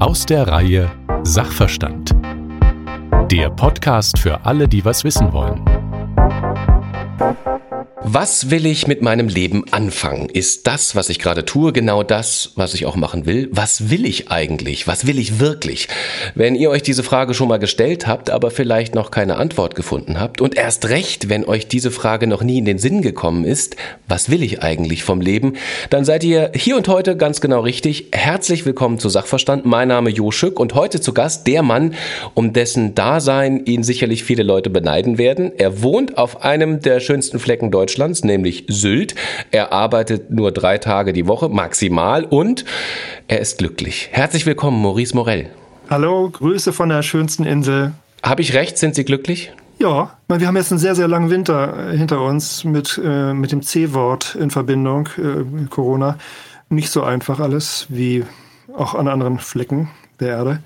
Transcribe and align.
Aus 0.00 0.24
der 0.24 0.48
Reihe 0.48 0.90
Sachverstand. 1.22 2.14
Der 3.30 3.50
Podcast 3.50 4.18
für 4.18 4.44
alle, 4.46 4.66
die 4.66 4.84
was 4.84 5.04
wissen 5.04 5.32
wollen. 5.32 5.67
Was 8.10 8.50
will 8.50 8.64
ich 8.64 8.86
mit 8.86 9.02
meinem 9.02 9.28
Leben 9.28 9.64
anfangen? 9.70 10.30
Ist 10.30 10.66
das, 10.66 10.96
was 10.96 11.10
ich 11.10 11.18
gerade 11.18 11.44
tue, 11.44 11.74
genau 11.74 12.02
das, 12.02 12.52
was 12.54 12.72
ich 12.72 12.86
auch 12.86 12.96
machen 12.96 13.26
will? 13.26 13.50
Was 13.50 13.90
will 13.90 14.06
ich 14.06 14.30
eigentlich? 14.30 14.86
Was 14.86 15.06
will 15.06 15.18
ich 15.18 15.40
wirklich? 15.40 15.88
Wenn 16.34 16.54
ihr 16.54 16.70
euch 16.70 16.82
diese 16.82 17.02
Frage 17.02 17.34
schon 17.34 17.48
mal 17.48 17.58
gestellt 17.58 18.06
habt, 18.06 18.30
aber 18.30 18.50
vielleicht 18.50 18.94
noch 18.94 19.10
keine 19.10 19.36
Antwort 19.36 19.74
gefunden 19.74 20.18
habt 20.18 20.40
und 20.40 20.56
erst 20.56 20.88
recht, 20.88 21.28
wenn 21.28 21.44
euch 21.44 21.68
diese 21.68 21.90
Frage 21.90 22.26
noch 22.26 22.42
nie 22.42 22.56
in 22.56 22.64
den 22.64 22.78
Sinn 22.78 23.02
gekommen 23.02 23.44
ist, 23.44 23.76
was 24.08 24.30
will 24.30 24.42
ich 24.42 24.62
eigentlich 24.62 25.04
vom 25.04 25.20
Leben, 25.20 25.56
dann 25.90 26.06
seid 26.06 26.24
ihr 26.24 26.52
hier 26.54 26.78
und 26.78 26.88
heute 26.88 27.14
ganz 27.14 27.42
genau 27.42 27.60
richtig. 27.60 28.06
Herzlich 28.12 28.64
willkommen 28.64 28.98
zu 28.98 29.10
Sachverstand. 29.10 29.66
Mein 29.66 29.88
Name 29.88 30.08
Jo 30.08 30.30
Schück 30.30 30.58
und 30.58 30.74
heute 30.74 31.02
zu 31.02 31.12
Gast 31.12 31.46
der 31.46 31.62
Mann, 31.62 31.92
um 32.32 32.54
dessen 32.54 32.94
Dasein 32.94 33.66
ihn 33.66 33.82
sicherlich 33.82 34.24
viele 34.24 34.44
Leute 34.44 34.70
beneiden 34.70 35.18
werden. 35.18 35.52
Er 35.58 35.82
wohnt 35.82 36.16
auf 36.16 36.42
einem 36.42 36.80
der 36.80 37.00
schönsten 37.00 37.38
Flecken 37.38 37.70
Deutschlands 37.70 37.97
Deutschlands, 37.98 38.22
nämlich 38.22 38.64
Sylt. 38.68 39.16
Er 39.50 39.72
arbeitet 39.72 40.30
nur 40.30 40.52
drei 40.52 40.78
Tage 40.78 41.12
die 41.12 41.26
Woche 41.26 41.48
maximal 41.48 42.24
und 42.24 42.64
er 43.26 43.40
ist 43.40 43.58
glücklich. 43.58 44.10
Herzlich 44.12 44.46
willkommen, 44.46 44.80
Maurice 44.80 45.16
Morell. 45.16 45.50
Hallo, 45.90 46.30
Grüße 46.30 46.72
von 46.72 46.90
der 46.90 47.02
schönsten 47.02 47.44
Insel. 47.44 47.92
Habe 48.22 48.42
ich 48.42 48.54
recht? 48.54 48.78
Sind 48.78 48.94
Sie 48.94 49.04
glücklich? 49.04 49.52
Ja, 49.80 50.16
wir 50.28 50.46
haben 50.46 50.56
jetzt 50.56 50.70
einen 50.70 50.78
sehr, 50.78 50.94
sehr 50.94 51.08
langen 51.08 51.30
Winter 51.30 51.90
hinter 51.90 52.22
uns 52.22 52.62
mit, 52.62 53.00
äh, 53.04 53.34
mit 53.34 53.50
dem 53.50 53.62
C-Wort 53.62 54.36
in 54.36 54.50
Verbindung, 54.50 55.08
äh, 55.18 55.66
Corona. 55.68 56.18
Nicht 56.68 56.90
so 56.90 57.02
einfach 57.02 57.40
alles 57.40 57.86
wie 57.88 58.24
auch 58.76 58.94
an 58.94 59.08
anderen 59.08 59.40
Flecken 59.40 59.90
der 60.20 60.28
Erde. 60.28 60.60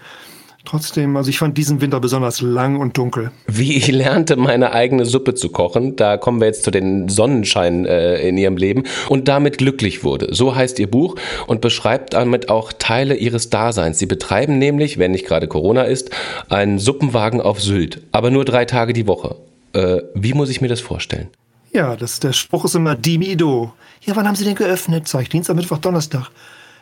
Trotzdem, 0.64 1.16
also 1.16 1.28
ich 1.28 1.38
fand 1.38 1.58
diesen 1.58 1.80
Winter 1.80 1.98
besonders 1.98 2.40
lang 2.40 2.78
und 2.78 2.96
dunkel. 2.96 3.32
Wie 3.46 3.76
ich 3.76 3.88
lernte, 3.90 4.36
meine 4.36 4.72
eigene 4.72 5.04
Suppe 5.04 5.34
zu 5.34 5.48
kochen, 5.48 5.96
da 5.96 6.16
kommen 6.16 6.40
wir 6.40 6.46
jetzt 6.46 6.62
zu 6.62 6.70
den 6.70 7.08
Sonnenschein 7.08 7.84
äh, 7.84 8.20
in 8.26 8.38
ihrem 8.38 8.56
Leben 8.56 8.84
und 9.08 9.26
damit 9.26 9.58
glücklich 9.58 10.04
wurde. 10.04 10.34
So 10.34 10.54
heißt 10.54 10.78
ihr 10.78 10.88
Buch 10.88 11.16
und 11.48 11.60
beschreibt 11.60 12.14
damit 12.14 12.48
auch 12.48 12.72
Teile 12.72 13.16
ihres 13.16 13.50
Daseins. 13.50 13.98
Sie 13.98 14.06
betreiben 14.06 14.58
nämlich, 14.58 14.98
wenn 14.98 15.10
nicht 15.10 15.26
gerade 15.26 15.48
Corona 15.48 15.82
ist, 15.82 16.10
einen 16.48 16.78
Suppenwagen 16.78 17.40
auf 17.40 17.60
Sylt, 17.60 18.02
aber 18.12 18.30
nur 18.30 18.44
drei 18.44 18.64
Tage 18.64 18.92
die 18.92 19.08
Woche. 19.08 19.36
Äh, 19.72 20.02
wie 20.14 20.32
muss 20.32 20.48
ich 20.48 20.60
mir 20.60 20.68
das 20.68 20.80
vorstellen? 20.80 21.28
Ja, 21.72 21.96
das, 21.96 22.20
der 22.20 22.32
Spruch 22.32 22.66
ist 22.66 22.74
immer 22.74 22.94
Dimido. 22.94 23.72
Ja, 24.02 24.14
wann 24.14 24.28
haben 24.28 24.36
Sie 24.36 24.44
denn 24.44 24.54
geöffnet? 24.54 25.08
Sag 25.08 25.22
ich 25.22 25.28
Dienstag, 25.30 25.56
Mittwoch, 25.56 25.78
Donnerstag. 25.78 26.30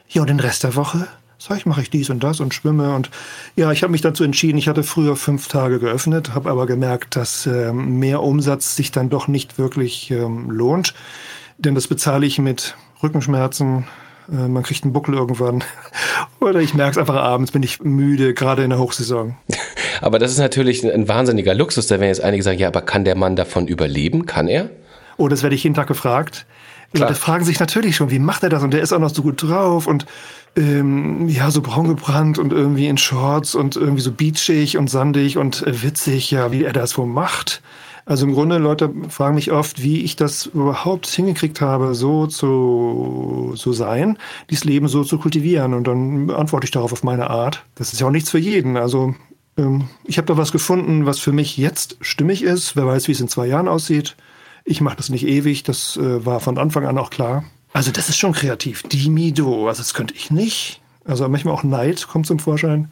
Ja, 0.08 0.22
und 0.22 0.28
den 0.28 0.40
Rest 0.40 0.64
der 0.64 0.74
Woche? 0.74 1.06
Sag 1.42 1.56
ich, 1.56 1.64
mache 1.64 1.80
ich 1.80 1.88
dies 1.88 2.10
und 2.10 2.22
das 2.22 2.40
und 2.40 2.52
schwimme. 2.52 2.94
Und 2.94 3.08
ja, 3.56 3.72
ich 3.72 3.82
habe 3.82 3.92
mich 3.92 4.02
dazu 4.02 4.24
entschieden, 4.24 4.58
ich 4.58 4.68
hatte 4.68 4.82
früher 4.82 5.16
fünf 5.16 5.48
Tage 5.48 5.78
geöffnet, 5.78 6.34
habe 6.34 6.50
aber 6.50 6.66
gemerkt, 6.66 7.16
dass 7.16 7.46
ähm, 7.46 7.98
mehr 7.98 8.22
Umsatz 8.22 8.76
sich 8.76 8.92
dann 8.92 9.08
doch 9.08 9.26
nicht 9.26 9.56
wirklich 9.56 10.10
ähm, 10.10 10.50
lohnt. 10.50 10.92
Denn 11.56 11.74
das 11.74 11.88
bezahle 11.88 12.26
ich 12.26 12.38
mit 12.38 12.76
Rückenschmerzen, 13.02 13.86
äh, 14.30 14.48
man 14.48 14.62
kriegt 14.62 14.84
einen 14.84 14.92
Buckel 14.92 15.14
irgendwann. 15.14 15.64
Oder 16.40 16.60
ich 16.60 16.74
merke 16.74 16.90
es 16.90 16.98
einfach 16.98 17.16
abends, 17.16 17.52
bin 17.52 17.62
ich 17.62 17.80
müde, 17.80 18.34
gerade 18.34 18.62
in 18.62 18.68
der 18.68 18.78
Hochsaison. 18.78 19.34
Aber 20.02 20.18
das 20.18 20.32
ist 20.32 20.38
natürlich 20.38 20.84
ein 20.84 21.08
wahnsinniger 21.08 21.54
Luxus. 21.54 21.86
Da 21.86 22.00
werden 22.00 22.08
jetzt 22.08 22.22
einige 22.22 22.42
sagen, 22.42 22.58
ja, 22.58 22.68
aber 22.68 22.82
kann 22.82 23.04
der 23.04 23.16
Mann 23.16 23.36
davon 23.36 23.66
überleben? 23.66 24.24
Kann 24.24 24.48
er? 24.48 24.70
Oh, 25.16 25.28
das 25.28 25.42
werde 25.42 25.54
ich 25.54 25.64
jeden 25.64 25.74
Tag 25.74 25.88
gefragt. 25.88 26.46
Klar. 26.92 27.08
Leute 27.08 27.20
fragen 27.20 27.44
sich 27.44 27.60
natürlich 27.60 27.96
schon, 27.96 28.10
wie 28.10 28.18
macht 28.18 28.42
er 28.42 28.48
das? 28.48 28.62
Und 28.62 28.72
der 28.72 28.80
ist 28.80 28.92
auch 28.92 28.98
noch 28.98 29.14
so 29.14 29.22
gut 29.22 29.42
drauf 29.42 29.86
und 29.86 30.06
ähm, 30.56 31.28
ja, 31.28 31.50
so 31.50 31.62
braun 31.62 31.88
gebrannt 31.88 32.38
und 32.38 32.52
irgendwie 32.52 32.88
in 32.88 32.98
Shorts 32.98 33.54
und 33.54 33.76
irgendwie 33.76 34.02
so 34.02 34.12
beachig 34.12 34.76
und 34.76 34.90
sandig 34.90 35.38
und 35.38 35.66
äh, 35.66 35.82
witzig, 35.82 36.30
ja, 36.30 36.52
wie 36.52 36.64
er 36.64 36.72
das 36.72 36.98
wohl 36.98 37.06
macht. 37.06 37.62
Also 38.06 38.26
im 38.26 38.34
Grunde, 38.34 38.58
Leute 38.58 38.92
fragen 39.08 39.36
mich 39.36 39.52
oft, 39.52 39.82
wie 39.82 40.02
ich 40.02 40.16
das 40.16 40.46
überhaupt 40.46 41.06
hingekriegt 41.06 41.60
habe, 41.60 41.94
so 41.94 42.26
zu 42.26 43.52
so 43.54 43.72
sein, 43.72 44.18
dieses 44.48 44.64
Leben 44.64 44.88
so 44.88 45.04
zu 45.04 45.18
kultivieren. 45.18 45.74
Und 45.74 45.86
dann 45.86 46.30
antworte 46.30 46.64
ich 46.64 46.72
darauf 46.72 46.92
auf 46.92 47.04
meine 47.04 47.30
Art. 47.30 47.64
Das 47.76 47.92
ist 47.92 48.00
ja 48.00 48.08
auch 48.08 48.10
nichts 48.10 48.30
für 48.30 48.38
jeden. 48.38 48.76
Also 48.76 49.14
ähm, 49.56 49.84
ich 50.04 50.18
habe 50.18 50.26
da 50.26 50.36
was 50.36 50.50
gefunden, 50.50 51.06
was 51.06 51.20
für 51.20 51.32
mich 51.32 51.56
jetzt 51.56 51.98
stimmig 52.00 52.42
ist. 52.42 52.74
Wer 52.74 52.86
weiß, 52.86 53.06
wie 53.06 53.12
es 53.12 53.20
in 53.20 53.28
zwei 53.28 53.46
Jahren 53.46 53.68
aussieht. 53.68 54.16
Ich 54.64 54.80
mache 54.80 54.96
das 54.96 55.08
nicht 55.08 55.26
ewig, 55.26 55.62
das 55.62 55.96
äh, 55.96 56.24
war 56.26 56.40
von 56.40 56.58
Anfang 56.58 56.86
an 56.86 56.98
auch 56.98 57.10
klar. 57.10 57.44
Also 57.72 57.92
das 57.92 58.08
ist 58.08 58.18
schon 58.18 58.32
kreativ. 58.32 58.82
Dimido, 58.84 59.68
also 59.68 59.80
das 59.80 59.94
könnte 59.94 60.14
ich 60.14 60.30
nicht. 60.30 60.80
Also 61.04 61.28
manchmal 61.28 61.54
auch 61.54 61.62
Neid 61.62 62.08
kommt 62.08 62.26
zum 62.26 62.38
Vorschein, 62.38 62.90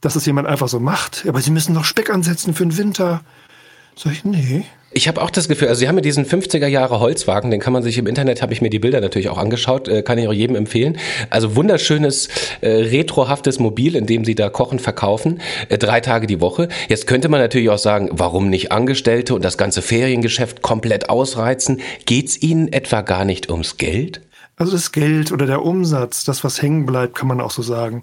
dass 0.00 0.16
es 0.16 0.26
jemand 0.26 0.48
einfach 0.48 0.68
so 0.68 0.80
macht. 0.80 1.24
Aber 1.26 1.40
sie 1.40 1.50
müssen 1.50 1.74
noch 1.74 1.84
Speck 1.84 2.10
ansetzen 2.10 2.54
für 2.54 2.64
den 2.64 2.76
Winter. 2.76 3.22
Sag 3.96 4.12
ich, 4.12 4.24
nee. 4.24 4.64
Ich 4.90 5.06
habe 5.06 5.20
auch 5.20 5.28
das 5.28 5.48
Gefühl, 5.48 5.68
also 5.68 5.80
Sie 5.80 5.88
haben 5.88 5.96
ja 5.96 6.00
diesen 6.00 6.24
50er 6.24 6.66
Jahre 6.66 6.98
Holzwagen, 6.98 7.50
den 7.50 7.60
kann 7.60 7.74
man 7.74 7.82
sich 7.82 7.98
im 7.98 8.06
Internet, 8.06 8.40
habe 8.40 8.54
ich 8.54 8.62
mir 8.62 8.70
die 8.70 8.78
Bilder 8.78 9.02
natürlich 9.02 9.28
auch 9.28 9.36
angeschaut, 9.36 9.86
äh, 9.86 10.02
kann 10.02 10.16
ich 10.16 10.26
auch 10.26 10.32
jedem 10.32 10.56
empfehlen. 10.56 10.96
Also 11.28 11.56
wunderschönes, 11.56 12.28
äh, 12.62 12.68
retrohaftes 12.68 13.58
Mobil, 13.58 13.96
in 13.96 14.06
dem 14.06 14.24
Sie 14.24 14.34
da 14.34 14.48
kochen, 14.48 14.78
verkaufen, 14.78 15.42
äh, 15.68 15.76
drei 15.76 16.00
Tage 16.00 16.26
die 16.26 16.40
Woche. 16.40 16.68
Jetzt 16.88 17.06
könnte 17.06 17.28
man 17.28 17.40
natürlich 17.40 17.68
auch 17.68 17.78
sagen, 17.78 18.08
warum 18.12 18.48
nicht 18.48 18.72
Angestellte 18.72 19.34
und 19.34 19.44
das 19.44 19.58
ganze 19.58 19.82
Feriengeschäft 19.82 20.62
komplett 20.62 21.10
ausreizen? 21.10 21.82
Geht's 22.06 22.40
Ihnen 22.40 22.72
etwa 22.72 23.02
gar 23.02 23.26
nicht 23.26 23.50
ums 23.50 23.76
Geld? 23.76 24.22
Also 24.56 24.72
das 24.72 24.92
Geld 24.92 25.32
oder 25.32 25.44
der 25.44 25.62
Umsatz, 25.62 26.24
das 26.24 26.44
was 26.44 26.62
hängen 26.62 26.86
bleibt, 26.86 27.14
kann 27.14 27.28
man 27.28 27.42
auch 27.42 27.50
so 27.50 27.60
sagen 27.60 28.02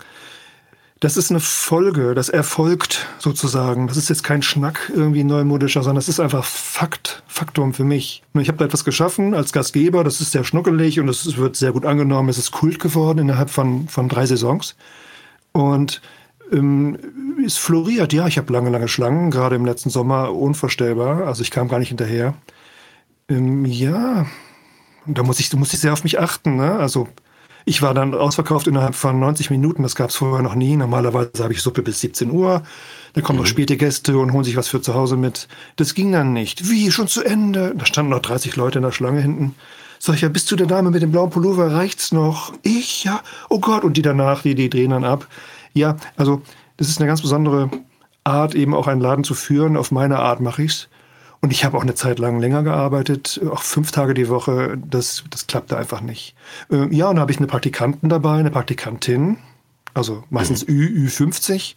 das 1.06 1.18
ist 1.18 1.30
eine 1.30 1.40
Folge, 1.40 2.16
das 2.16 2.30
erfolgt 2.30 3.06
sozusagen. 3.20 3.86
Das 3.86 3.96
ist 3.96 4.10
jetzt 4.10 4.24
kein 4.24 4.42
Schnack 4.42 4.92
irgendwie 4.92 5.24
neumodischer, 5.24 5.84
sondern 5.84 5.98
das 5.98 6.10
ist 6.10 6.20
einfach 6.20 6.44
Fakt, 6.44 7.22
Faktum 7.28 7.76
für 7.76 7.84
mich. 7.84 8.24
Ich 8.34 8.48
habe 8.48 8.58
da 8.58 8.66
etwas 8.66 8.84
geschaffen 8.84 9.36
als 9.36 9.54
Gastgeber, 9.54 10.04
das 10.04 10.20
ist 10.20 10.32
sehr 10.32 10.44
schnuckelig 10.44 11.00
und 11.00 11.08
es 11.08 11.38
wird 11.38 11.58
sehr 11.58 11.74
gut 11.74 11.86
angenommen. 11.86 12.30
Es 12.30 12.40
ist 12.40 12.52
Kult 12.52 12.80
geworden 12.80 13.20
innerhalb 13.20 13.52
von, 13.52 13.88
von 13.88 14.10
drei 14.10 14.26
Saisons. 14.26 14.76
Und 15.52 16.02
ähm, 16.52 16.98
es 17.46 17.56
floriert, 17.58 18.12
ja, 18.12 18.26
ich 18.26 18.40
habe 18.40 18.52
lange, 18.52 18.72
lange 18.72 18.88
Schlangen, 18.88 19.30
gerade 19.30 19.58
im 19.58 19.66
letzten 19.66 19.92
Sommer 19.92 20.34
unvorstellbar. 20.34 21.28
Also 21.28 21.44
ich 21.44 21.52
kam 21.52 21.68
gar 21.68 21.78
nicht 21.78 21.90
hinterher. 21.90 22.34
Ähm, 23.30 23.64
ja, 23.64 24.26
da 25.06 25.22
muss 25.22 25.40
ich, 25.40 25.52
da 25.52 25.58
muss 25.58 25.72
ich 25.72 25.80
sehr 25.80 25.94
auf 25.94 26.04
mich 26.04 26.20
achten. 26.20 26.56
Ne? 26.56 26.72
Also 26.72 27.08
ich 27.66 27.82
war 27.82 27.96
dann 27.96 28.14
ausverkauft 28.14 28.68
innerhalb 28.68 28.94
von 28.94 29.20
90 29.20 29.50
Minuten, 29.50 29.82
das 29.82 29.96
gab 29.96 30.12
es 30.12 30.16
vorher 30.16 30.44
noch 30.44 30.54
nie. 30.54 30.76
Normalerweise 30.76 31.44
habe 31.44 31.54
ich 31.54 31.64
Suppe 31.64 31.82
bis 31.82 32.00
17 32.00 32.30
Uhr. 32.30 32.62
Da 33.14 33.22
kommen 33.22 33.38
mhm. 33.38 33.44
noch 33.44 33.50
späte 33.50 33.76
Gäste 33.76 34.18
und 34.20 34.34
holen 34.34 34.44
sich 34.44 34.56
was 34.56 34.68
für 34.68 34.82
zu 34.82 34.94
Hause 34.94 35.18
mit. 35.18 35.48
Das 35.76 35.96
ging 35.96 36.12
dann 36.12 36.32
nicht. 36.32 36.70
Wie, 36.70 36.92
schon 36.92 37.08
zu 37.08 37.24
Ende? 37.24 37.74
Da 37.76 37.88
standen 37.88 38.12
noch 38.12 38.20
30 38.20 38.56
Leute 38.56 38.78
in 38.78 38.84
der 38.84 38.92
Schlange 38.92 39.20
hinten. 39.20 39.56
Sag 39.98 40.16
ich, 40.16 40.22
ja, 40.22 40.30
bis 40.30 40.46
zu 40.46 40.56
der 40.56 40.68
Dame 40.68 40.92
mit 40.92 41.02
dem 41.02 41.12
blauen 41.12 41.32
Pullover 41.32 41.74
reicht's 41.74 42.12
noch. 42.12 42.54
Ich, 42.62 43.04
ja, 43.04 43.22
oh 43.50 43.60
Gott. 43.60 43.84
Und 43.84 43.98
die 43.98 44.04
danach, 44.04 44.44
die, 44.44 44.54
die 44.54 44.70
drehen 44.70 44.92
dann 44.92 45.04
ab. 45.04 45.28
Ja, 45.74 45.98
also 46.18 46.44
das 46.78 46.90
ist 46.90 47.00
eine 47.00 47.08
ganz 47.08 47.24
besondere 47.24 47.72
Art, 48.24 48.54
eben 48.54 48.76
auch 48.76 48.86
einen 48.88 49.02
Laden 49.02 49.24
zu 49.24 49.34
führen. 49.34 49.76
Auf 49.76 49.92
meine 49.92 50.20
Art 50.20 50.40
mache 50.40 50.62
ich's. 50.62 50.88
Und 51.46 51.52
ich 51.52 51.64
habe 51.64 51.78
auch 51.78 51.84
eine 51.84 51.94
Zeit 51.94 52.18
lang 52.18 52.40
länger 52.40 52.64
gearbeitet, 52.64 53.40
auch 53.52 53.62
fünf 53.62 53.92
Tage 53.92 54.16
die 54.16 54.30
Woche. 54.30 54.80
Das, 54.84 55.24
das 55.30 55.46
klappte 55.46 55.78
einfach 55.78 56.02
nicht. 56.02 56.34
Äh, 56.72 56.88
ja, 56.90 57.08
und 57.08 57.18
da 57.18 57.22
habe 57.22 57.32
ich 57.32 57.38
eine 57.38 57.46
Praktikantin 57.46 58.10
dabei, 58.10 58.40
eine 58.40 58.50
Praktikantin, 58.50 59.38
also 59.94 60.24
meistens 60.32 60.68
mhm. 60.68 60.74
Ü, 60.74 61.06
Ü50, 61.06 61.76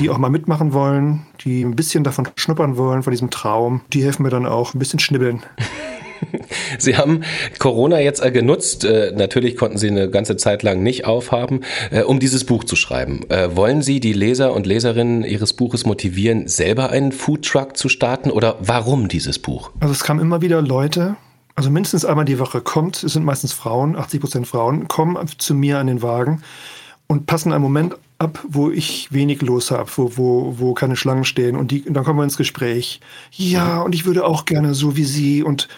die 0.00 0.08
auch 0.08 0.16
mal 0.16 0.30
mitmachen 0.30 0.72
wollen, 0.72 1.26
die 1.44 1.62
ein 1.62 1.76
bisschen 1.76 2.02
davon 2.02 2.30
schnuppern 2.36 2.78
wollen, 2.78 3.02
von 3.02 3.10
diesem 3.10 3.28
Traum. 3.28 3.82
Die 3.92 4.02
helfen 4.02 4.22
mir 4.22 4.30
dann 4.30 4.46
auch 4.46 4.72
ein 4.72 4.78
bisschen 4.78 5.00
schnibbeln. 5.00 5.42
Sie 6.78 6.96
haben 6.96 7.22
Corona 7.58 8.00
jetzt 8.00 8.24
äh, 8.24 8.30
genutzt. 8.30 8.84
Äh, 8.84 9.12
natürlich 9.16 9.56
konnten 9.56 9.78
Sie 9.78 9.88
eine 9.88 10.10
ganze 10.10 10.36
Zeit 10.36 10.62
lang 10.62 10.82
nicht 10.82 11.04
aufhaben, 11.06 11.60
äh, 11.90 12.02
um 12.02 12.20
dieses 12.20 12.44
Buch 12.44 12.64
zu 12.64 12.76
schreiben. 12.76 13.20
Wollen 13.54 13.82
Sie 13.82 14.00
die 14.00 14.12
Leser 14.12 14.52
und 14.52 14.66
Leserinnen 14.66 15.24
Ihres 15.24 15.52
Buches 15.52 15.86
motivieren, 15.86 16.48
selber 16.48 16.90
einen 16.90 17.12
Foodtruck 17.12 17.76
zu 17.76 17.88
starten 17.88 18.30
oder 18.30 18.56
warum 18.60 19.08
dieses 19.08 19.38
Buch? 19.38 19.70
Also 19.80 19.92
es 19.92 20.04
kamen 20.04 20.20
immer 20.20 20.40
wieder 20.40 20.62
Leute, 20.62 21.16
also 21.54 21.70
mindestens 21.70 22.04
einmal 22.04 22.24
die 22.24 22.38
Woche 22.38 22.60
kommt, 22.60 23.02
es 23.02 23.12
sind 23.12 23.24
meistens 23.24 23.52
Frauen, 23.52 23.96
80 23.96 24.20
Prozent 24.20 24.46
Frauen, 24.46 24.88
kommen 24.88 25.16
zu 25.38 25.54
mir 25.54 25.78
an 25.78 25.86
den 25.86 26.02
Wagen 26.02 26.42
und 27.06 27.26
passen 27.26 27.52
einen 27.52 27.62
Moment 27.62 27.96
ab, 28.18 28.42
wo 28.48 28.70
ich 28.70 29.12
wenig 29.12 29.42
los 29.42 29.70
habe, 29.70 29.90
wo, 29.96 30.16
wo, 30.16 30.54
wo 30.58 30.74
keine 30.74 30.96
Schlangen 30.96 31.24
stehen. 31.24 31.56
Und, 31.56 31.70
die, 31.70 31.82
und 31.82 31.94
dann 31.94 32.04
kommen 32.04 32.18
wir 32.18 32.24
ins 32.24 32.36
Gespräch. 32.36 33.00
Ja, 33.32 33.82
und 33.82 33.94
ich 33.94 34.06
würde 34.06 34.24
auch 34.24 34.44
gerne 34.44 34.74
so 34.74 34.96
wie 34.96 35.04
Sie 35.04 35.42
und 35.42 35.68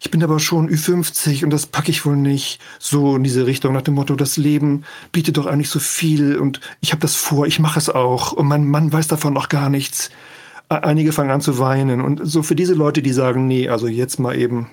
ich 0.00 0.10
bin 0.10 0.22
aber 0.22 0.38
schon 0.38 0.68
Ü50 0.68 1.44
und 1.44 1.50
das 1.50 1.66
packe 1.66 1.90
ich 1.90 2.04
wohl 2.06 2.16
nicht. 2.16 2.60
So 2.78 3.16
in 3.16 3.24
diese 3.24 3.46
Richtung 3.46 3.72
nach 3.72 3.82
dem 3.82 3.94
Motto, 3.94 4.14
das 4.14 4.36
Leben 4.36 4.84
bietet 5.12 5.36
doch 5.36 5.46
eigentlich 5.46 5.70
so 5.70 5.78
viel 5.78 6.36
und 6.36 6.60
ich 6.80 6.92
habe 6.92 7.00
das 7.00 7.14
vor, 7.14 7.46
ich 7.46 7.58
mache 7.58 7.78
es 7.78 7.88
auch 7.90 8.32
und 8.32 8.46
mein 8.46 8.64
Mann 8.64 8.92
weiß 8.92 9.08
davon 9.08 9.32
noch 9.32 9.48
gar 9.48 9.70
nichts. 9.70 10.10
Einige 10.68 11.12
fangen 11.12 11.30
an 11.30 11.40
zu 11.40 11.58
weinen. 11.58 12.02
Und 12.02 12.20
so 12.24 12.42
für 12.42 12.54
diese 12.54 12.74
Leute, 12.74 13.00
die 13.00 13.12
sagen, 13.12 13.46
nee, 13.46 13.68
also 13.68 13.88
jetzt 13.88 14.20
mal 14.20 14.36
eben 14.36 14.68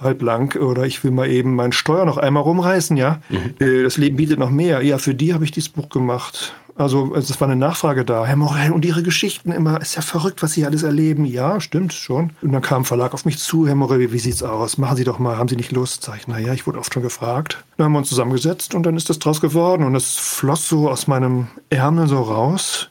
halblang 0.00 0.54
oder 0.56 0.84
ich 0.84 1.04
will 1.04 1.10
mal 1.10 1.28
eben 1.28 1.54
mein 1.54 1.72
Steuer 1.72 2.04
noch 2.04 2.18
einmal 2.18 2.42
rumreißen, 2.42 2.96
ja. 2.96 3.20
Mhm. 3.28 3.84
Das 3.84 3.96
Leben 3.96 4.16
bietet 4.16 4.38
noch 4.38 4.50
mehr. 4.50 4.82
Ja, 4.82 4.98
für 4.98 5.14
die 5.14 5.32
habe 5.34 5.44
ich 5.44 5.52
dieses 5.52 5.68
Buch 5.68 5.88
gemacht. 5.88 6.54
Also 6.78 7.14
es 7.14 7.40
war 7.40 7.48
eine 7.48 7.56
Nachfrage 7.56 8.04
da. 8.04 8.26
Herr 8.26 8.36
Morell 8.36 8.70
und 8.70 8.84
Ihre 8.84 9.02
Geschichten 9.02 9.50
immer, 9.50 9.80
ist 9.80 9.96
ja 9.96 10.02
verrückt, 10.02 10.42
was 10.42 10.52
Sie 10.52 10.66
alles 10.66 10.82
erleben. 10.82 11.24
Ja, 11.24 11.58
stimmt 11.60 11.94
schon. 11.94 12.32
Und 12.42 12.52
dann 12.52 12.60
kam 12.60 12.82
ein 12.82 12.84
Verlag 12.84 13.14
auf 13.14 13.24
mich 13.24 13.38
zu, 13.38 13.66
Herr 13.66 13.74
Morell, 13.74 14.12
wie 14.12 14.18
sieht's 14.18 14.42
aus? 14.42 14.76
Machen 14.76 14.96
Sie 14.96 15.04
doch 15.04 15.18
mal, 15.18 15.38
haben 15.38 15.48
Sie 15.48 15.56
nicht 15.56 15.72
Lust? 15.72 16.02
Sag 16.02 16.18
ich, 16.18 16.28
naja, 16.28 16.52
ich 16.52 16.66
wurde 16.66 16.78
oft 16.78 16.92
schon 16.92 17.02
gefragt. 17.02 17.64
Dann 17.78 17.86
haben 17.86 17.92
wir 17.92 17.98
uns 17.98 18.10
zusammengesetzt 18.10 18.74
und 18.74 18.84
dann 18.84 18.96
ist 18.96 19.08
das 19.08 19.18
draus 19.18 19.40
geworden 19.40 19.84
und 19.84 19.94
es 19.94 20.16
floss 20.16 20.68
so 20.68 20.90
aus 20.90 21.06
meinem 21.06 21.48
Ärmel 21.70 22.08
so 22.08 22.20
raus. 22.20 22.90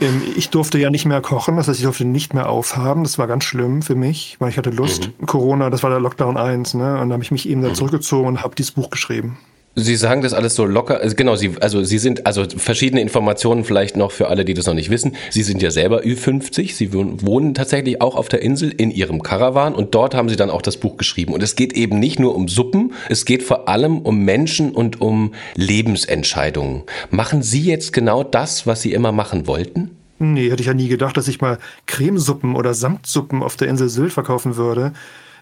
Ähm, 0.00 0.22
ich 0.36 0.48
durfte 0.48 0.78
ja 0.78 0.88
nicht 0.88 1.04
mehr 1.04 1.20
kochen, 1.20 1.56
das 1.56 1.68
heißt, 1.68 1.78
ich 1.78 1.84
durfte 1.84 2.06
nicht 2.06 2.32
mehr 2.32 2.48
aufhaben. 2.48 3.04
Das 3.04 3.18
war 3.18 3.26
ganz 3.26 3.44
schlimm 3.44 3.82
für 3.82 3.94
mich, 3.94 4.36
weil 4.38 4.48
ich 4.48 4.56
hatte 4.56 4.70
Lust. 4.70 5.10
Mhm. 5.20 5.26
Corona, 5.26 5.68
das 5.68 5.82
war 5.82 5.90
der 5.90 6.00
Lockdown 6.00 6.38
1, 6.38 6.74
ne? 6.74 6.94
Und 6.94 7.00
dann 7.00 7.12
habe 7.12 7.22
ich 7.22 7.30
mich 7.30 7.48
eben 7.48 7.60
da 7.60 7.68
mhm. 7.68 7.74
zurückgezogen 7.74 8.28
und 8.28 8.42
habe 8.42 8.54
dieses 8.54 8.72
Buch 8.72 8.88
geschrieben. 8.88 9.38
Sie 9.76 9.94
sagen 9.94 10.22
das 10.22 10.34
alles 10.34 10.56
so 10.56 10.64
locker. 10.64 11.00
Also 11.00 11.14
genau, 11.14 11.36
Sie, 11.36 11.52
also 11.60 11.84
Sie 11.84 11.98
sind, 11.98 12.26
also 12.26 12.44
verschiedene 12.56 13.00
Informationen 13.00 13.64
vielleicht 13.64 13.96
noch 13.96 14.10
für 14.10 14.26
alle, 14.26 14.44
die 14.44 14.54
das 14.54 14.66
noch 14.66 14.74
nicht 14.74 14.90
wissen. 14.90 15.14
Sie 15.30 15.44
sind 15.44 15.62
ja 15.62 15.70
selber 15.70 16.02
Ü50. 16.02 16.74
Sie 16.74 16.92
wohnen 16.92 17.54
tatsächlich 17.54 18.00
auch 18.00 18.16
auf 18.16 18.28
der 18.28 18.42
Insel 18.42 18.70
in 18.70 18.90
Ihrem 18.90 19.22
Karawan 19.22 19.74
und 19.74 19.94
dort 19.94 20.14
haben 20.14 20.28
Sie 20.28 20.34
dann 20.34 20.50
auch 20.50 20.62
das 20.62 20.76
Buch 20.76 20.96
geschrieben. 20.96 21.32
Und 21.32 21.42
es 21.42 21.54
geht 21.54 21.72
eben 21.74 22.00
nicht 22.00 22.18
nur 22.18 22.34
um 22.34 22.48
Suppen, 22.48 22.94
es 23.08 23.24
geht 23.24 23.44
vor 23.44 23.68
allem 23.68 24.00
um 24.00 24.24
Menschen 24.24 24.72
und 24.72 25.00
um 25.00 25.34
Lebensentscheidungen. 25.54 26.82
Machen 27.10 27.42
Sie 27.42 27.62
jetzt 27.62 27.92
genau 27.92 28.24
das, 28.24 28.66
was 28.66 28.82
Sie 28.82 28.92
immer 28.92 29.12
machen 29.12 29.46
wollten? 29.46 29.90
Nee, 30.18 30.50
hätte 30.50 30.60
ich 30.60 30.66
ja 30.66 30.74
nie 30.74 30.88
gedacht, 30.88 31.16
dass 31.16 31.28
ich 31.28 31.40
mal 31.40 31.58
Cremesuppen 31.86 32.56
oder 32.56 32.74
Samtsuppen 32.74 33.42
auf 33.42 33.56
der 33.56 33.68
Insel 33.68 33.88
Sylt 33.88 34.12
verkaufen 34.12 34.56
würde. 34.56 34.92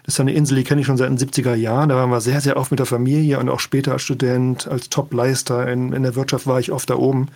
Ist 0.09 0.19
eine 0.19 0.33
Insel, 0.33 0.55
die 0.55 0.63
kenne 0.63 0.81
ich 0.81 0.87
schon 0.87 0.97
seit 0.97 1.07
den 1.07 1.19
70er 1.19 1.53
Jahren. 1.53 1.89
Da 1.89 1.95
waren 1.95 2.09
wir 2.09 2.19
sehr, 2.19 2.41
sehr 2.41 2.57
oft 2.57 2.71
mit 2.71 2.79
der 2.79 2.87
Familie 2.87 3.37
und 3.37 3.47
auch 3.47 3.59
später 3.59 3.91
als 3.91 4.01
Student, 4.01 4.67
als 4.67 4.89
Top-Leister 4.89 5.71
in, 5.71 5.93
in 5.93 6.01
der 6.01 6.15
Wirtschaft 6.15 6.47
war 6.47 6.59
ich 6.59 6.71
oft 6.71 6.89
da 6.89 6.95
oben 6.95 7.27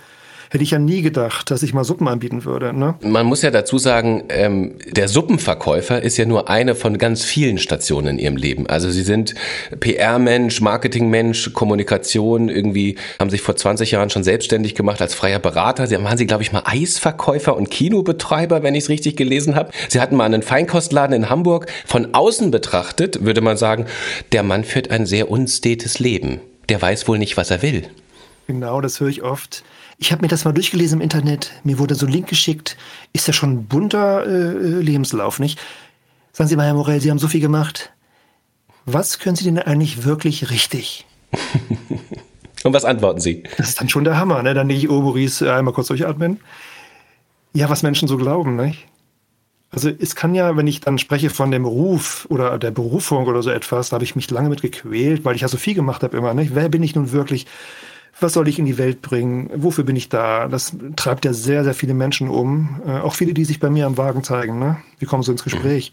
hätte 0.53 0.63
ich 0.63 0.69
ja 0.69 0.77
nie 0.77 1.01
gedacht, 1.01 1.50
dass 1.50 1.63
ich 1.63 1.73
mal 1.73 1.83
Suppen 1.83 2.07
anbieten 2.07 2.45
würde. 2.45 2.77
Ne? 2.77 2.94
Man 3.01 3.25
muss 3.25 3.41
ja 3.41 3.50
dazu 3.50 3.79
sagen, 3.79 4.25
ähm, 4.29 4.75
der 4.91 5.07
Suppenverkäufer 5.07 6.03
ist 6.03 6.17
ja 6.17 6.25
nur 6.25 6.47
eine 6.47 6.75
von 6.75 7.00
ganz 7.00 7.23
vielen 7.23 7.57
Stationen 7.57 8.07
in 8.07 8.19
ihrem 8.19 8.38
Leben. 8.38 8.67
Also 8.67 8.91
sie 8.91 9.01
sind 9.01 9.33
PR-Mensch, 9.79 10.61
Marketing-Mensch, 10.61 11.53
Kommunikation, 11.53 12.50
irgendwie 12.50 12.97
haben 13.19 13.31
sich 13.31 13.41
vor 13.41 13.55
20 13.55 13.89
Jahren 13.89 14.11
schon 14.11 14.23
selbstständig 14.23 14.75
gemacht 14.75 15.01
als 15.01 15.15
freier 15.15 15.39
Berater. 15.39 15.88
Sie 15.88 15.97
waren 16.03 16.19
sie, 16.19 16.27
glaube 16.27 16.44
ich, 16.44 16.51
mal 16.51 16.61
Eisverkäufer 16.65 17.57
und 17.57 17.71
Kinobetreiber, 17.71 18.61
wenn 18.61 18.75
ich 18.75 18.83
es 18.83 18.89
richtig 18.89 19.17
gelesen 19.17 19.55
habe. 19.55 19.71
Sie 19.89 20.00
hatten 20.00 20.15
mal 20.15 20.25
einen 20.25 20.44
Feinkostladen 20.44 21.15
in 21.15 21.29
Hamburg. 21.31 21.65
Von 21.88 22.13
außen 22.13 22.51
betrachtet 22.51 23.25
würde 23.25 23.41
man 23.41 23.57
sagen, 23.57 23.88
der 24.33 24.44
Mann 24.44 24.63
führt 24.63 24.91
ein 24.91 25.07
sehr 25.07 25.31
unstetes 25.31 25.97
Leben. 25.97 26.41
Der 26.69 26.79
weiß 26.79 27.07
wohl 27.07 27.17
nicht, 27.17 27.38
was 27.38 27.50
er 27.50 27.63
will. 27.63 27.88
Genau, 28.45 28.81
das 28.81 29.00
höre 29.00 29.07
ich 29.07 29.23
oft. 29.23 29.63
Ich 29.98 30.12
habe 30.12 30.22
mir 30.22 30.28
das 30.28 30.45
mal 30.45 30.54
durchgelesen 30.54 31.00
im 31.00 31.04
Internet. 31.04 31.51
Mir 31.63 31.80
wurde 31.80 31.95
so 31.95 32.06
ein 32.06 32.12
Link 32.12 32.28
geschickt. 32.28 32.78
Ist 33.13 33.28
ja 33.28 33.34
schon 33.34 33.51
ein 33.51 33.66
bunter 33.66 34.25
äh, 34.25 34.81
Lebenslauf, 34.81 35.40
nicht? 35.40 35.60
Sagen 36.31 36.50
Sie 36.50 36.56
mal, 36.56 36.66
Herr 36.66 36.74
Morell, 36.74 37.00
Sie 37.00 37.12
haben 37.12 37.19
so 37.19 37.28
viel 37.28 37.42
gemacht. 37.42 37.92
Was 38.86 39.19
können 39.19 39.36
Sie 39.36 39.44
denn 39.45 39.60
eigentlich 39.60 40.04
wirklich 40.04 40.50
richtig? 40.50 41.06
Und 42.63 42.74
was 42.74 42.86
antworten 42.86 43.19
Sie? 43.19 43.44
Das 43.57 43.69
ist 43.69 43.80
dann 43.80 43.90
schon 43.90 44.04
der 44.04 44.18
Hammer, 44.18 44.42
ne? 44.42 44.54
Dann 44.54 44.68
nicht, 44.68 44.90
oh, 44.90 45.01
Maurice, 45.01 45.54
einmal 45.54 45.74
kurz 45.74 45.88
durchatmen. 45.88 46.39
Ja, 47.54 47.69
was 47.69 47.84
Menschen 47.84 48.07
so 48.07 48.18
glauben, 48.18 48.56
nicht? 48.56 48.88
Also 49.69 49.89
es 49.89 50.16
kann 50.16 50.36
ja, 50.36 50.56
wenn 50.56 50.68
ich 50.68 50.81
dann 50.81 50.98
spreche 50.98 51.30
von 51.30 51.50
dem 51.50 51.66
Ruf 51.66 52.28
oder 52.30 52.60
der 52.60 52.72
Berufung 52.72 53.25
oder 53.25 53.42
so 53.42 53.50
etwas, 53.50 53.89
da 53.89 53.96
habe 53.96 54.04
ich 54.04 54.16
mich 54.16 54.30
lange 54.30 54.50
mit 54.50 54.62
gequält, 54.62 55.25
weil 55.25 55.36
ich 55.36 55.42
ja 55.42 55.48
so 55.48 55.57
viel 55.57 55.74
gemacht 55.74 56.04
habe 56.04 56.16
immer. 56.16 56.34
Nicht? 56.34 56.56
Wer 56.56 56.69
bin 56.69 56.84
ich 56.84 56.96
nun 56.96 57.12
wirklich? 57.12 57.48
Was 58.24 58.34
soll 58.34 58.48
ich 58.48 58.58
in 58.58 58.66
die 58.66 58.78
Welt 58.78 59.02
bringen? 59.02 59.50
Wofür 59.56 59.84
bin 59.84 59.96
ich 59.96 60.10
da? 60.10 60.48
Das 60.48 60.75
treibt 60.96 61.25
ja 61.25 61.34
sehr, 61.34 61.64
sehr 61.64 61.74
viele 61.74 61.94
Menschen 61.94 62.30
um. 62.30 62.81
Äh, 62.88 63.00
auch 63.00 63.16
viele, 63.16 63.34
die 63.34 63.46
sich 63.46 63.60
bei 63.60 63.70
mir 63.70 63.86
am 63.86 63.98
Wagen 63.98 64.24
zeigen. 64.24 64.58
Ne? 64.58 64.78
Wir 64.98 65.08
kommen 65.08 65.24
so 65.24 65.31
ins 65.31 65.44
Gespräch. 65.44 65.92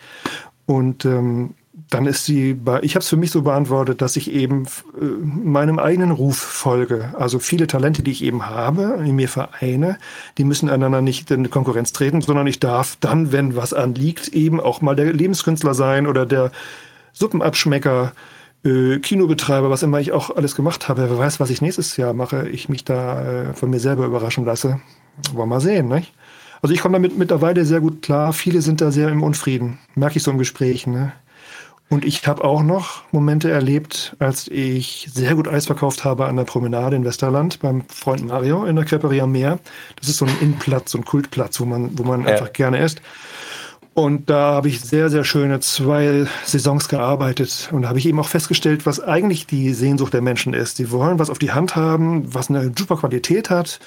Und 0.66 1.04
ähm, 1.04 1.54
dann 1.88 2.06
ist 2.06 2.24
sie, 2.24 2.56
ich 2.82 2.94
habe 2.94 3.02
es 3.02 3.08
für 3.08 3.16
mich 3.16 3.30
so 3.30 3.42
beantwortet, 3.42 4.00
dass 4.00 4.16
ich 4.16 4.30
eben 4.30 4.66
äh, 5.00 5.04
meinem 5.04 5.78
eigenen 5.78 6.12
Ruf 6.12 6.36
folge. 6.36 7.12
Also 7.18 7.38
viele 7.38 7.66
Talente, 7.66 8.02
die 8.02 8.12
ich 8.12 8.22
eben 8.22 8.46
habe, 8.46 9.02
in 9.04 9.16
mir 9.16 9.28
vereine, 9.28 9.98
die 10.38 10.44
müssen 10.44 10.70
einander 10.70 11.02
nicht 11.02 11.30
in 11.30 11.50
Konkurrenz 11.50 11.92
treten, 11.92 12.20
sondern 12.20 12.46
ich 12.46 12.60
darf 12.60 12.96
dann, 13.00 13.32
wenn 13.32 13.56
was 13.56 13.74
anliegt, 13.74 14.28
eben 14.28 14.60
auch 14.60 14.80
mal 14.80 14.94
der 14.94 15.12
Lebenskünstler 15.12 15.74
sein 15.74 16.06
oder 16.06 16.26
der 16.26 16.52
Suppenabschmecker 17.12 18.12
äh, 18.64 18.98
Kinobetreiber, 18.98 19.70
was 19.70 19.82
immer 19.82 20.00
ich 20.00 20.12
auch 20.12 20.34
alles 20.34 20.54
gemacht 20.54 20.88
habe. 20.88 21.08
Wer 21.08 21.18
weiß, 21.18 21.40
was 21.40 21.50
ich 21.50 21.62
nächstes 21.62 21.96
Jahr 21.96 22.12
mache, 22.12 22.48
ich 22.48 22.68
mich 22.68 22.84
da 22.84 23.50
äh, 23.50 23.54
von 23.54 23.70
mir 23.70 23.80
selber 23.80 24.06
überraschen 24.06 24.44
lasse. 24.44 24.80
Wollen 25.32 25.48
wir 25.48 25.54
mal 25.54 25.60
sehen, 25.60 25.88
nicht? 25.88 26.12
Also 26.62 26.74
ich 26.74 26.80
komme 26.80 26.94
damit 26.94 27.16
mittlerweile 27.16 27.64
sehr 27.64 27.80
gut 27.80 28.02
klar. 28.02 28.32
Viele 28.32 28.60
sind 28.60 28.80
da 28.80 28.90
sehr 28.90 29.08
im 29.08 29.22
Unfrieden. 29.22 29.78
Merke 29.94 30.18
ich 30.18 30.22
so 30.22 30.30
im 30.30 30.38
Gespräch. 30.38 30.86
Ne? 30.86 31.12
Und 31.88 32.04
ich 32.04 32.26
habe 32.26 32.44
auch 32.44 32.62
noch 32.62 33.02
Momente 33.12 33.50
erlebt, 33.50 34.14
als 34.18 34.46
ich 34.46 35.08
sehr 35.12 35.34
gut 35.34 35.48
Eis 35.48 35.66
verkauft 35.66 36.04
habe 36.04 36.26
an 36.26 36.36
der 36.36 36.44
Promenade 36.44 36.96
in 36.96 37.04
Westerland 37.04 37.60
beim 37.60 37.82
Freund 37.88 38.26
Mario 38.26 38.64
in 38.64 38.76
der 38.76 38.84
Creperie 38.84 39.22
am 39.22 39.32
Meer. 39.32 39.58
Das 39.96 40.08
ist 40.08 40.18
so 40.18 40.26
ein 40.26 40.36
Innenplatz, 40.40 40.92
so 40.92 40.98
ein 40.98 41.04
Kultplatz, 41.04 41.58
wo 41.60 41.64
man, 41.64 41.98
wo 41.98 42.04
man 42.04 42.22
ja. 42.22 42.28
einfach 42.28 42.52
gerne 42.52 42.78
isst. 42.78 43.00
Und 43.92 44.30
da 44.30 44.52
habe 44.52 44.68
ich 44.68 44.80
sehr, 44.80 45.10
sehr 45.10 45.24
schöne 45.24 45.60
zwei 45.60 46.26
Saisons 46.44 46.88
gearbeitet. 46.88 47.68
Und 47.72 47.88
habe 47.88 47.98
ich 47.98 48.06
eben 48.06 48.20
auch 48.20 48.28
festgestellt, 48.28 48.86
was 48.86 49.00
eigentlich 49.00 49.46
die 49.46 49.74
Sehnsucht 49.74 50.14
der 50.14 50.22
Menschen 50.22 50.54
ist. 50.54 50.78
Die 50.78 50.90
wollen 50.90 51.18
was 51.18 51.30
auf 51.30 51.38
die 51.38 51.52
Hand 51.52 51.76
haben, 51.76 52.32
was 52.32 52.50
eine 52.50 52.72
super 52.76 52.96
Qualität 52.96 53.50
hat, 53.50 53.80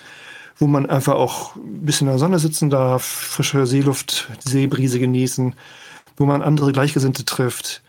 wo 0.58 0.68
man 0.68 0.90
einfach 0.90 1.14
auch 1.14 1.56
ein 1.56 1.86
bisschen 1.86 2.08
in 2.08 2.14
der 2.14 2.20
Sonne 2.20 2.40
sitzen 2.40 2.70
darf, 2.70 3.04
frische 3.04 3.66
Seeluft, 3.66 4.30
Seebrise 4.40 5.00
genießen, 5.00 5.56
wo 6.18 6.26
man 6.26 6.42
andere 6.42 6.74
Gleichgesinnte 6.74 7.24
trifft. 7.24 7.82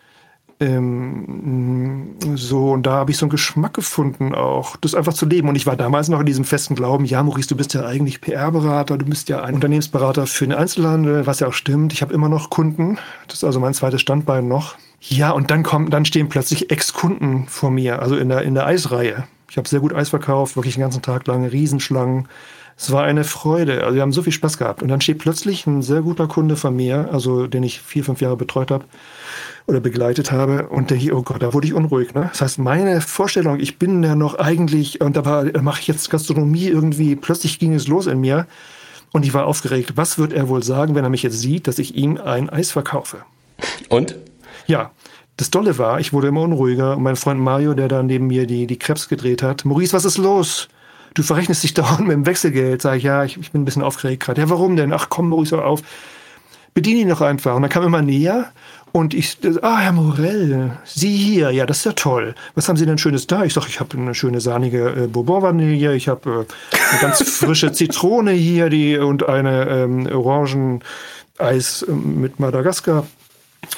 Ähm, 0.60 2.16
so, 2.34 2.72
und 2.72 2.84
da 2.84 2.92
habe 2.92 3.10
ich 3.10 3.18
so 3.18 3.26
einen 3.26 3.30
Geschmack 3.30 3.74
gefunden, 3.74 4.34
auch 4.34 4.76
das 4.76 4.94
einfach 4.94 5.12
zu 5.12 5.26
leben. 5.26 5.48
Und 5.48 5.56
ich 5.56 5.66
war 5.66 5.76
damals 5.76 6.08
noch 6.08 6.20
in 6.20 6.26
diesem 6.26 6.44
festen 6.44 6.74
Glauben, 6.74 7.04
ja, 7.04 7.22
Maurice, 7.22 7.48
du 7.48 7.56
bist 7.56 7.74
ja 7.74 7.84
eigentlich 7.84 8.20
PR-Berater, 8.20 8.96
du 8.96 9.04
bist 9.04 9.28
ja 9.28 9.42
ein 9.42 9.54
Unternehmensberater 9.54 10.26
für 10.26 10.46
den 10.46 10.54
Einzelhandel, 10.54 11.26
was 11.26 11.40
ja 11.40 11.48
auch 11.48 11.52
stimmt. 11.52 11.92
Ich 11.92 12.02
habe 12.02 12.14
immer 12.14 12.28
noch 12.28 12.50
Kunden. 12.50 12.98
Das 13.26 13.38
ist 13.38 13.44
also 13.44 13.60
mein 13.60 13.74
zweites 13.74 14.00
Standbein 14.00 14.48
noch. 14.48 14.76
Ja, 15.00 15.32
und 15.32 15.50
dann 15.50 15.62
kommen, 15.62 15.90
dann 15.90 16.04
stehen 16.04 16.28
plötzlich 16.28 16.70
Ex-Kunden 16.70 17.46
vor 17.46 17.70
mir, 17.70 18.00
also 18.00 18.16
in 18.16 18.30
der, 18.30 18.42
in 18.42 18.54
der 18.54 18.66
Eisreihe. 18.66 19.24
Ich 19.50 19.58
habe 19.58 19.68
sehr 19.68 19.80
gut 19.80 19.92
Eis 19.92 20.08
verkauft, 20.08 20.56
wirklich 20.56 20.74
den 20.74 20.80
ganzen 20.80 21.02
Tag 21.02 21.26
lang, 21.26 21.44
Riesenschlangen. 21.44 22.28
Es 22.76 22.90
war 22.90 23.04
eine 23.04 23.24
Freude. 23.24 23.84
Also 23.84 23.94
wir 23.94 24.02
haben 24.02 24.12
so 24.12 24.22
viel 24.22 24.32
Spaß 24.32 24.58
gehabt. 24.58 24.82
Und 24.82 24.88
dann 24.88 25.00
steht 25.00 25.18
plötzlich 25.18 25.66
ein 25.66 25.82
sehr 25.82 26.02
guter 26.02 26.26
Kunde 26.26 26.56
von 26.56 26.74
mir, 26.74 27.08
also 27.12 27.46
den 27.46 27.62
ich 27.62 27.80
vier, 27.80 28.04
fünf 28.04 28.20
Jahre 28.20 28.36
betreut 28.36 28.70
habe 28.70 28.84
oder 29.66 29.80
begleitet 29.80 30.32
habe 30.32 30.68
und 30.68 30.90
denke 30.90 31.04
ich, 31.04 31.12
oh 31.12 31.22
Gott, 31.22 31.42
da 31.42 31.54
wurde 31.54 31.66
ich 31.66 31.74
unruhig. 31.74 32.14
Ne? 32.14 32.28
Das 32.30 32.42
heißt, 32.42 32.58
meine 32.58 33.00
Vorstellung, 33.00 33.60
ich 33.60 33.78
bin 33.78 34.02
ja 34.02 34.14
noch 34.14 34.38
eigentlich, 34.38 35.00
und 35.00 35.16
da 35.16 35.24
war, 35.24 35.44
mache 35.62 35.80
ich 35.80 35.86
jetzt 35.86 36.10
Gastronomie 36.10 36.66
irgendwie, 36.66 37.16
plötzlich 37.16 37.58
ging 37.58 37.72
es 37.72 37.88
los 37.88 38.06
in 38.06 38.20
mir 38.20 38.46
und 39.12 39.24
ich 39.24 39.32
war 39.32 39.46
aufgeregt. 39.46 39.92
Was 39.96 40.18
wird 40.18 40.32
er 40.32 40.48
wohl 40.48 40.62
sagen, 40.62 40.94
wenn 40.94 41.04
er 41.04 41.10
mich 41.10 41.22
jetzt 41.22 41.40
sieht, 41.40 41.66
dass 41.66 41.78
ich 41.78 41.94
ihm 41.94 42.18
ein 42.18 42.50
Eis 42.50 42.72
verkaufe? 42.72 43.18
Und? 43.88 44.16
Ja, 44.66 44.90
das 45.36 45.50
Dolle 45.50 45.78
war, 45.78 46.00
ich 46.00 46.12
wurde 46.12 46.28
immer 46.28 46.42
unruhiger 46.42 46.96
und 46.96 47.02
mein 47.02 47.16
Freund 47.16 47.40
Mario, 47.40 47.74
der 47.74 47.88
da 47.88 48.02
neben 48.02 48.26
mir 48.26 48.46
die, 48.46 48.66
die 48.66 48.78
Krebs 48.78 49.08
gedreht 49.08 49.42
hat, 49.42 49.64
Maurice, 49.64 49.92
was 49.92 50.04
ist 50.04 50.18
los? 50.18 50.68
Du 51.14 51.22
verrechnest 51.22 51.62
dich 51.62 51.74
dauernd 51.74 52.00
mit 52.00 52.12
dem 52.12 52.26
Wechselgeld. 52.26 52.82
Sag 52.82 52.96
ich, 52.96 53.04
ja, 53.04 53.24
ich, 53.24 53.38
ich 53.38 53.52
bin 53.52 53.62
ein 53.62 53.64
bisschen 53.64 53.82
aufgeregt 53.82 54.22
gerade. 54.22 54.40
Ja, 54.40 54.50
warum 54.50 54.76
denn? 54.76 54.92
Ach 54.92 55.08
komm, 55.08 55.30
Maurice, 55.30 55.56
hör 55.56 55.66
auf. 55.66 55.82
Bediene 56.74 57.00
ihn 57.00 57.08
doch 57.08 57.20
einfach. 57.20 57.54
Und 57.54 57.62
dann 57.62 57.70
kam 57.70 57.84
immer 57.84 58.02
näher 58.02 58.52
und 58.96 59.12
ich, 59.12 59.38
ah, 59.62 59.78
Herr 59.78 59.90
Morell, 59.90 60.78
Sie 60.84 61.16
hier, 61.16 61.50
ja, 61.50 61.66
das 61.66 61.78
ist 61.78 61.84
ja 61.84 61.92
toll. 61.94 62.36
Was 62.54 62.68
haben 62.68 62.76
Sie 62.76 62.86
denn 62.86 62.96
Schönes 62.96 63.26
da? 63.26 63.44
Ich 63.44 63.52
sage, 63.52 63.66
ich 63.68 63.80
habe 63.80 63.98
eine 63.98 64.14
schöne 64.14 64.40
sahnige 64.40 64.88
äh, 64.90 65.06
Bourbon-Vanille, 65.08 65.96
ich 65.96 66.06
habe 66.06 66.46
äh, 66.72 66.92
eine 66.92 67.00
ganz 67.00 67.20
frische 67.28 67.72
Zitrone 67.72 68.30
hier 68.30 68.70
die, 68.70 68.96
und 68.96 69.28
eine 69.28 69.68
ähm, 69.68 70.06
Orangeneis 70.06 71.82
äh, 71.82 71.90
mit 71.90 72.38
Madagaskar. 72.38 73.04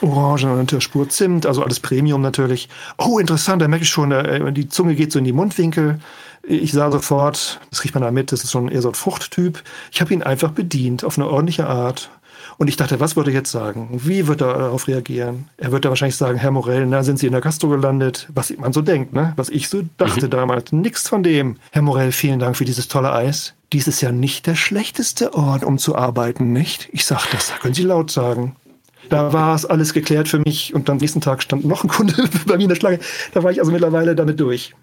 Orange 0.02 0.44
und 0.44 0.72
eine 0.72 0.80
Spur 0.80 1.08
Zimt, 1.08 1.46
also 1.46 1.62
alles 1.62 1.80
Premium 1.80 2.22
natürlich. 2.22 2.68
Oh, 2.98 3.18
interessant, 3.18 3.62
da 3.62 3.68
merke 3.68 3.84
ich 3.84 3.90
schon, 3.90 4.12
äh, 4.12 4.52
die 4.52 4.68
Zunge 4.68 4.94
geht 4.94 5.12
so 5.12 5.18
in 5.18 5.24
die 5.24 5.32
Mundwinkel. 5.32 6.00
Ich 6.42 6.72
sah 6.72 6.90
sofort, 6.90 7.60
das 7.70 7.82
riecht 7.82 7.94
man 7.94 8.04
da 8.04 8.10
mit, 8.10 8.30
das 8.30 8.44
ist 8.44 8.52
schon 8.52 8.68
eher 8.68 8.82
so 8.82 8.88
ein 8.88 8.94
Fruchttyp. 8.94 9.62
Ich 9.90 10.00
habe 10.00 10.14
ihn 10.14 10.22
einfach 10.22 10.52
bedient, 10.52 11.04
auf 11.04 11.18
eine 11.18 11.28
ordentliche 11.28 11.66
Art. 11.66 12.10
Und 12.58 12.68
ich 12.68 12.76
dachte, 12.76 13.00
was 13.00 13.16
würde 13.16 13.30
er 13.30 13.34
jetzt 13.34 13.50
sagen? 13.50 13.88
Wie 13.92 14.28
wird 14.28 14.40
er 14.40 14.54
darauf 14.54 14.88
reagieren? 14.88 15.48
Er 15.58 15.72
wird 15.72 15.84
da 15.84 15.90
wahrscheinlich 15.90 16.16
sagen, 16.16 16.38
Herr 16.38 16.52
Morell, 16.52 16.86
na, 16.86 17.02
sind 17.02 17.18
Sie 17.18 17.26
in 17.26 17.32
der 17.32 17.42
Gastro 17.42 17.68
gelandet? 17.68 18.28
Was 18.32 18.56
man 18.56 18.72
so 18.72 18.80
denkt, 18.80 19.12
ne? 19.12 19.32
Was 19.36 19.50
ich 19.50 19.68
so 19.68 19.82
dachte 19.98 20.26
mhm. 20.26 20.30
damals. 20.30 20.72
Nichts 20.72 21.08
von 21.08 21.22
dem. 21.22 21.56
Herr 21.72 21.82
Morell, 21.82 22.12
vielen 22.12 22.38
Dank 22.38 22.56
für 22.56 22.64
dieses 22.64 22.88
tolle 22.88 23.12
Eis. 23.12 23.54
dies 23.72 23.88
ist 23.88 24.00
ja 24.00 24.12
nicht 24.12 24.46
der 24.46 24.54
schlechteste 24.54 25.34
Ort, 25.34 25.64
um 25.64 25.78
zu 25.78 25.96
arbeiten, 25.96 26.52
nicht? 26.52 26.88
Ich 26.92 27.04
sag, 27.04 27.26
das 27.30 27.52
können 27.60 27.74
Sie 27.74 27.82
laut 27.82 28.10
sagen. 28.10 28.56
Da 29.08 29.32
war 29.32 29.54
es 29.54 29.64
alles 29.64 29.92
geklärt 29.92 30.28
für 30.28 30.38
mich 30.38 30.74
und 30.74 30.88
am 30.90 30.96
nächsten 30.98 31.20
Tag 31.20 31.42
stand 31.42 31.64
noch 31.64 31.84
ein 31.84 31.88
Kunde 31.88 32.28
bei 32.46 32.56
mir 32.56 32.64
in 32.64 32.68
der 32.68 32.76
Schlange. 32.76 32.98
Da 33.32 33.42
war 33.42 33.50
ich 33.50 33.60
also 33.60 33.72
mittlerweile 33.72 34.14
damit 34.14 34.40
durch. 34.40 34.74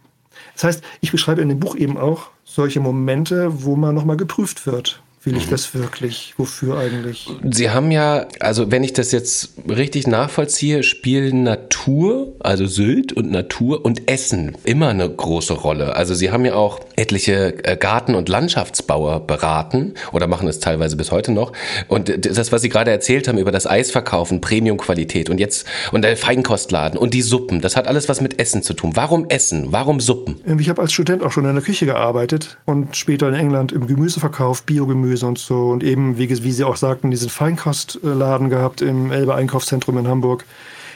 Das 0.53 0.63
heißt, 0.63 0.83
ich 1.01 1.11
beschreibe 1.11 1.41
in 1.41 1.49
dem 1.49 1.59
Buch 1.59 1.75
eben 1.75 1.97
auch 1.97 2.29
solche 2.43 2.79
Momente, 2.79 3.63
wo 3.63 3.75
man 3.75 3.95
nochmal 3.95 4.17
geprüft 4.17 4.65
wird. 4.65 5.01
Will 5.25 5.37
ich 5.37 5.45
mhm. 5.45 5.51
das 5.51 5.73
wirklich? 5.73 6.33
Wofür 6.35 6.77
eigentlich? 6.77 7.29
Sie 7.49 7.69
haben 7.69 7.91
ja, 7.91 8.27
also 8.41 8.71
wenn 8.71 8.83
ich 8.83 8.91
das 8.91 9.13
jetzt 9.13 9.53
richtig 9.69 10.05
nachvollziehe, 10.05 10.83
spielen 10.83 11.43
Natur, 11.43 12.35
also 12.39 12.65
Sylt 12.65 13.13
und 13.13 13.31
Natur 13.31 13.85
und 13.85 14.09
Essen 14.09 14.57
immer 14.65 14.89
eine 14.89 15.09
große 15.09 15.53
Rolle. 15.53 15.95
Also 15.95 16.13
Sie 16.13 16.29
haben 16.31 16.43
ja 16.43 16.55
auch 16.55 16.81
etliche 16.97 17.63
äh, 17.63 17.77
Garten- 17.77 18.15
und 18.15 18.27
Landschaftsbauer 18.27 19.25
beraten 19.25 19.93
oder 20.11 20.27
machen 20.27 20.49
es 20.49 20.59
teilweise 20.59 20.97
bis 20.97 21.13
heute 21.13 21.31
noch. 21.31 21.53
Und 21.87 22.25
das, 22.25 22.51
was 22.51 22.61
Sie 22.61 22.69
gerade 22.69 22.91
erzählt 22.91 23.29
haben 23.29 23.37
über 23.37 23.53
das 23.53 23.65
Eisverkaufen, 23.65 24.41
Premiumqualität 24.41 25.29
und 25.29 25.39
jetzt 25.39 25.65
und 25.93 26.01
der 26.01 26.17
Feinkostladen 26.17 26.99
und 26.99 27.13
die 27.13 27.21
Suppen, 27.21 27.61
das 27.61 27.77
hat 27.77 27.87
alles 27.87 28.09
was 28.09 28.19
mit 28.19 28.41
Essen 28.41 28.61
zu 28.61 28.73
tun. 28.73 28.91
Warum 28.95 29.29
Essen? 29.29 29.67
Warum 29.71 30.01
Suppen? 30.01 30.41
Ich 30.59 30.67
habe 30.67 30.81
als 30.81 30.91
Student 30.91 31.23
auch 31.23 31.31
schon 31.31 31.45
in 31.45 31.53
der 31.53 31.63
Küche 31.63 31.85
gearbeitet 31.85 32.57
und 32.65 32.97
später 32.97 33.29
in 33.29 33.35
England 33.35 33.71
im 33.71 33.87
Gemüseverkauf, 33.87 34.63
Biogemüse 34.63 35.12
Gemüse 35.13 35.27
und 35.27 35.37
so. 35.37 35.69
Und 35.69 35.83
eben, 35.83 36.17
wie, 36.17 36.29
wie 36.29 36.51
Sie 36.51 36.63
auch 36.63 36.75
sagten, 36.75 37.11
diesen 37.11 37.29
Feinkostladen 37.29 38.49
gehabt 38.49 38.81
im 38.81 39.11
Elbe 39.11 39.35
Einkaufszentrum 39.35 39.97
in 39.97 40.07
Hamburg. 40.07 40.45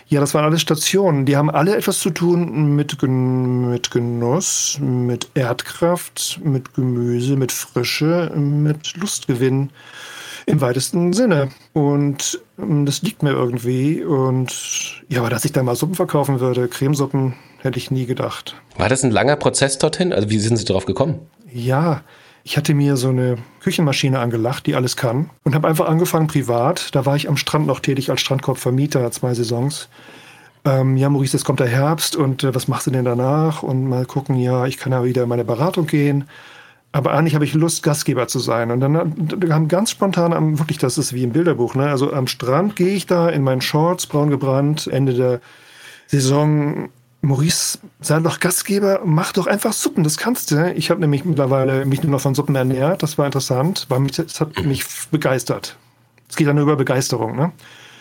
Ja, 0.09 0.21
das 0.21 0.33
waren 0.33 0.45
alles 0.45 0.62
Stationen. 0.62 1.25
Die 1.25 1.36
haben 1.36 1.50
alle 1.50 1.75
etwas 1.75 2.00
zu 2.00 2.09
tun 2.09 2.75
mit, 2.75 3.01
mit 3.01 3.91
Genuss, 3.91 4.77
mit 4.81 5.29
Erdkraft, 5.36 6.39
mit 6.43 6.74
Gemüse, 6.74 7.36
mit 7.36 7.51
Frische, 7.51 8.31
mit 8.36 8.95
Lustgewinn 8.95 9.69
im 10.45 10.62
weitesten 10.62 11.12
Sinne. 11.12 11.50
Und 11.74 12.39
ähm, 12.57 12.86
das 12.86 13.01
liegt 13.01 13.21
mir 13.21 13.31
irgendwie. 13.31 14.03
Und 14.03 15.03
ja, 15.09 15.19
aber 15.19 15.29
dass 15.29 15.45
ich 15.45 15.51
da 15.51 15.62
mal 15.62 15.75
Suppen 15.75 15.95
verkaufen 15.95 16.39
würde, 16.39 16.69
Cremesuppen, 16.69 17.33
hätte 17.59 17.77
ich 17.77 17.91
nie 17.91 18.05
gedacht. 18.05 18.55
War 18.77 18.88
das 18.88 19.03
ein 19.03 19.12
langer 19.12 19.36
Prozess 19.36 19.77
dorthin? 19.77 20.13
Also 20.13 20.29
wie 20.29 20.39
sind 20.39 20.55
Sie 20.55 20.65
darauf 20.65 20.86
gekommen? 20.86 21.19
Ja, 21.51 22.01
ich 22.48 22.56
hatte 22.56 22.74
mir 22.74 22.96
so 22.96 23.10
eine 23.10 23.36
Küchenmaschine 23.60 24.20
angelacht, 24.20 24.68
die 24.68 24.75
alles 24.75 24.96
kann. 24.96 25.30
Und 25.44 25.54
habe 25.54 25.68
einfach 25.68 25.89
angefangen 25.89 26.27
privat. 26.27 26.96
Da 26.96 27.06
war 27.06 27.18
ich 27.18 27.27
am 27.27 27.36
Strand 27.36 27.68
noch 27.68 27.82
tätig 27.82 28.10
als 28.10 28.22
Strandkorbvermieter, 28.22 29.12
zwei 29.12 29.34
Saisons. 29.34 29.89
Ähm, 30.63 30.96
ja, 30.96 31.10
Maurice, 31.10 31.36
jetzt 31.36 31.44
kommt 31.44 31.60
der 31.60 31.68
Herbst 31.68 32.16
und 32.16 32.46
äh, 32.46 32.56
was 32.56 32.70
machst 32.70 32.88
du 32.88 32.92
denn 32.92 33.04
danach? 33.04 33.63
Und 33.63 33.89
mal 33.89 34.06
gucken, 34.06 34.38
ja, 34.38 34.66
ich 34.66 34.77
kann 34.77 34.94
ja 34.94 35.04
wieder 35.04 35.24
in 35.24 35.30
meine 35.30 35.44
Beratung 35.44 35.88
gehen. 35.88 36.24
Aber 36.94 37.12
eigentlich 37.12 37.36
habe 37.36 37.44
ich 37.44 37.54
Lust, 37.54 37.84
Gastgeber 37.84 38.30
zu 38.30 38.39
sein. 38.39 38.72
Und 38.72 38.80
dann 38.80 39.39
kam 39.42 39.68
ganz 39.68 39.92
spontan, 39.92 40.32
am, 40.32 40.58
wirklich, 40.58 40.77
das 40.77 40.98
ist 40.98 41.12
wie 41.12 41.24
im 41.24 41.32
Bilderbuch, 41.32 41.75
ne? 41.75 41.89
Also 41.89 42.13
am 42.13 42.27
Strand 42.27 42.77
gehe 42.77 42.96
ich 42.96 43.06
da 43.06 43.27
in 43.27 43.44
meinen 43.44 43.60
Shorts, 43.60 44.08
braun 44.08 44.30
gebrannt, 44.30 44.88
Ende 44.88 45.13
der 45.13 45.42
Saison 46.08 46.88
Maurice, 47.27 47.79
sei 48.00 48.19
doch 48.19 48.39
Gastgeber, 48.39 49.01
mach 49.03 49.34
doch 49.34 49.48
einfach 49.48 49.74
Suppen, 49.74 50.03
das 50.03 50.17
kannst 50.17 50.51
du. 50.51 50.74
Ich 50.74 50.89
habe 50.89 51.01
nämlich 51.01 51.25
mittlerweile 51.25 51.86
mich 51.86 52.01
nur 52.01 52.13
noch 52.13 52.22
von 52.22 52.34
Suppen 52.34 52.55
ernährt, 52.55 53.03
das 53.03 53.17
war 53.17 53.25
interessant, 53.25 53.86
weil 53.89 54.00
mich, 54.00 54.13
das 54.13 54.39
hat 54.39 54.63
mich 54.63 54.86
begeistert. 55.12 55.77
Es 56.29 56.38
geht 56.38 56.48
dann 56.48 56.55
nur 56.55 56.63
über 56.63 56.77
Begeisterung, 56.77 57.36
ne? 57.36 57.51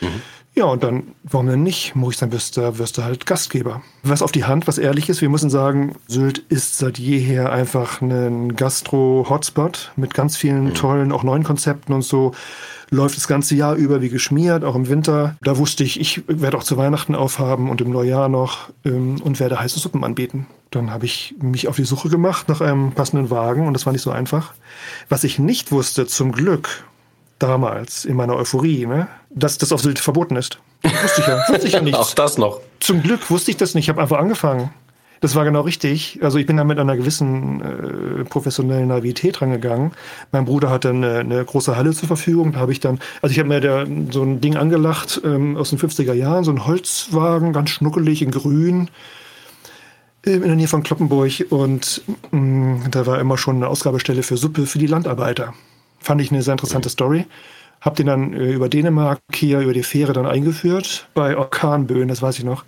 Mhm. 0.01 0.23
Ja, 0.59 0.65
und 0.65 0.83
dann, 0.83 1.15
warum 1.23 1.49
denn 1.49 1.63
nicht? 1.63 1.93
Dann 1.95 2.33
wirst 2.33 2.57
du, 2.57 2.79
wirst 2.79 2.97
du 2.97 3.05
halt 3.05 3.27
Gastgeber. 3.27 3.83
Was 4.03 4.23
auf 4.23 4.33
die 4.33 4.45
Hand, 4.45 4.67
was 4.67 4.79
ehrlich 4.79 5.11
ist, 5.11 5.21
wir 5.21 5.29
müssen 5.29 5.51
sagen, 5.51 5.97
Sylt 6.09 6.39
ist 6.39 6.79
seit 6.79 6.99
jeher 6.99 7.53
einfach 7.53 8.01
ein 8.01 8.57
Gastro-Hotspot 8.57 9.93
mit 9.97 10.15
ganz 10.15 10.39
vielen 10.39 10.65
mhm. 10.65 10.75
tollen, 10.75 11.13
auch 11.13 11.25
neuen 11.25 11.45
Konzepten 11.45 11.93
und 11.93 12.03
so 12.03 12.33
läuft 12.89 13.17
das 13.17 13.29
ganze 13.29 13.55
Jahr 13.55 13.75
über 13.75 14.01
wie 14.01 14.09
geschmiert, 14.09 14.65
auch 14.65 14.77
im 14.77 14.89
Winter. 14.89 15.37
Da 15.43 15.59
wusste 15.59 15.85
ich, 15.85 16.01
ich 16.01 16.23
werde 16.27 16.57
auch 16.57 16.63
zu 16.63 16.79
Weihnachten 16.79 17.15
aufhaben 17.15 17.69
und 17.69 17.83
im 17.83 17.91
Neujahr 17.91 18.29
noch 18.29 18.71
ähm, 18.85 19.21
und 19.23 19.41
werde 19.41 19.61
heiße 19.61 19.79
Suppen 19.79 20.05
anbieten. 20.05 20.47
Dann 20.71 20.91
habe 20.91 21.05
ich 21.05 21.35
mich 21.39 21.69
auf 21.69 21.77
die 21.77 21.85
Suche 21.85 22.09
gemacht 22.09 22.49
nach 22.49 22.63
einem 22.63 22.93
passenden 22.93 23.29
Wagen 23.29 23.67
und 23.67 23.75
das 23.75 23.85
war 23.85 23.93
nicht 23.93 24.03
so 24.03 24.11
einfach. 24.11 24.55
Was 25.09 25.25
ich 25.25 25.39
nicht 25.39 25.71
wusste, 25.71 26.07
zum 26.07 26.33
Glück, 26.33 26.85
damals 27.39 28.05
in 28.05 28.17
meiner 28.17 28.37
Euphorie, 28.37 28.87
ne, 28.87 29.09
dass 29.31 29.59
das 29.59 29.73
auf 29.73 29.81
Sylt 29.81 29.99
verboten 29.99 30.37
ist. 30.37 30.59
wusste 30.83 31.21
ich 31.21 31.27
ja, 31.27 31.45
wusste 31.49 31.67
ich 31.67 31.73
ja 31.75 31.81
nicht. 31.83 31.97
auch 31.97 32.15
das 32.15 32.39
noch. 32.39 32.61
Zum 32.81 33.03
Glück 33.03 33.31
wusste 33.31 33.51
ich 33.51 33.57
das 33.57 33.75
nicht. 33.75 33.85
Ich 33.85 33.89
habe 33.89 34.01
einfach 34.01 34.19
angefangen. 34.19 34.71
Das 35.21 35.35
war 35.35 35.45
genau 35.45 35.63
richtig. 35.63 36.19
Also 36.23 36.39
ich 36.39 36.47
bin 36.47 36.59
da 36.59 36.65
mit 36.65 36.79
einer 36.79 36.97
gewissen 36.97 37.61
äh, 37.63 38.25
professionellen 38.25 38.89
Naivität 38.89 39.41
rangegangen. 39.41 39.93
Mein 40.31 40.45
Bruder 40.45 40.71
hatte 40.71 40.91
eine, 40.91 41.21
eine 41.21 41.45
große 41.45 41.77
Halle 41.77 41.93
zur 41.93 42.07
Verfügung. 42.07 42.53
Da 42.53 42.61
habe 42.61 42.73
ich 42.73 42.81
dann, 42.81 43.01
also 43.23 43.33
ich 43.33 43.39
habe 43.39 43.49
mir 43.49 43.61
da 43.61 43.87
so 44.11 44.23
ein 44.23 44.41
Ding 44.41 44.57
angelacht 44.57 45.21
ähm, 45.25 45.57
aus 45.57 45.71
den 45.71 45.79
50er 45.79 46.13
Jahren, 46.13 46.45
so 46.45 46.51
ein 46.51 46.67
Holzwagen, 46.67 47.53
ganz 47.53 47.71
schnuckelig 47.71 48.21
in 48.21 48.31
grün 48.31 48.91
äh, 50.27 50.33
in 50.33 50.43
der 50.43 50.57
Nähe 50.57 50.69
von 50.69 50.83
Kloppenburg 50.83 51.47
und 51.49 52.03
mh, 52.31 52.39
mm, 52.39 52.91
da 52.91 53.07
war 53.07 53.19
immer 53.19 53.39
schon 53.39 53.57
eine 53.57 53.69
Ausgabestelle 53.69 54.23
für 54.23 54.37
Suppe 54.37 54.67
für 54.67 54.79
die 54.79 54.87
Landarbeiter. 54.87 55.55
Fand 55.99 56.21
ich 56.21 56.31
eine 56.31 56.43
sehr 56.43 56.53
interessante 56.53 56.89
Story. 56.89 57.27
Hab 57.81 57.97
den 57.97 58.07
dann 58.07 58.33
äh, 58.33 58.53
über 58.53 58.69
Dänemark 58.69 59.21
hier 59.33 59.61
über 59.61 59.73
die 59.73 59.83
Fähre 59.83 60.13
dann 60.13 60.27
eingeführt 60.27 61.09
bei 61.15 61.37
Orkanböen, 61.37 62.09
das 62.09 62.23
weiß 62.23 62.39
ich 62.39 62.45
noch 62.45 62.65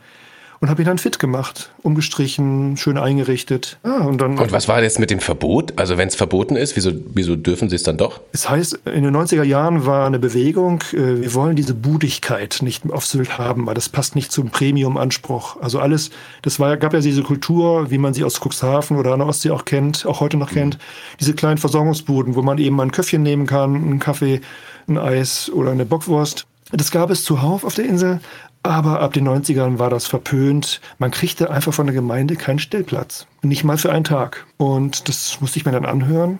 und 0.60 0.70
habe 0.70 0.82
ihn 0.82 0.86
dann 0.86 0.98
fit 0.98 1.18
gemacht, 1.18 1.70
umgestrichen, 1.82 2.76
schön 2.76 2.98
eingerichtet. 2.98 3.78
Ah, 3.82 4.04
und, 4.04 4.20
dann, 4.20 4.38
und 4.38 4.50
was 4.50 4.66
war 4.66 4.82
jetzt 4.82 4.98
mit 4.98 5.10
dem 5.10 5.20
Verbot? 5.20 5.74
Also 5.76 5.98
wenn 5.98 6.08
es 6.08 6.16
verboten 6.16 6.56
ist, 6.56 6.74
wieso, 6.76 6.92
wieso 7.14 7.36
dürfen 7.36 7.68
Sie 7.68 7.76
es 7.76 7.84
dann 7.84 7.96
doch? 7.96 8.20
Es 8.32 8.48
heißt, 8.48 8.80
in 8.86 9.04
den 9.04 9.16
90er 9.16 9.44
Jahren 9.44 9.86
war 9.86 10.06
eine 10.06 10.18
Bewegung, 10.18 10.82
äh, 10.92 11.20
wir 11.20 11.34
wollen 11.34 11.54
diese 11.54 11.74
Budigkeit 11.74 12.58
nicht 12.62 12.90
auf 12.90 13.06
Sylt 13.06 13.38
haben, 13.38 13.66
weil 13.66 13.74
das 13.74 13.88
passt 13.88 14.16
nicht 14.16 14.32
zum 14.32 14.50
Premium-Anspruch. 14.50 15.60
Also 15.60 15.78
alles, 15.78 16.10
das 16.42 16.58
war, 16.58 16.76
gab 16.76 16.92
ja 16.92 17.00
diese 17.00 17.22
Kultur, 17.22 17.90
wie 17.90 17.98
man 17.98 18.14
sie 18.14 18.24
aus 18.24 18.40
Cuxhaven 18.40 18.96
oder 18.96 19.12
an 19.12 19.20
der 19.20 19.28
Ostsee 19.28 19.50
auch 19.50 19.64
kennt, 19.64 20.06
auch 20.06 20.20
heute 20.20 20.36
noch 20.36 20.50
kennt, 20.50 20.78
diese 21.20 21.34
kleinen 21.34 21.58
Versorgungsbuden, 21.58 22.34
wo 22.34 22.42
man 22.42 22.58
eben 22.58 22.74
mal 22.74 22.84
ein 22.84 22.92
Köpfchen 22.92 23.22
nehmen 23.22 23.46
kann, 23.46 23.76
einen 23.76 23.98
Kaffee, 24.00 24.40
ein 24.88 24.98
Eis 24.98 25.50
oder 25.50 25.70
eine 25.70 25.84
Bockwurst. 25.84 26.46
Das 26.70 26.90
gab 26.90 27.08
es 27.10 27.24
zuhauf 27.24 27.64
auf 27.64 27.74
der 27.74 27.86
Insel, 27.86 28.20
aber 28.62 29.00
ab 29.00 29.12
den 29.12 29.28
90ern 29.28 29.78
war 29.78 29.90
das 29.90 30.06
verpönt. 30.06 30.80
Man 30.98 31.10
kriegte 31.10 31.50
einfach 31.50 31.72
von 31.72 31.86
der 31.86 31.94
Gemeinde 31.94 32.36
keinen 32.36 32.58
Stellplatz. 32.58 33.26
Nicht 33.42 33.64
mal 33.64 33.78
für 33.78 33.92
einen 33.92 34.04
Tag. 34.04 34.46
Und 34.56 35.08
das 35.08 35.40
musste 35.40 35.58
ich 35.58 35.64
mir 35.64 35.72
dann 35.72 35.86
anhören. 35.86 36.38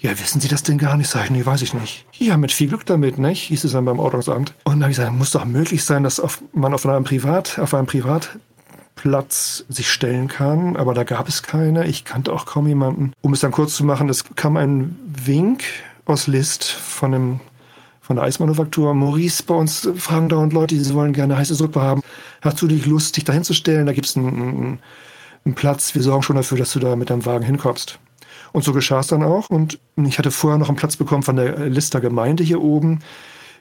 Ja, 0.00 0.18
wissen 0.18 0.40
Sie 0.40 0.48
das 0.48 0.62
denn 0.62 0.78
gar 0.78 0.96
nicht? 0.96 1.08
Sag 1.08 1.24
ich, 1.24 1.30
nee, 1.30 1.44
weiß 1.44 1.60
ich 1.62 1.74
nicht. 1.74 2.06
Ja, 2.12 2.36
mit 2.36 2.52
viel 2.52 2.68
Glück 2.68 2.86
damit, 2.86 3.18
nicht? 3.18 3.42
Hieß 3.42 3.64
es 3.64 3.72
dann 3.72 3.84
beim 3.84 3.98
Ordnungsamt. 3.98 4.54
Und 4.64 4.74
dann 4.74 4.82
habe 4.82 4.92
ich 4.92 4.96
gesagt, 4.96 5.16
muss 5.16 5.32
doch 5.32 5.44
möglich 5.44 5.84
sein, 5.84 6.04
dass 6.04 6.20
auf, 6.20 6.40
man 6.52 6.72
auf 6.72 6.86
einem 6.86 7.02
Privat, 7.02 7.58
auf 7.58 7.74
einem 7.74 7.88
Privatplatz 7.88 9.64
sich 9.68 9.90
stellen 9.90 10.28
kann, 10.28 10.76
aber 10.76 10.94
da 10.94 11.02
gab 11.02 11.28
es 11.28 11.42
keine. 11.42 11.86
Ich 11.88 12.04
kannte 12.04 12.32
auch 12.32 12.46
kaum 12.46 12.68
jemanden. 12.68 13.12
Um 13.22 13.32
es 13.32 13.40
dann 13.40 13.50
kurz 13.50 13.74
zu 13.74 13.84
machen, 13.84 14.08
es 14.08 14.24
kam 14.36 14.56
ein 14.56 14.96
Wink 15.04 15.64
aus 16.04 16.28
List 16.28 16.64
von 16.64 17.12
einem 17.12 17.40
von 18.08 18.16
der 18.16 18.24
Eismanufaktur. 18.24 18.94
Maurice, 18.94 19.42
bei 19.42 19.54
uns 19.54 19.86
fragen 19.96 20.30
dauernd 20.30 20.54
Leute, 20.54 20.74
die 20.74 20.94
wollen 20.94 21.12
gerne 21.12 21.36
heiße 21.36 21.54
Suppe 21.54 21.82
haben. 21.82 22.00
Hast 22.40 22.60
du 22.60 22.66
dich 22.66 22.86
Lust, 22.86 23.18
dich 23.18 23.24
dahin 23.24 23.44
zu 23.44 23.52
stellen? 23.52 23.84
Da 23.84 23.92
gibt 23.92 24.06
es 24.06 24.16
einen, 24.16 24.78
einen 25.44 25.54
Platz. 25.54 25.94
Wir 25.94 26.02
sorgen 26.02 26.22
schon 26.22 26.36
dafür, 26.36 26.56
dass 26.56 26.72
du 26.72 26.78
da 26.78 26.96
mit 26.96 27.10
deinem 27.10 27.26
Wagen 27.26 27.44
hinkommst. 27.44 27.98
Und 28.52 28.64
so 28.64 28.72
geschah 28.72 29.00
es 29.00 29.08
dann 29.08 29.22
auch. 29.22 29.50
Und 29.50 29.78
ich 29.96 30.18
hatte 30.18 30.30
vorher 30.30 30.58
noch 30.58 30.70
einen 30.70 30.78
Platz 30.78 30.96
bekommen 30.96 31.22
von 31.22 31.36
der 31.36 31.68
Lister 31.68 32.00
Gemeinde 32.00 32.42
hier 32.42 32.62
oben. 32.62 33.00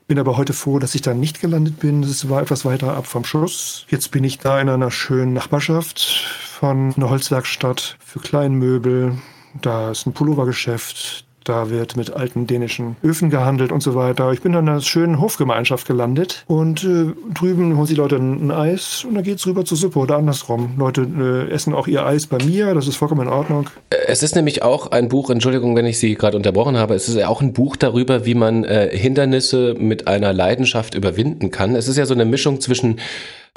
Bin 0.07 0.17
aber 0.17 0.37
heute 0.37 0.53
froh, 0.53 0.79
dass 0.79 0.95
ich 0.95 1.01
da 1.01 1.13
nicht 1.13 1.41
gelandet 1.41 1.81
bin. 1.81 2.01
Das 2.03 2.29
war 2.29 2.41
etwas 2.41 2.63
weiter 2.63 2.95
ab 2.95 3.05
vom 3.05 3.25
Schuss. 3.25 3.85
Jetzt 3.89 4.11
bin 4.11 4.23
ich 4.23 4.39
da 4.39 4.61
in 4.61 4.69
einer 4.69 4.91
schönen 4.91 5.33
Nachbarschaft 5.33 5.99
von 5.99 6.93
einer 6.95 7.09
Holzwerkstatt 7.09 7.97
für 7.99 8.21
Kleinmöbel. 8.21 9.17
Da 9.61 9.91
ist 9.91 10.05
ein 10.05 10.13
Pullovergeschäft. 10.13 11.26
Da 11.47 11.69
wird 11.69 11.95
mit 11.95 12.11
alten 12.11 12.45
dänischen 12.45 12.97
Öfen 13.01 13.29
gehandelt 13.29 13.71
und 13.71 13.81
so 13.81 13.95
weiter. 13.95 14.33
Ich 14.33 14.41
bin 14.41 14.51
in 14.51 14.67
einer 14.67 14.81
schönen 14.81 15.21
Hofgemeinschaft 15.21 15.87
gelandet 15.87 16.43
und 16.45 16.83
äh, 16.83 17.13
drüben 17.33 17.77
holen 17.77 17.87
die 17.87 17.95
Leute 17.95 18.17
ein, 18.17 18.47
ein, 18.47 18.51
Eis 18.51 19.05
und 19.07 19.15
dann 19.15 19.23
geht's 19.23 19.47
rüber 19.47 19.63
zur 19.63 19.77
Suppe 19.77 19.99
oder 19.99 20.17
andersrum. 20.17 20.73
Leute 20.77 21.07
äh, 21.17 21.53
essen 21.53 21.73
auch 21.73 21.87
ihr 21.87 22.05
Eis 22.05 22.27
bei 22.27 22.37
mir, 22.43 22.73
das 22.73 22.89
ist 22.89 22.97
vollkommen 22.97 23.21
in 23.21 23.29
Ordnung. 23.29 23.69
Äh, 23.91 23.95
es 24.07 24.23
ist 24.23 24.35
nämlich 24.35 24.61
auch 24.61 24.91
ein 24.91 25.07
Buch, 25.07 25.29
Entschuldigung, 25.29 25.73
wenn 25.77 25.85
ich 25.85 25.99
Sie 25.99 26.15
gerade 26.15 26.35
unterbrochen 26.35 26.75
habe, 26.75 26.95
es 26.95 27.07
ist 27.07 27.15
ja 27.15 27.29
auch 27.29 27.41
ein 27.41 27.53
Buch 27.53 27.77
darüber, 27.77 28.25
wie 28.25 28.35
man 28.35 28.65
äh, 28.65 28.89
Hindernisse 28.91 29.73
mit 29.79 30.05
einer 30.05 30.33
Leidenschaft 30.33 30.95
überwinden 30.95 31.49
kann. 31.49 31.77
Es 31.77 31.87
ist 31.87 31.95
ja 31.95 32.05
so 32.05 32.13
eine 32.13 32.25
Mischung 32.25 32.59
zwischen 32.59 32.99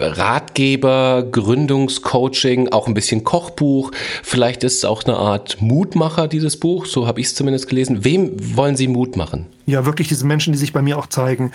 Ratgeber, 0.01 1.25
Gründungscoaching, 1.31 2.69
auch 2.69 2.89
ein 2.89 2.95
bisschen 2.95 3.23
Kochbuch. 3.23 3.93
Vielleicht 4.23 4.65
ist 4.65 4.79
es 4.79 4.85
auch 4.85 5.05
eine 5.05 5.17
Art 5.17 5.61
Mutmacher, 5.61 6.27
dieses 6.27 6.59
Buch. 6.59 6.87
So 6.87 7.07
habe 7.07 7.21
ich 7.21 7.27
es 7.27 7.35
zumindest 7.35 7.69
gelesen. 7.69 8.05
Wem 8.05 8.57
wollen 8.57 8.77
Sie 8.77 8.89
Mut 8.89 9.17
machen? 9.17 9.47
Ja, 9.67 9.85
wirklich 9.85 10.09
diese 10.09 10.27
Menschen, 10.27 10.53
die 10.53 10.59
sich 10.59 10.73
bei 10.73 10.83
mir 10.83 10.99
auch 10.99 11.07
zeigen 11.07 11.53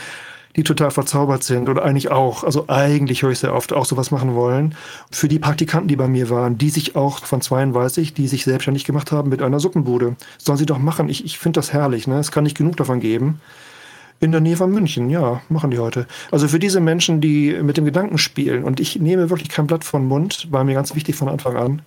die 0.55 0.63
total 0.63 0.91
verzaubert 0.91 1.43
sind 1.43 1.67
oder 1.67 1.83
eigentlich 1.83 2.11
auch, 2.11 2.43
also 2.43 2.65
eigentlich 2.67 3.23
höre 3.23 3.31
ich 3.31 3.39
sehr 3.39 3.53
oft 3.53 3.73
auch 3.73 3.85
sowas 3.85 4.11
machen 4.11 4.35
wollen. 4.35 4.75
Für 5.11 5.27
die 5.27 5.39
Praktikanten, 5.39 5.87
die 5.87 5.95
bei 5.95 6.07
mir 6.07 6.29
waren, 6.29 6.57
die 6.57 6.69
sich 6.69 6.95
auch 6.95 7.19
von 7.25 7.41
zweien 7.41 7.73
weiß 7.73 7.97
ich, 7.97 8.13
die 8.13 8.27
sich 8.27 8.45
selbstständig 8.45 8.85
gemacht 8.85 9.11
haben 9.11 9.29
mit 9.29 9.41
einer 9.41 9.59
Suppenbude. 9.59 10.15
Sollen 10.37 10.57
sie 10.57 10.65
doch 10.65 10.77
machen. 10.77 11.09
Ich, 11.09 11.25
ich 11.25 11.37
finde 11.37 11.59
das 11.59 11.73
herrlich. 11.73 12.07
Ne? 12.07 12.19
Es 12.19 12.31
kann 12.31 12.45
nicht 12.45 12.57
genug 12.57 12.77
davon 12.77 13.01
geben. 13.01 13.41
In 14.19 14.31
der 14.31 14.41
Nähe 14.41 14.55
von 14.55 14.71
München, 14.71 15.09
ja, 15.09 15.41
machen 15.49 15.71
die 15.71 15.79
heute. 15.79 16.07
Also 16.31 16.47
für 16.47 16.59
diese 16.59 16.79
Menschen, 16.79 17.19
die 17.21 17.53
mit 17.61 17.77
dem 17.77 17.85
Gedanken 17.85 18.17
spielen, 18.17 18.63
und 18.63 18.79
ich 18.79 18.97
nehme 18.97 19.29
wirklich 19.29 19.49
kein 19.49 19.67
Blatt 19.67 19.83
von 19.83 20.05
Mund, 20.05 20.47
war 20.51 20.63
mir 20.63 20.73
ganz 20.73 20.95
wichtig 20.95 21.15
von 21.15 21.27
Anfang 21.27 21.57
an. 21.57 21.81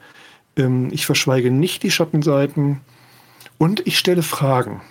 Ähm, 0.56 0.88
ich 0.90 1.06
verschweige 1.06 1.50
nicht 1.50 1.82
die 1.82 1.90
Schattenseiten 1.90 2.80
und 3.56 3.86
ich 3.86 3.98
stelle 3.98 4.22
Fragen 4.22 4.82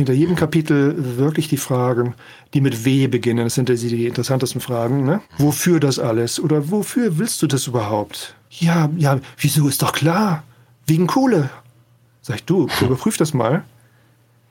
hinter 0.00 0.14
jedem 0.14 0.34
Kapitel 0.34 1.18
wirklich 1.18 1.48
die 1.48 1.58
Fragen, 1.58 2.14
die 2.54 2.62
mit 2.62 2.86
W 2.86 3.06
beginnen. 3.08 3.44
Das 3.44 3.54
sind 3.54 3.68
ja 3.68 3.74
die 3.74 4.06
interessantesten 4.06 4.62
Fragen. 4.62 5.04
Ne? 5.04 5.20
Wofür 5.36 5.78
das 5.78 5.98
alles? 5.98 6.40
Oder 6.40 6.70
wofür 6.70 7.18
willst 7.18 7.42
du 7.42 7.46
das 7.46 7.66
überhaupt? 7.66 8.34
Ja, 8.48 8.88
ja, 8.96 9.20
wieso 9.36 9.68
ist 9.68 9.82
doch 9.82 9.92
klar? 9.92 10.42
Wegen 10.86 11.06
Kohle. 11.06 11.50
Sag 12.22 12.36
ich, 12.36 12.44
du, 12.44 12.66
überprüf 12.80 13.18
das 13.18 13.34
mal. 13.34 13.62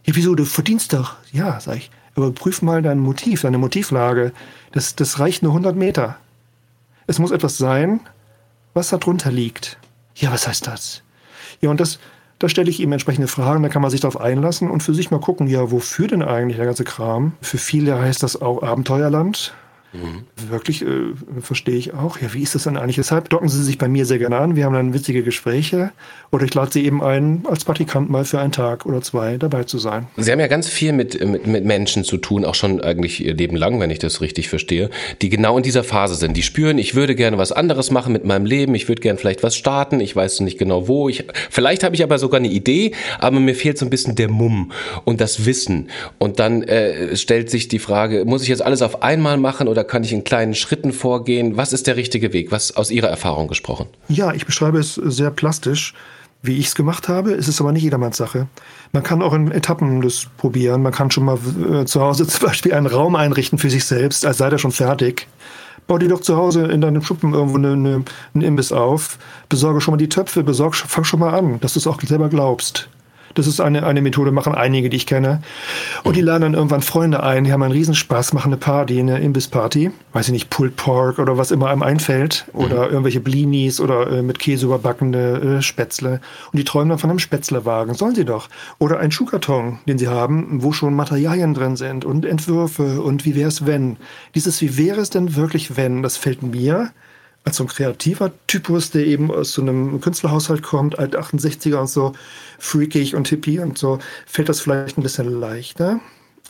Ja, 0.06 0.16
wieso? 0.16 0.36
Du 0.36 0.46
verdienst 0.46 0.94
doch. 0.94 1.16
Ja, 1.32 1.60
sag 1.60 1.78
ich. 1.78 1.90
Überprüf 2.16 2.62
mal 2.62 2.82
dein 2.82 3.00
Motiv, 3.00 3.42
deine 3.42 3.58
Motivlage. 3.58 4.32
Das, 4.72 4.96
das 4.96 5.20
reicht 5.20 5.44
nur 5.44 5.52
100 5.52 5.76
Meter. 5.76 6.18
Es 7.08 7.20
muss 7.20 7.32
etwas 7.32 7.58
sein, 7.58 8.02
was 8.74 8.90
da 8.90 8.98
drunter 8.98 9.32
liegt. 9.32 9.78
Ja, 10.16 10.32
was 10.32 10.48
heißt 10.48 10.68
das? 10.68 11.04
Ja, 11.62 11.70
und 11.70 11.80
das, 11.80 12.00
da 12.40 12.50
stelle 12.50 12.70
ich 12.70 12.80
ihm 12.80 12.92
entsprechende 12.92 13.28
Fragen, 13.28 13.64
da 13.64 13.70
kann 13.70 13.82
man 13.82 13.92
sich 13.92 14.02
darauf 14.02 14.20
einlassen 14.20 14.70
und 14.70 14.84
für 14.84 14.94
sich 14.94 15.12
mal 15.12 15.20
gucken, 15.20 15.48
ja, 15.48 15.72
wofür 15.72 16.08
denn 16.08 16.22
eigentlich 16.22 16.58
der 16.58 16.66
ganze 16.66 16.84
Kram? 16.84 17.34
Für 17.42 17.58
viele 17.58 18.00
heißt 18.00 18.24
das 18.24 18.42
auch 18.42 18.64
Abenteuerland. 18.64 19.54
Mhm. 19.92 20.26
Wirklich, 20.50 20.84
äh, 20.84 21.14
verstehe 21.42 21.76
ich 21.76 21.94
auch. 21.94 22.20
Ja, 22.20 22.34
wie 22.34 22.44
ist 22.44 22.54
das 22.54 22.64
denn 22.64 22.78
eigentlich? 22.78 22.98
Deshalb 22.98 23.30
docken 23.30 23.50
Sie 23.50 23.64
sich 23.64 23.78
bei 23.80 23.88
mir 23.88 24.06
sehr 24.06 24.20
gerne 24.20 24.38
an. 24.38 24.56
Wir 24.56 24.66
haben 24.66 24.74
dann 24.74 24.94
witzige 24.94 25.24
Gespräche. 25.24 25.92
Oder 26.32 26.46
ich 26.46 26.54
lade 26.54 26.72
Sie 26.72 26.86
eben 26.86 27.04
ein, 27.04 27.44
als 27.50 27.66
Praktikant 27.66 28.10
mal 28.10 28.24
für 28.24 28.40
einen 28.40 28.52
Tag 28.52 28.86
oder 28.86 29.02
zwei 29.02 29.38
dabei 29.38 29.64
zu 29.64 29.80
sein. 29.80 30.08
Sie 30.16 30.32
haben 30.32 30.40
ja 30.40 30.48
ganz 30.48 30.68
viel 30.68 30.94
mit, 30.94 31.26
mit, 31.26 31.48
mit 31.48 31.66
Menschen 31.66 32.04
zu 32.04 32.18
tun, 32.18 32.46
auch 32.46 32.54
schon 32.54 32.82
eigentlich 32.82 33.24
Ihr 33.24 33.34
Leben 33.34 33.56
lang, 33.56 33.80
wenn 33.80 33.90
ich 33.90 33.98
das 33.98 34.22
richtig 34.22 34.48
verstehe, 34.48 34.92
die 35.24 35.30
genau 35.30 35.58
in 35.58 35.64
dieser 35.64 35.84
Phase 35.84 36.14
sind. 36.14 36.38
Die 36.38 36.44
spüren, 36.44 36.78
ich 36.78 36.94
würde 36.94 37.16
gerne 37.16 37.40
was 37.40 37.52
anderes 37.52 37.90
machen 37.90 38.14
mit 38.14 38.26
meinem 38.26 38.46
Leben. 38.46 38.76
Ich 38.76 38.88
würde 38.88 39.02
gerne 39.02 39.18
vielleicht 39.18 39.42
was 39.42 39.56
starten. 39.56 40.02
Ich 40.02 40.16
weiß 40.16 40.42
nicht 40.42 40.60
genau 40.60 40.88
wo. 40.88 41.10
Ich, 41.10 41.26
vielleicht 41.50 41.84
habe 41.84 41.96
ich 41.96 42.04
aber 42.04 42.20
sogar 42.20 42.40
eine 42.40 42.50
Idee, 42.50 42.92
aber 43.18 43.40
mir 43.40 43.56
fehlt 43.56 43.80
so 43.80 43.86
ein 43.86 43.90
bisschen 43.90 44.16
der 44.16 44.30
Mumm 44.30 44.72
und 45.04 45.20
das 45.20 45.48
Wissen. 45.48 45.90
Und 46.20 46.40
dann 46.40 46.62
äh, 46.62 47.16
stellt 47.16 47.50
sich 47.50 47.70
die 47.70 47.80
Frage, 47.80 48.26
muss 48.26 48.44
ich 48.44 48.50
jetzt 48.50 48.62
alles 48.62 48.84
auf 48.84 49.02
einmal 49.02 49.38
machen 49.38 49.68
oder 49.68 49.79
oder 49.80 49.88
kann 49.88 50.04
ich 50.04 50.12
in 50.12 50.26
kleinen 50.26 50.56
Schritten 50.56 50.92
vorgehen? 50.92 51.56
Was 51.56 51.72
ist 51.72 51.88
der 51.88 51.96
richtige 51.96 52.34
Weg? 52.34 52.52
Was 52.52 52.76
aus 52.76 52.92
Ihrer 52.92 53.08
Erfahrung 53.08 53.48
gesprochen? 53.48 53.88
Ja, 54.10 54.34
ich 54.34 54.46
beschreibe 54.46 54.78
es 54.78 54.96
sehr 54.96 55.32
plastisch, 55.32 55.94
wie 56.42 56.58
ich 56.58 56.68
es 56.68 56.76
gemacht 56.76 57.08
habe. 57.08 57.32
Es 57.32 57.48
ist 57.48 57.62
aber 57.62 57.72
nicht 57.72 57.84
jedermanns 57.84 58.18
Sache. 58.18 58.48
Man 58.92 59.04
kann 59.04 59.22
auch 59.22 59.34
in 59.34 59.52
Etappen 59.52 60.02
das 60.02 60.28
probieren. 60.36 60.82
Man 60.82 60.92
kann 60.92 61.12
schon 61.12 61.24
mal 61.24 61.38
äh, 61.72 61.86
zu 61.86 62.02
Hause 62.02 62.28
zum 62.28 62.48
Beispiel 62.48 62.74
einen 62.74 62.88
Raum 62.88 63.16
einrichten 63.16 63.58
für 63.58 63.70
sich 63.70 63.86
selbst, 63.86 64.26
als 64.26 64.40
sei 64.40 64.50
der 64.50 64.58
schon 64.58 64.74
fertig. 64.74 65.28
Bau 65.88 65.98
dir 65.98 66.10
doch 66.10 66.22
zu 66.22 66.36
Hause 66.36 66.66
in 66.66 66.82
deinem 66.82 67.02
Schuppen 67.02 67.34
irgendwo 67.34 67.58
eine, 67.58 67.72
eine, 67.72 68.04
einen 68.34 68.44
Imbiss 68.44 68.74
auf. 68.74 69.18
Besorge 69.48 69.80
schon 69.80 69.94
mal 69.94 69.98
die 69.98 70.10
Töpfe, 70.10 70.44
besorg, 70.44 70.76
fang 70.76 71.06
schon 71.06 71.22
mal 71.22 71.34
an, 71.34 71.62
dass 71.62 71.74
du 71.74 71.80
es 71.80 71.88
auch 71.88 72.02
selber 72.02 72.28
glaubst. 72.28 72.90
Das 73.34 73.48
ist 73.48 73.60
eine, 73.60 73.86
eine 73.86 74.02
Methode, 74.02 74.32
machen 74.32 74.56
einige, 74.56 74.90
die 74.90 74.98
ich 74.98 75.06
kenne. 75.06 75.42
Und 76.04 76.16
die 76.16 76.22
laden 76.22 76.42
dann 76.42 76.54
irgendwann 76.54 76.82
Freunde 76.82 77.24
ein, 77.24 77.44
die 77.44 77.52
haben 77.52 77.64
einen 77.64 77.72
Riesenspaß, 77.72 78.34
machen 78.34 78.52
eine 78.52 78.58
Party, 78.58 79.00
eine 79.00 79.20
Imbissparty. 79.20 79.92
Weiß 80.14 80.28
ich 80.28 80.34
nicht, 80.34 80.50
Pulled 80.50 80.76
Pork 80.76 81.20
oder 81.20 81.38
was 81.38 81.52
immer 81.52 81.70
einem 81.70 81.84
einfällt. 81.84 82.46
Oder 82.54 82.88
mhm. 82.88 82.92
irgendwelche 82.92 83.20
Blinis 83.20 83.80
oder 83.80 84.10
äh, 84.12 84.22
mit 84.22 84.40
Käse 84.40 84.66
überbackene 84.66 85.58
äh, 85.58 85.62
Spätzle. 85.62 86.22
Und 86.52 86.58
die 86.58 86.64
träumen 86.64 86.90
dann 86.90 87.00
von 87.00 87.10
einem 87.10 87.20
Spätzlewagen. 87.20 87.94
Sollen 87.94 88.16
sie 88.16 88.26
doch. 88.26 88.50
Oder 88.78 89.00
einen 89.00 89.12
Schuhkarton, 89.12 89.80
den 89.88 89.98
sie 89.98 90.08
haben, 90.08 90.64
wo 90.64 90.72
schon 90.72 90.94
Materialien 90.94 91.54
drin 91.54 91.76
sind 91.76 92.06
und 92.06 92.26
Entwürfe 92.26 93.02
und 93.02 93.26
wie 93.26 93.36
wäre 93.36 93.50
es, 93.50 93.66
wenn. 93.66 93.98
Dieses 94.36 94.62
Wie 94.62 94.78
wäre 94.78 95.02
es 95.02 95.10
denn 95.10 95.36
wirklich, 95.36 95.78
wenn, 95.78 96.04
das 96.04 96.18
fällt 96.18 96.44
mir 96.44 96.92
als 97.46 97.58
so 97.58 97.64
ein 97.64 97.68
kreativer 97.68 98.32
Typus, 98.48 98.92
der 98.92 99.06
eben 99.06 99.32
aus 99.32 99.54
so 99.54 99.62
einem 99.62 100.02
Künstlerhaushalt 100.02 100.62
kommt, 100.62 101.00
alt 101.00 101.18
68er 101.18 101.78
und 101.78 101.90
so, 101.90 102.14
freakig 102.58 103.16
und 103.16 103.28
hippie 103.28 103.60
und 103.60 103.78
so, 103.78 104.00
fällt 104.26 104.50
das 104.50 104.62
vielleicht 104.62 104.98
ein 104.98 105.04
bisschen 105.04 105.40
leichter. 105.40 106.00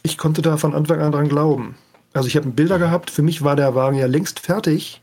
Ich 0.03 0.17
konnte 0.17 0.41
da 0.41 0.57
von 0.57 0.73
Anfang 0.73 0.99
an 1.01 1.11
dran 1.11 1.29
glauben. 1.29 1.75
Also 2.13 2.27
ich 2.27 2.35
habe 2.35 2.49
Bilder 2.49 2.79
gehabt, 2.79 3.11
für 3.11 3.21
mich 3.21 3.43
war 3.43 3.55
der 3.55 3.75
Wagen 3.75 3.97
ja 3.97 4.07
längst 4.07 4.39
fertig, 4.39 5.01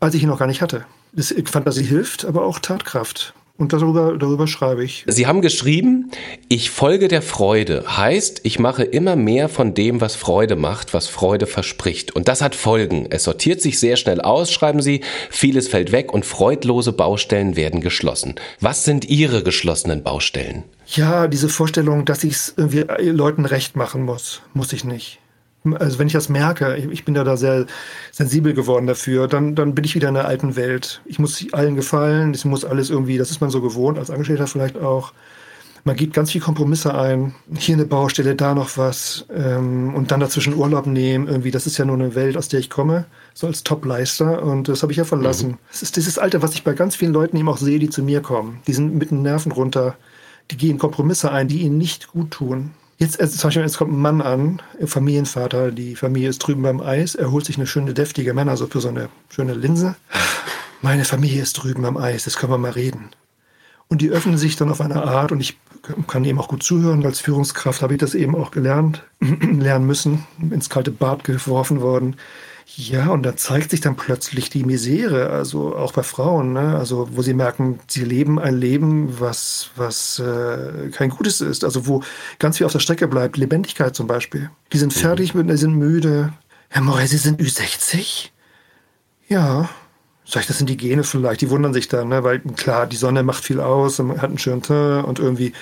als 0.00 0.14
ich 0.14 0.22
ihn 0.22 0.28
noch 0.28 0.38
gar 0.38 0.46
nicht 0.46 0.62
hatte. 0.62 0.86
Das 1.12 1.34
Fantasie 1.44 1.84
hilft, 1.84 2.24
aber 2.24 2.44
auch 2.44 2.58
Tatkraft. 2.58 3.34
Und 3.58 3.72
darüber, 3.72 4.16
darüber 4.16 4.46
schreibe 4.46 4.82
ich. 4.82 5.04
Sie 5.06 5.26
haben 5.26 5.42
geschrieben, 5.42 6.10
ich 6.48 6.70
folge 6.70 7.08
der 7.08 7.22
Freude. 7.22 7.84
Heißt, 7.96 8.40
ich 8.44 8.58
mache 8.58 8.82
immer 8.82 9.14
mehr 9.14 9.48
von 9.48 9.74
dem, 9.74 10.00
was 10.00 10.16
Freude 10.16 10.56
macht, 10.56 10.94
was 10.94 11.06
Freude 11.06 11.46
verspricht. 11.46 12.16
Und 12.16 12.28
das 12.28 12.42
hat 12.42 12.54
Folgen. 12.54 13.06
Es 13.10 13.24
sortiert 13.24 13.60
sich 13.60 13.78
sehr 13.78 13.96
schnell 13.96 14.20
aus, 14.20 14.50
schreiben 14.50 14.80
Sie. 14.80 15.02
Vieles 15.30 15.68
fällt 15.68 15.92
weg 15.92 16.12
und 16.12 16.24
freudlose 16.24 16.92
Baustellen 16.92 17.54
werden 17.54 17.80
geschlossen. 17.80 18.34
Was 18.60 18.84
sind 18.84 19.04
Ihre 19.04 19.42
geschlossenen 19.42 20.02
Baustellen? 20.02 20.64
Ja, 20.86 21.28
diese 21.28 21.48
Vorstellung, 21.48 22.04
dass 22.04 22.24
ich 22.24 22.32
es 22.32 22.54
irgendwie 22.56 22.84
Leuten 23.10 23.44
recht 23.44 23.76
machen 23.76 24.02
muss, 24.02 24.42
muss 24.54 24.72
ich 24.72 24.84
nicht 24.84 25.21
also 25.78 25.98
wenn 25.98 26.08
ich 26.08 26.12
das 26.12 26.28
merke, 26.28 26.76
ich 26.76 27.04
bin 27.04 27.14
ja 27.14 27.24
da 27.24 27.36
sehr 27.36 27.66
sensibel 28.10 28.52
geworden 28.52 28.86
dafür, 28.86 29.28
dann, 29.28 29.54
dann 29.54 29.74
bin 29.74 29.84
ich 29.84 29.94
wieder 29.94 30.08
in 30.08 30.14
der 30.14 30.26
alten 30.26 30.56
Welt. 30.56 31.00
Ich 31.04 31.18
muss 31.18 31.44
allen 31.52 31.76
gefallen, 31.76 32.34
ich 32.34 32.44
muss 32.44 32.64
alles 32.64 32.90
irgendwie, 32.90 33.18
das 33.18 33.30
ist 33.30 33.40
man 33.40 33.50
so 33.50 33.60
gewohnt, 33.60 33.98
als 33.98 34.10
Angestellter 34.10 34.46
vielleicht 34.46 34.76
auch. 34.78 35.12
Man 35.84 35.96
gibt 35.96 36.14
ganz 36.14 36.30
viel 36.30 36.40
Kompromisse 36.40 36.94
ein. 36.94 37.34
Hier 37.56 37.74
eine 37.74 37.84
Baustelle, 37.84 38.36
da 38.36 38.54
noch 38.54 38.78
was. 38.78 39.26
Ähm, 39.34 39.94
und 39.94 40.12
dann 40.12 40.20
dazwischen 40.20 40.54
Urlaub 40.54 40.86
nehmen. 40.86 41.26
Irgendwie, 41.26 41.50
das 41.50 41.66
ist 41.66 41.76
ja 41.76 41.84
nur 41.84 41.96
eine 41.96 42.14
Welt, 42.14 42.36
aus 42.36 42.48
der 42.48 42.60
ich 42.60 42.70
komme. 42.70 43.06
So 43.34 43.48
als 43.48 43.64
Top-Leister. 43.64 44.44
Und 44.44 44.68
das 44.68 44.82
habe 44.82 44.92
ich 44.92 44.98
ja 44.98 45.04
verlassen. 45.04 45.52
Mhm. 45.52 45.58
Das 45.72 45.82
ist 45.82 45.96
dieses 45.96 46.18
Alte, 46.18 46.40
was 46.40 46.54
ich 46.54 46.62
bei 46.62 46.74
ganz 46.74 46.94
vielen 46.94 47.12
Leuten 47.12 47.36
eben 47.36 47.48
auch 47.48 47.56
sehe, 47.56 47.80
die 47.80 47.90
zu 47.90 48.04
mir 48.04 48.20
kommen. 48.20 48.60
Die 48.68 48.74
sind 48.74 48.94
mit 48.94 49.10
den 49.10 49.22
Nerven 49.22 49.50
runter. 49.50 49.96
Die 50.52 50.56
gehen 50.56 50.78
Kompromisse 50.78 51.32
ein, 51.32 51.48
die 51.48 51.62
ihnen 51.62 51.78
nicht 51.78 52.12
gut 52.12 52.30
tun. 52.30 52.70
Jetzt, 53.02 53.20
also 53.20 53.36
zum 53.36 53.48
Beispiel, 53.48 53.62
jetzt 53.64 53.78
kommt 53.78 53.92
ein 53.92 53.98
Mann 53.98 54.20
an, 54.20 54.62
Familienvater, 54.86 55.72
die 55.72 55.96
Familie 55.96 56.28
ist 56.28 56.38
drüben 56.38 56.62
beim 56.62 56.80
Eis, 56.80 57.16
er 57.16 57.32
holt 57.32 57.44
sich 57.44 57.56
eine 57.56 57.66
schöne, 57.66 57.94
deftige 57.94 58.32
Männersuppe, 58.32 58.80
so 58.80 58.86
eine 58.86 59.08
schöne 59.28 59.54
Linse. 59.54 59.96
Meine 60.82 61.04
Familie 61.04 61.42
ist 61.42 61.54
drüben 61.54 61.84
am 61.84 61.96
Eis, 61.96 62.22
das 62.22 62.36
können 62.36 62.52
wir 62.52 62.58
mal 62.58 62.70
reden. 62.70 63.10
Und 63.88 64.02
die 64.02 64.10
öffnen 64.10 64.38
sich 64.38 64.54
dann 64.54 64.70
auf 64.70 64.80
eine 64.80 65.02
Art, 65.02 65.32
und 65.32 65.40
ich 65.40 65.58
kann 66.06 66.24
eben 66.24 66.38
auch 66.38 66.46
gut 66.46 66.62
zuhören, 66.62 67.04
als 67.04 67.18
Führungskraft 67.18 67.82
habe 67.82 67.94
ich 67.94 67.98
das 67.98 68.14
eben 68.14 68.36
auch 68.36 68.52
gelernt, 68.52 69.02
lernen 69.20 69.84
müssen, 69.88 70.24
ins 70.38 70.70
kalte 70.70 70.92
Bad 70.92 71.24
geworfen 71.24 71.80
worden. 71.80 72.14
Ja, 72.66 73.08
und 73.08 73.22
da 73.24 73.36
zeigt 73.36 73.70
sich 73.70 73.80
dann 73.80 73.96
plötzlich 73.96 74.48
die 74.48 74.64
Misere, 74.64 75.30
also 75.30 75.76
auch 75.76 75.92
bei 75.92 76.02
Frauen, 76.02 76.52
ne? 76.52 76.76
also 76.76 77.08
wo 77.12 77.22
sie 77.22 77.34
merken, 77.34 77.80
sie 77.86 78.04
leben 78.04 78.38
ein 78.38 78.56
Leben, 78.56 79.20
was, 79.20 79.70
was 79.76 80.18
äh, 80.20 80.88
kein 80.90 81.10
gutes 81.10 81.40
ist, 81.40 81.64
also 81.64 81.86
wo 81.86 82.02
ganz 82.38 82.56
viel 82.56 82.66
auf 82.66 82.72
der 82.72 82.78
Strecke 82.78 83.08
bleibt, 83.08 83.36
Lebendigkeit 83.36 83.94
zum 83.94 84.06
Beispiel. 84.06 84.50
Die 84.72 84.78
sind 84.78 84.92
fertig, 84.92 85.34
mhm. 85.34 85.48
die 85.48 85.56
sind 85.56 85.74
müde. 85.74 86.32
Herr 86.68 86.82
Morey, 86.82 87.06
Sie 87.06 87.18
sind 87.18 87.40
Ü60? 87.40 88.30
Ja. 89.28 89.68
Sag 90.24 90.42
ich, 90.42 90.46
das 90.46 90.56
sind 90.56 90.70
die 90.70 90.76
Gene 90.78 91.04
vielleicht, 91.04 91.42
die 91.42 91.50
wundern 91.50 91.74
sich 91.74 91.88
dann, 91.88 92.08
ne? 92.08 92.24
weil 92.24 92.38
klar, 92.40 92.86
die 92.86 92.96
Sonne 92.96 93.22
macht 93.22 93.44
viel 93.44 93.60
aus, 93.60 94.00
und 94.00 94.06
man 94.06 94.22
hat 94.22 94.30
einen 94.30 94.38
schönen 94.38 94.62
Teint 94.62 95.04
und 95.04 95.18
irgendwie 95.18 95.52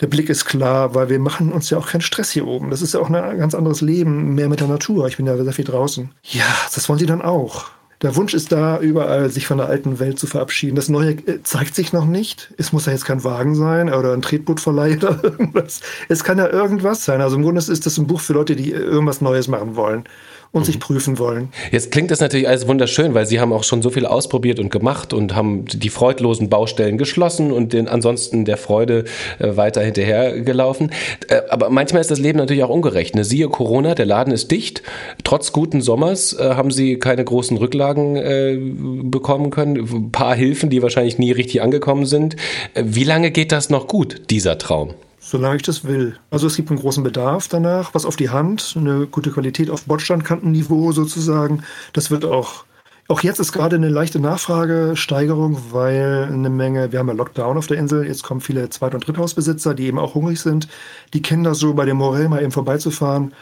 der 0.00 0.06
Blick 0.06 0.28
ist 0.28 0.44
klar, 0.44 0.94
weil 0.94 1.08
wir 1.08 1.18
machen 1.18 1.52
uns 1.52 1.70
ja 1.70 1.78
auch 1.78 1.88
keinen 1.88 2.00
Stress 2.00 2.30
hier 2.30 2.46
oben. 2.46 2.70
Das 2.70 2.82
ist 2.82 2.94
ja 2.94 3.00
auch 3.00 3.10
ein 3.10 3.38
ganz 3.38 3.54
anderes 3.54 3.80
Leben, 3.80 4.34
mehr 4.34 4.48
mit 4.48 4.60
der 4.60 4.68
Natur. 4.68 5.08
Ich 5.08 5.16
bin 5.16 5.26
ja 5.26 5.36
sehr 5.36 5.52
viel 5.52 5.64
draußen. 5.64 6.10
Ja, 6.22 6.44
das 6.74 6.88
wollen 6.88 6.98
sie 6.98 7.06
dann 7.06 7.22
auch. 7.22 7.70
Der 8.00 8.14
Wunsch 8.14 8.32
ist 8.32 8.52
da, 8.52 8.78
überall 8.78 9.28
sich 9.28 9.48
von 9.48 9.58
der 9.58 9.66
alten 9.66 9.98
Welt 9.98 10.20
zu 10.20 10.28
verabschieden. 10.28 10.76
Das 10.76 10.88
Neue 10.88 11.12
äh, 11.12 11.42
zeigt 11.42 11.74
sich 11.74 11.92
noch 11.92 12.06
nicht. 12.06 12.54
Es 12.56 12.72
muss 12.72 12.86
ja 12.86 12.92
jetzt 12.92 13.04
kein 13.04 13.24
Wagen 13.24 13.56
sein 13.56 13.92
oder 13.92 14.12
ein 14.12 14.22
Tretbootverleih 14.22 14.96
oder 14.98 15.24
irgendwas. 15.24 15.80
Es 16.08 16.22
kann 16.22 16.38
ja 16.38 16.48
irgendwas 16.48 17.04
sein. 17.04 17.20
Also 17.20 17.34
im 17.34 17.42
Grunde 17.42 17.60
ist 17.60 17.86
das 17.86 17.98
ein 17.98 18.06
Buch 18.06 18.20
für 18.20 18.34
Leute, 18.34 18.54
die 18.54 18.70
irgendwas 18.70 19.20
Neues 19.20 19.48
machen 19.48 19.74
wollen 19.74 20.04
und 20.52 20.62
mhm. 20.62 20.64
sich 20.64 20.80
prüfen 20.80 21.18
wollen. 21.18 21.48
Jetzt 21.70 21.90
klingt 21.90 22.10
das 22.10 22.20
natürlich 22.20 22.48
alles 22.48 22.66
wunderschön, 22.66 23.14
weil 23.14 23.26
Sie 23.26 23.40
haben 23.40 23.52
auch 23.52 23.64
schon 23.64 23.82
so 23.82 23.90
viel 23.90 24.06
ausprobiert 24.06 24.58
und 24.58 24.70
gemacht 24.70 25.12
und 25.12 25.34
haben 25.34 25.64
die 25.66 25.88
freudlosen 25.88 26.48
Baustellen 26.48 26.98
geschlossen 26.98 27.52
und 27.52 27.72
den 27.72 27.88
ansonsten 27.88 28.44
der 28.44 28.56
Freude 28.56 29.04
äh, 29.38 29.56
weiter 29.56 29.82
hinterhergelaufen. 29.82 30.90
Äh, 31.28 31.42
aber 31.50 31.70
manchmal 31.70 32.00
ist 32.00 32.10
das 32.10 32.18
Leben 32.18 32.38
natürlich 32.38 32.62
auch 32.62 32.70
ungerecht. 32.70 33.14
Ne? 33.14 33.24
Siehe 33.24 33.48
Corona, 33.48 33.94
der 33.94 34.06
Laden 34.06 34.32
ist 34.32 34.50
dicht. 34.50 34.82
Trotz 35.24 35.52
guten 35.52 35.80
Sommers 35.80 36.32
äh, 36.32 36.54
haben 36.54 36.70
Sie 36.70 36.98
keine 36.98 37.24
großen 37.24 37.56
Rücklagen 37.56 38.16
äh, 38.16 38.58
bekommen 38.58 39.50
können. 39.50 39.76
Ein 39.76 40.12
paar 40.12 40.34
Hilfen, 40.34 40.70
die 40.70 40.82
wahrscheinlich 40.82 41.18
nie 41.18 41.32
richtig 41.32 41.62
angekommen 41.62 42.06
sind. 42.06 42.36
Äh, 42.74 42.84
wie 42.86 43.04
lange 43.04 43.30
geht 43.30 43.52
das 43.52 43.70
noch 43.70 43.86
gut, 43.86 44.22
dieser 44.30 44.58
Traum? 44.58 44.94
Solange 45.20 45.56
ich 45.56 45.62
das 45.62 45.84
will. 45.84 46.16
Also 46.30 46.46
es 46.46 46.56
gibt 46.56 46.70
einen 46.70 46.78
großen 46.78 47.02
Bedarf 47.02 47.48
danach, 47.48 47.94
was 47.94 48.06
auf 48.06 48.16
die 48.16 48.30
Hand, 48.30 48.74
eine 48.76 49.06
gute 49.06 49.30
Qualität 49.30 49.68
auf 49.68 49.84
Bordsteinkantenniveau 49.84 50.92
sozusagen. 50.92 51.64
Das 51.92 52.10
wird 52.10 52.24
auch, 52.24 52.64
auch 53.08 53.20
jetzt 53.20 53.40
ist 53.40 53.52
gerade 53.52 53.76
eine 53.76 53.88
leichte 53.88 54.20
Nachfragesteigerung, 54.20 55.58
weil 55.72 56.28
eine 56.32 56.50
Menge, 56.50 56.92
wir 56.92 57.00
haben 57.00 57.08
ja 57.08 57.14
Lockdown 57.14 57.58
auf 57.58 57.66
der 57.66 57.78
Insel, 57.78 58.06
jetzt 58.06 58.22
kommen 58.22 58.40
viele 58.40 58.70
Zweit- 58.70 58.94
und 58.94 59.06
Dritthausbesitzer, 59.06 59.74
die 59.74 59.86
eben 59.86 59.98
auch 59.98 60.14
hungrig 60.14 60.40
sind. 60.40 60.68
Die 61.14 61.22
kennen 61.22 61.44
das 61.44 61.58
so, 61.58 61.74
bei 61.74 61.84
dem 61.84 61.96
Morell 61.96 62.28
mal 62.28 62.42
eben 62.42 62.52
vorbeizufahren 62.52 63.34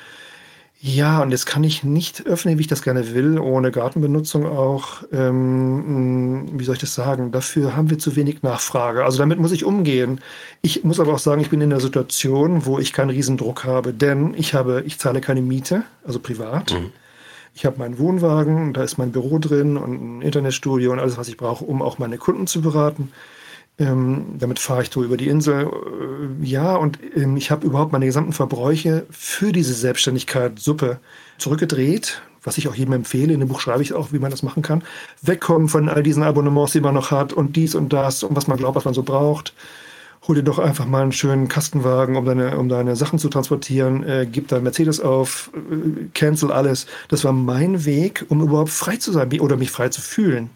ja, 0.78 1.22
und 1.22 1.30
jetzt 1.30 1.46
kann 1.46 1.64
ich 1.64 1.84
nicht 1.84 2.26
öffnen, 2.26 2.58
wie 2.58 2.60
ich 2.60 2.66
das 2.66 2.82
gerne 2.82 3.14
will, 3.14 3.38
ohne 3.38 3.70
Gartenbenutzung 3.70 4.46
auch. 4.46 5.02
Ähm, 5.10 6.46
wie 6.52 6.64
soll 6.64 6.74
ich 6.74 6.80
das 6.80 6.94
sagen? 6.94 7.32
Dafür 7.32 7.74
haben 7.74 7.88
wir 7.88 7.98
zu 7.98 8.14
wenig 8.14 8.42
Nachfrage. 8.42 9.04
Also 9.04 9.18
damit 9.18 9.38
muss 9.38 9.52
ich 9.52 9.64
umgehen. 9.64 10.20
Ich 10.60 10.84
muss 10.84 11.00
aber 11.00 11.14
auch 11.14 11.18
sagen, 11.18 11.40
ich 11.40 11.48
bin 11.48 11.62
in 11.62 11.70
der 11.70 11.80
Situation, 11.80 12.66
wo 12.66 12.78
ich 12.78 12.92
keinen 12.92 13.10
Riesendruck 13.10 13.64
habe, 13.64 13.94
denn 13.94 14.34
ich 14.34 14.52
habe, 14.52 14.82
ich 14.86 14.98
zahle 14.98 15.22
keine 15.22 15.40
Miete, 15.40 15.84
also 16.04 16.18
privat. 16.18 16.74
Mhm. 16.74 16.92
Ich 17.54 17.64
habe 17.64 17.78
meinen 17.78 17.98
Wohnwagen, 17.98 18.74
da 18.74 18.82
ist 18.82 18.98
mein 18.98 19.12
Büro 19.12 19.38
drin 19.38 19.78
und 19.78 20.18
ein 20.18 20.22
Internetstudio 20.22 20.92
und 20.92 20.98
alles, 21.00 21.16
was 21.16 21.28
ich 21.28 21.38
brauche, 21.38 21.64
um 21.64 21.80
auch 21.80 21.98
meine 21.98 22.18
Kunden 22.18 22.46
zu 22.46 22.60
beraten. 22.60 23.12
Ähm, 23.78 24.36
damit 24.38 24.58
fahre 24.58 24.82
ich 24.82 24.90
so 24.90 25.04
über 25.04 25.18
die 25.18 25.28
Insel. 25.28 25.66
Äh, 25.66 26.44
ja, 26.44 26.76
und 26.76 26.98
ähm, 27.14 27.36
ich 27.36 27.50
habe 27.50 27.66
überhaupt 27.66 27.92
meine 27.92 28.06
gesamten 28.06 28.32
Verbräuche 28.32 29.06
für 29.10 29.52
diese 29.52 29.74
Selbstständigkeit 29.74 30.58
Suppe 30.58 30.98
zurückgedreht, 31.36 32.22
was 32.42 32.56
ich 32.56 32.68
auch 32.68 32.74
jedem 32.74 32.94
empfehle. 32.94 33.34
In 33.34 33.40
dem 33.40 33.48
Buch 33.50 33.60
schreibe 33.60 33.82
ich 33.82 33.92
auch, 33.92 34.12
wie 34.12 34.18
man 34.18 34.30
das 34.30 34.42
machen 34.42 34.62
kann. 34.62 34.82
Wegkommen 35.20 35.68
von 35.68 35.90
all 35.90 36.02
diesen 36.02 36.22
Abonnements, 36.22 36.72
die 36.72 36.80
man 36.80 36.94
noch 36.94 37.10
hat 37.10 37.34
und 37.34 37.56
dies 37.56 37.74
und 37.74 37.92
das 37.92 38.22
und 38.22 38.34
was 38.34 38.46
man 38.46 38.56
glaubt, 38.56 38.76
was 38.76 38.86
man 38.86 38.94
so 38.94 39.02
braucht. 39.02 39.52
Hol 40.26 40.36
dir 40.36 40.42
doch 40.42 40.58
einfach 40.58 40.86
mal 40.86 41.02
einen 41.02 41.12
schönen 41.12 41.48
Kastenwagen, 41.48 42.16
um 42.16 42.24
deine, 42.24 42.58
um 42.58 42.70
deine 42.70 42.96
Sachen 42.96 43.18
zu 43.18 43.28
transportieren. 43.28 44.02
Äh, 44.04 44.26
gib 44.30 44.48
dein 44.48 44.62
Mercedes 44.62 45.00
auf, 45.00 45.50
äh, 45.54 46.06
cancel 46.14 46.50
alles. 46.50 46.86
Das 47.08 47.24
war 47.24 47.32
mein 47.32 47.84
Weg, 47.84 48.24
um 48.30 48.40
überhaupt 48.40 48.70
frei 48.70 48.96
zu 48.96 49.12
sein 49.12 49.38
oder 49.38 49.58
mich 49.58 49.70
frei 49.70 49.90
zu 49.90 50.00
fühlen 50.00 50.48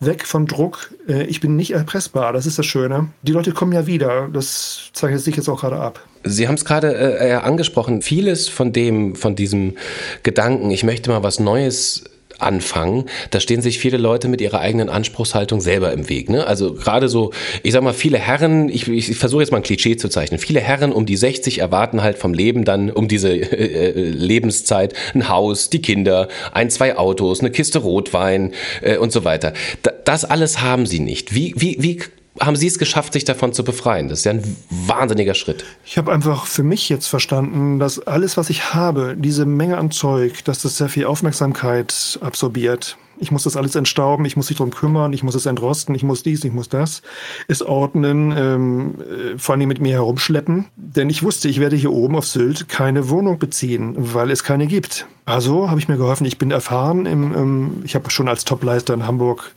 weg 0.00 0.26
vom 0.26 0.46
Druck. 0.46 0.94
Äh, 1.08 1.24
ich 1.24 1.40
bin 1.40 1.56
nicht 1.56 1.72
erpressbar, 1.72 2.32
das 2.32 2.46
ist 2.46 2.58
das 2.58 2.66
Schöne. 2.66 3.08
Die 3.22 3.32
Leute 3.32 3.52
kommen 3.52 3.72
ja 3.72 3.86
wieder, 3.86 4.28
das 4.32 4.90
zeichnet 4.92 5.20
sich 5.20 5.36
jetzt 5.36 5.48
auch 5.48 5.60
gerade 5.60 5.76
ab. 5.76 6.06
Sie 6.24 6.48
haben 6.48 6.54
es 6.54 6.64
gerade 6.64 6.94
äh, 6.94 7.32
angesprochen, 7.34 8.02
vieles 8.02 8.48
von 8.48 8.72
dem, 8.72 9.14
von 9.14 9.36
diesem 9.36 9.76
Gedanken, 10.22 10.70
ich 10.70 10.84
möchte 10.84 11.10
mal 11.10 11.22
was 11.22 11.40
Neues 11.40 12.04
anfangen, 12.38 13.04
da 13.30 13.40
stehen 13.40 13.62
sich 13.62 13.78
viele 13.78 13.96
Leute 13.96 14.28
mit 14.28 14.40
ihrer 14.40 14.60
eigenen 14.60 14.88
Anspruchshaltung 14.88 15.60
selber 15.60 15.92
im 15.92 16.08
Weg. 16.08 16.30
Ne? 16.30 16.46
Also 16.46 16.74
gerade 16.74 17.08
so, 17.08 17.32
ich 17.62 17.72
sag 17.72 17.82
mal, 17.82 17.92
viele 17.92 18.18
Herren, 18.18 18.68
ich, 18.68 18.88
ich 18.88 19.16
versuche 19.16 19.42
jetzt 19.42 19.50
mal 19.50 19.58
ein 19.58 19.62
Klischee 19.62 19.96
zu 19.96 20.08
zeichnen, 20.08 20.38
viele 20.38 20.60
Herren 20.60 20.92
um 20.92 21.06
die 21.06 21.16
60 21.16 21.58
erwarten 21.58 22.02
halt 22.02 22.18
vom 22.18 22.34
Leben 22.34 22.64
dann 22.64 22.90
um 22.90 23.08
diese 23.08 23.30
äh, 23.30 23.90
äh, 23.90 24.10
Lebenszeit 24.10 24.94
ein 25.14 25.28
Haus, 25.28 25.70
die 25.70 25.82
Kinder, 25.82 26.28
ein, 26.52 26.70
zwei 26.70 26.96
Autos, 26.96 27.40
eine 27.40 27.50
Kiste 27.50 27.80
Rotwein 27.80 28.52
äh, 28.82 28.96
und 28.96 29.12
so 29.12 29.24
weiter. 29.24 29.52
Da, 29.82 29.92
das 30.04 30.24
alles 30.24 30.60
haben 30.60 30.86
sie 30.86 31.00
nicht. 31.00 31.34
Wie, 31.34 31.54
wie, 31.56 31.76
wie 31.80 32.00
haben 32.40 32.56
Sie 32.56 32.66
es 32.66 32.78
geschafft, 32.78 33.12
sich 33.12 33.24
davon 33.24 33.52
zu 33.52 33.64
befreien? 33.64 34.08
Das 34.08 34.20
ist 34.20 34.24
ja 34.24 34.32
ein 34.32 34.56
wahnsinniger 34.70 35.34
Schritt. 35.34 35.64
Ich 35.84 35.98
habe 35.98 36.12
einfach 36.12 36.46
für 36.46 36.62
mich 36.62 36.88
jetzt 36.88 37.06
verstanden, 37.06 37.78
dass 37.78 37.98
alles, 38.06 38.36
was 38.36 38.50
ich 38.50 38.74
habe, 38.74 39.16
diese 39.18 39.46
Menge 39.46 39.78
an 39.78 39.90
Zeug, 39.90 40.44
dass 40.44 40.62
das 40.62 40.76
sehr 40.76 40.88
viel 40.88 41.06
Aufmerksamkeit 41.06 42.18
absorbiert. 42.22 42.96
Ich 43.20 43.32
muss 43.32 43.42
das 43.42 43.56
alles 43.56 43.74
entstauben, 43.74 44.24
ich 44.24 44.36
muss 44.36 44.48
mich 44.48 44.58
darum 44.58 44.72
kümmern, 44.72 45.12
ich 45.12 45.24
muss 45.24 45.34
es 45.34 45.46
entrosten, 45.46 45.94
ich 45.94 46.04
muss 46.04 46.22
dies, 46.22 46.44
ich 46.44 46.52
muss 46.52 46.68
das, 46.68 47.02
es 47.48 47.62
ordnen, 47.62 48.32
ähm, 48.36 48.94
äh, 49.00 49.38
vor 49.38 49.56
allem 49.56 49.66
mit 49.66 49.80
mir 49.80 49.94
herumschleppen. 49.94 50.66
Denn 50.76 51.10
ich 51.10 51.24
wusste, 51.24 51.48
ich 51.48 51.58
werde 51.58 51.74
hier 51.74 51.92
oben 51.92 52.14
auf 52.14 52.26
Sylt 52.26 52.68
keine 52.68 53.08
Wohnung 53.08 53.38
beziehen, 53.38 53.94
weil 53.96 54.30
es 54.30 54.44
keine 54.44 54.68
gibt. 54.68 55.06
Also 55.24 55.68
habe 55.68 55.80
ich 55.80 55.88
mir 55.88 55.96
geholfen, 55.96 56.26
ich 56.26 56.38
bin 56.38 56.52
erfahren, 56.52 57.06
im, 57.06 57.34
ähm, 57.34 57.82
ich 57.84 57.96
habe 57.96 58.08
schon 58.10 58.28
als 58.28 58.44
Topleister 58.44 58.94
in 58.94 59.06
Hamburg 59.06 59.52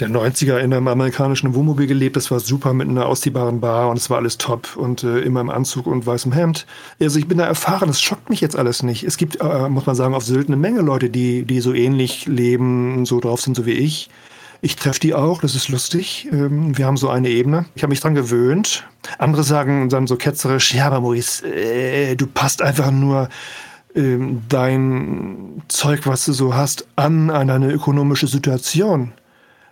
der 0.00 0.08
90er 0.08 0.58
in 0.58 0.72
einem 0.72 0.86
amerikanischen 0.86 1.54
Wohnmobil 1.54 1.86
gelebt. 1.86 2.16
Das 2.16 2.30
war 2.30 2.38
super 2.40 2.72
mit 2.72 2.88
einer 2.88 3.06
ausziehbaren 3.06 3.60
Bar 3.60 3.90
und 3.90 3.96
es 3.96 4.10
war 4.10 4.18
alles 4.18 4.38
top 4.38 4.76
und 4.76 5.02
äh, 5.02 5.18
immer 5.20 5.40
im 5.40 5.50
Anzug 5.50 5.86
und 5.86 6.06
weißem 6.06 6.32
Hemd. 6.32 6.66
Also 7.00 7.18
ich 7.18 7.26
bin 7.26 7.38
da 7.38 7.46
erfahren, 7.46 7.88
das 7.88 8.00
schockt 8.00 8.30
mich 8.30 8.40
jetzt 8.40 8.56
alles 8.56 8.82
nicht. 8.82 9.02
Es 9.02 9.16
gibt, 9.16 9.40
äh, 9.40 9.68
muss 9.68 9.86
man 9.86 9.96
sagen, 9.96 10.14
auf 10.14 10.24
Sylt 10.24 10.48
eine 10.48 10.56
Menge 10.56 10.82
Leute, 10.82 11.10
die, 11.10 11.44
die 11.44 11.60
so 11.60 11.74
ähnlich 11.74 12.26
leben, 12.26 13.06
so 13.06 13.18
drauf 13.18 13.40
sind, 13.40 13.56
so 13.56 13.66
wie 13.66 13.72
ich. 13.72 14.08
Ich 14.60 14.76
treffe 14.76 15.00
die 15.00 15.14
auch, 15.14 15.40
das 15.40 15.54
ist 15.54 15.68
lustig. 15.68 16.28
Ähm, 16.32 16.76
wir 16.76 16.86
haben 16.86 16.96
so 16.96 17.08
eine 17.08 17.28
Ebene. 17.28 17.66
Ich 17.74 17.82
habe 17.82 17.90
mich 17.90 18.00
dran 18.00 18.14
gewöhnt. 18.14 18.86
Andere 19.18 19.42
sagen 19.42 19.88
dann 19.88 20.06
so 20.06 20.16
ketzerisch, 20.16 20.74
ja, 20.74 20.86
aber 20.86 21.00
Maurice, 21.00 21.44
äh, 21.44 22.14
du 22.14 22.26
passt 22.26 22.62
einfach 22.62 22.90
nur 22.90 23.28
ähm, 23.94 24.42
dein 24.48 25.62
Zeug, 25.68 26.06
was 26.06 26.24
du 26.24 26.32
so 26.32 26.54
hast, 26.54 26.86
an, 26.96 27.30
an 27.30 27.50
eine 27.50 27.72
ökonomische 27.72 28.26
Situation. 28.26 29.12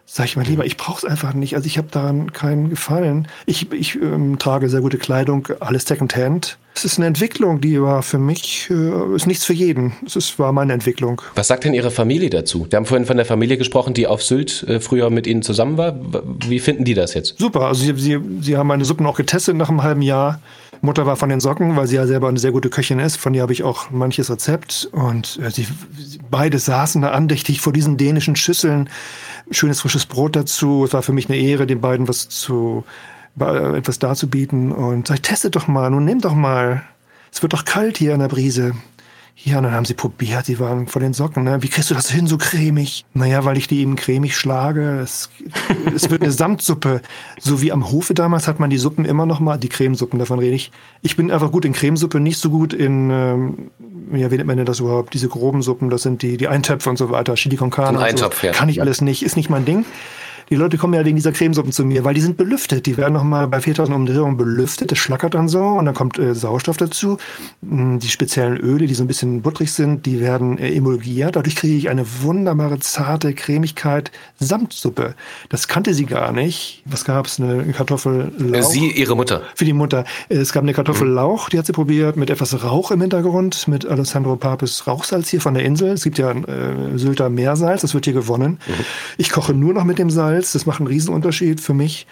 Sag 0.08 0.26
ich 0.26 0.36
mal 0.36 0.46
lieber, 0.46 0.64
ich 0.64 0.76
brauche 0.76 1.04
es 1.04 1.04
einfach 1.04 1.34
nicht. 1.34 1.56
Also 1.56 1.66
ich 1.66 1.78
habe 1.78 1.88
daran 1.90 2.32
keinen 2.32 2.70
Gefallen. 2.70 3.26
Ich, 3.44 3.72
ich 3.72 3.96
ähm, 3.96 4.38
trage 4.38 4.68
sehr 4.68 4.80
gute 4.80 4.98
Kleidung, 4.98 5.48
alles 5.58 5.84
Secondhand. 5.84 6.58
Es 6.76 6.84
ist 6.84 6.98
eine 6.98 7.06
Entwicklung, 7.06 7.60
die 7.60 7.80
war 7.82 8.02
für 8.02 8.18
mich, 8.18 8.68
äh, 8.70 9.16
ist 9.16 9.26
nichts 9.26 9.44
für 9.44 9.52
jeden. 9.52 9.94
Es 10.06 10.14
ist, 10.14 10.38
war 10.38 10.52
meine 10.52 10.74
Entwicklung. 10.74 11.22
Was 11.34 11.48
sagt 11.48 11.64
denn 11.64 11.74
Ihre 11.74 11.90
Familie 11.90 12.30
dazu? 12.30 12.66
Wir 12.70 12.76
haben 12.76 12.86
vorhin 12.86 13.06
von 13.06 13.16
der 13.16 13.26
Familie 13.26 13.56
gesprochen, 13.56 13.94
die 13.94 14.06
auf 14.06 14.22
Sylt 14.22 14.62
äh, 14.64 14.78
früher 14.78 15.10
mit 15.10 15.26
Ihnen 15.26 15.42
zusammen 15.42 15.76
war. 15.76 15.98
Wie 16.46 16.60
finden 16.60 16.84
die 16.84 16.94
das 16.94 17.14
jetzt? 17.14 17.38
Super. 17.38 17.62
Also 17.62 17.82
sie, 17.82 17.98
sie, 17.98 18.20
sie 18.42 18.56
haben 18.56 18.68
meine 18.68 18.84
Suppen 18.84 19.06
auch 19.06 19.16
getestet 19.16 19.56
nach 19.56 19.70
einem 19.70 19.82
halben 19.82 20.02
Jahr. 20.02 20.40
Mutter 20.80 21.06
war 21.06 21.16
von 21.16 21.28
den 21.28 21.40
Socken, 21.40 21.76
weil 21.76 21.86
sie 21.86 21.96
ja 21.96 22.06
selber 22.06 22.28
eine 22.28 22.38
sehr 22.38 22.52
gute 22.52 22.70
Köchin 22.70 22.98
ist. 22.98 23.16
Von 23.16 23.34
ihr 23.34 23.42
habe 23.42 23.52
ich 23.52 23.62
auch 23.62 23.90
manches 23.90 24.30
Rezept. 24.30 24.88
Und 24.92 25.38
äh, 25.42 25.50
sie, 25.50 25.66
beide 26.30 26.58
saßen 26.58 27.02
da 27.02 27.10
andächtig 27.10 27.60
vor 27.60 27.72
diesen 27.72 27.96
dänischen 27.96 28.36
Schüsseln 28.36 28.88
schönes 29.50 29.80
frisches 29.80 30.06
Brot 30.06 30.36
dazu. 30.36 30.84
Es 30.84 30.92
war 30.92 31.02
für 31.02 31.12
mich 31.12 31.28
eine 31.28 31.38
Ehre, 31.38 31.66
den 31.66 31.80
beiden 31.80 32.08
was 32.08 32.28
zu 32.28 32.84
äh, 33.40 33.78
etwas 33.78 33.98
darzubieten. 33.98 34.72
Und 34.72 35.08
sag, 35.08 35.22
testet 35.22 35.56
doch 35.56 35.68
mal, 35.68 35.90
nun 35.90 36.04
nehmt 36.04 36.24
doch 36.24 36.34
mal. 36.34 36.82
Es 37.32 37.42
wird 37.42 37.52
doch 37.52 37.64
kalt 37.64 37.98
hier 37.98 38.14
an 38.14 38.20
der 38.20 38.28
Brise. 38.28 38.72
Ja, 39.44 39.58
und 39.58 39.64
dann 39.64 39.72
haben 39.72 39.84
sie 39.84 39.92
probiert, 39.92 40.48
die 40.48 40.58
waren 40.58 40.86
vor 40.86 41.00
den 41.00 41.12
Socken. 41.12 41.44
Ne? 41.44 41.62
Wie 41.62 41.68
kriegst 41.68 41.90
du 41.90 41.94
das 41.94 42.10
hin, 42.10 42.26
so 42.26 42.38
cremig? 42.38 43.04
Naja, 43.12 43.44
weil 43.44 43.58
ich 43.58 43.68
die 43.68 43.80
eben 43.80 43.94
cremig 43.94 44.34
schlage. 44.34 44.98
Es, 45.00 45.28
es 45.94 46.10
wird 46.10 46.22
eine 46.22 46.32
Samtsuppe. 46.32 47.02
So 47.38 47.60
wie 47.60 47.70
am 47.70 47.92
Hofe 47.92 48.14
damals 48.14 48.48
hat 48.48 48.60
man 48.60 48.70
die 48.70 48.78
Suppen 48.78 49.04
immer 49.04 49.26
noch 49.26 49.38
mal, 49.38 49.58
die 49.58 49.68
Cremesuppen, 49.68 50.18
davon 50.18 50.38
rede 50.38 50.56
ich. 50.56 50.72
Ich 51.02 51.16
bin 51.16 51.30
einfach 51.30 51.52
gut 51.52 51.66
in 51.66 51.74
Cremesuppe, 51.74 52.18
nicht 52.18 52.38
so 52.38 52.48
gut 52.48 52.72
in, 52.72 53.10
ähm, 53.10 53.70
ja, 54.10 54.30
wie 54.30 54.36
nennt 54.36 54.46
man 54.46 54.56
denn 54.56 54.66
das 54.66 54.80
überhaupt? 54.80 55.12
Diese 55.12 55.28
groben 55.28 55.60
Suppen, 55.60 55.90
das 55.90 56.02
sind 56.02 56.22
die, 56.22 56.38
die 56.38 56.48
Eintöpfe 56.48 56.88
und 56.88 56.96
so 56.96 57.10
weiter, 57.10 57.34
Chili 57.34 57.56
con 57.56 57.70
carne. 57.70 57.98
Eintopf, 57.98 58.40
so. 58.40 58.46
ja. 58.46 58.52
Kann 58.54 58.70
ich 58.70 58.80
alles 58.80 59.02
nicht, 59.02 59.22
ist 59.22 59.36
nicht 59.36 59.50
mein 59.50 59.66
Ding. 59.66 59.84
Die 60.48 60.54
Leute 60.54 60.78
kommen 60.78 60.94
ja 60.94 61.04
wegen 61.04 61.16
dieser 61.16 61.32
Cremesuppen 61.32 61.72
zu 61.72 61.84
mir, 61.84 62.04
weil 62.04 62.14
die 62.14 62.20
sind 62.20 62.36
belüftet. 62.36 62.86
Die 62.86 62.96
werden 62.96 63.14
nochmal 63.14 63.48
bei 63.48 63.60
4000 63.60 63.96
Umdrehungen 63.96 64.36
belüftet. 64.36 64.92
Das 64.92 64.98
schlackert 64.98 65.34
dann 65.34 65.48
so 65.48 65.62
und 65.62 65.86
dann 65.86 65.94
kommt 65.94 66.18
äh, 66.18 66.34
Sauerstoff 66.34 66.76
dazu. 66.76 67.18
Mm, 67.62 67.98
die 67.98 68.08
speziellen 68.08 68.56
Öle, 68.56 68.86
die 68.86 68.94
so 68.94 69.02
ein 69.02 69.08
bisschen 69.08 69.42
butterig 69.42 69.72
sind, 69.72 70.06
die 70.06 70.20
werden 70.20 70.58
äh, 70.58 70.72
emulgiert. 70.72 71.34
Dadurch 71.34 71.56
kriege 71.56 71.76
ich 71.76 71.88
eine 71.88 72.04
wunderbare, 72.22 72.78
zarte 72.78 73.34
Cremigkeit. 73.34 74.12
Samtsuppe. 74.38 75.14
Das 75.48 75.66
kannte 75.66 75.94
sie 75.94 76.06
gar 76.06 76.32
nicht. 76.32 76.82
Was 76.84 77.04
gab 77.04 77.26
es? 77.26 77.40
Eine 77.40 77.64
Kartoffellauch? 77.72 78.70
Sie, 78.70 78.90
ihre 78.92 79.16
Mutter. 79.16 79.42
Für 79.54 79.64
die 79.64 79.72
Mutter. 79.72 80.04
Es 80.28 80.52
gab 80.52 80.62
eine 80.62 80.74
Kartoffellauch, 80.74 81.48
die 81.48 81.58
hat 81.58 81.66
sie 81.66 81.72
probiert, 81.72 82.16
mit 82.16 82.30
etwas 82.30 82.62
Rauch 82.62 82.92
im 82.92 83.00
Hintergrund, 83.00 83.66
mit 83.66 83.84
Alessandro 83.86 84.36
Papes 84.36 84.86
Rauchsalz 84.86 85.28
hier 85.28 85.40
von 85.40 85.54
der 85.54 85.64
Insel. 85.64 85.90
Es 85.90 86.04
gibt 86.04 86.18
ja 86.18 86.30
äh, 86.30 86.96
Sylter 86.96 87.30
Meersalz, 87.30 87.82
das 87.82 87.94
wird 87.94 88.04
hier 88.04 88.14
gewonnen. 88.14 88.58
Mhm. 88.66 88.84
Ich 89.16 89.30
koche 89.30 89.52
nur 89.52 89.74
noch 89.74 89.84
mit 89.84 89.98
dem 89.98 90.10
Salz 90.10 90.35
Salz. 90.36 90.52
Das 90.52 90.66
macht 90.66 90.80
einen 90.80 90.88
Riesenunterschied 90.88 91.60
für 91.60 91.74
mich. 91.74 92.06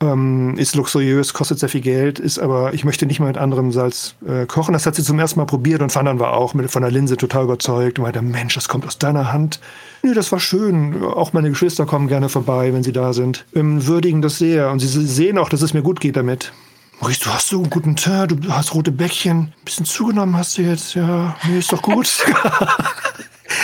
Ähm, 0.00 0.56
ist 0.56 0.76
luxuriös, 0.76 1.34
kostet 1.34 1.58
sehr 1.58 1.68
viel 1.68 1.80
Geld, 1.80 2.20
ist 2.20 2.38
aber, 2.38 2.72
ich 2.72 2.84
möchte 2.84 3.04
nicht 3.04 3.18
mal 3.18 3.26
mit 3.26 3.36
anderem 3.36 3.72
Salz 3.72 4.14
äh, 4.24 4.46
kochen. 4.46 4.72
Das 4.72 4.86
hat 4.86 4.94
sie 4.94 5.02
zum 5.02 5.18
ersten 5.18 5.40
Mal 5.40 5.46
probiert 5.46 5.82
und 5.82 5.90
Fandern 5.90 6.20
war 6.20 6.34
auch 6.34 6.54
mit, 6.54 6.70
von 6.70 6.82
der 6.82 6.92
Linse 6.92 7.16
total 7.16 7.44
überzeugt 7.44 7.98
und 7.98 8.04
meinte, 8.04 8.22
Mensch, 8.22 8.54
das 8.54 8.68
kommt 8.68 8.86
aus 8.86 8.98
deiner 8.98 9.32
Hand. 9.32 9.58
Nö, 10.04 10.14
das 10.14 10.30
war 10.30 10.38
schön. 10.38 11.02
Auch 11.02 11.32
meine 11.32 11.48
Geschwister 11.48 11.84
kommen 11.84 12.06
gerne 12.06 12.28
vorbei, 12.28 12.72
wenn 12.72 12.84
sie 12.84 12.92
da 12.92 13.12
sind. 13.12 13.44
Ähm, 13.56 13.88
würdigen 13.88 14.22
das 14.22 14.38
sehr 14.38 14.70
und 14.70 14.78
sie 14.78 14.86
sehen 14.86 15.36
auch, 15.36 15.48
dass 15.48 15.62
es 15.62 15.74
mir 15.74 15.82
gut 15.82 15.98
geht 16.00 16.16
damit. 16.16 16.52
Maurice, 17.00 17.24
du 17.24 17.30
hast 17.30 17.48
so 17.48 17.56
einen 17.56 17.70
guten 17.70 17.96
Teint, 17.96 18.44
du 18.44 18.52
hast 18.52 18.74
rote 18.74 18.92
Bäckchen. 18.92 19.36
Ein 19.36 19.54
bisschen 19.64 19.84
zugenommen 19.84 20.36
hast 20.36 20.58
du 20.58 20.62
jetzt, 20.62 20.94
ja. 20.94 21.36
Nee, 21.48 21.58
ist 21.58 21.72
doch 21.72 21.82
gut. 21.82 22.08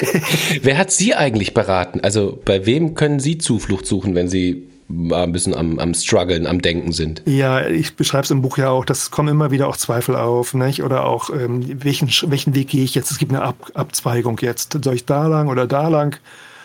Wer 0.63 0.79
hat 0.79 0.91
Sie 0.91 1.15
eigentlich 1.15 1.55
beraten? 1.55 2.01
Also 2.01 2.41
bei 2.45 2.67
wem 2.67 2.95
können 2.95 3.21
Sie 3.21 3.39
Zuflucht 3.39 3.87
suchen, 3.87 4.15
wenn 4.15 4.29
Sie 4.29 4.69
ein 4.89 5.33
bisschen 5.33 5.55
am, 5.55 5.79
am 5.79 5.95
Struggeln, 5.95 6.47
am 6.47 6.61
Denken 6.61 6.93
sind. 6.93 7.23
Ja, 7.25 7.67
ich 7.67 7.97
beschreibe 7.97 8.25
es 8.25 8.31
im 8.31 8.43
Buch 8.43 8.59
ja 8.59 8.69
auch, 8.69 8.85
das 8.85 9.11
kommen 9.11 9.29
immer 9.29 9.51
wieder 9.51 9.67
auch 9.67 9.77
Zweifel 9.77 10.15
auf, 10.15 10.53
nicht? 10.53 10.83
Oder 10.83 11.05
auch, 11.05 11.31
ähm, 11.31 11.83
welchen, 11.83 12.09
welchen 12.31 12.55
Weg 12.55 12.69
gehe 12.69 12.85
ich 12.85 12.95
jetzt? 12.95 13.11
Es 13.11 13.19
gibt 13.19 13.33
eine 13.33 13.43
Ab 13.43 13.73
Abzweigung 13.75 14.39
jetzt. 14.41 14.79
Soll 14.85 14.95
ich 14.95 15.07
da 15.07 15.27
lang 15.27 15.49
oder 15.49 15.67
da 15.67 15.89
lang? 15.89 16.19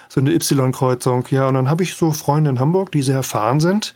So 0.10 0.20
eine 0.20 0.32
Y-Kreuzung, 0.32 1.26
ja. 1.30 1.48
Und 1.48 1.54
dann 1.54 1.70
habe 1.70 1.84
ich 1.84 1.96
so 1.96 2.12
Freunde 2.12 2.50
in 2.50 2.60
Hamburg, 2.60 2.92
die 2.92 3.04
sehr 3.04 3.18
erfahren 3.18 3.60
sind 3.60 3.94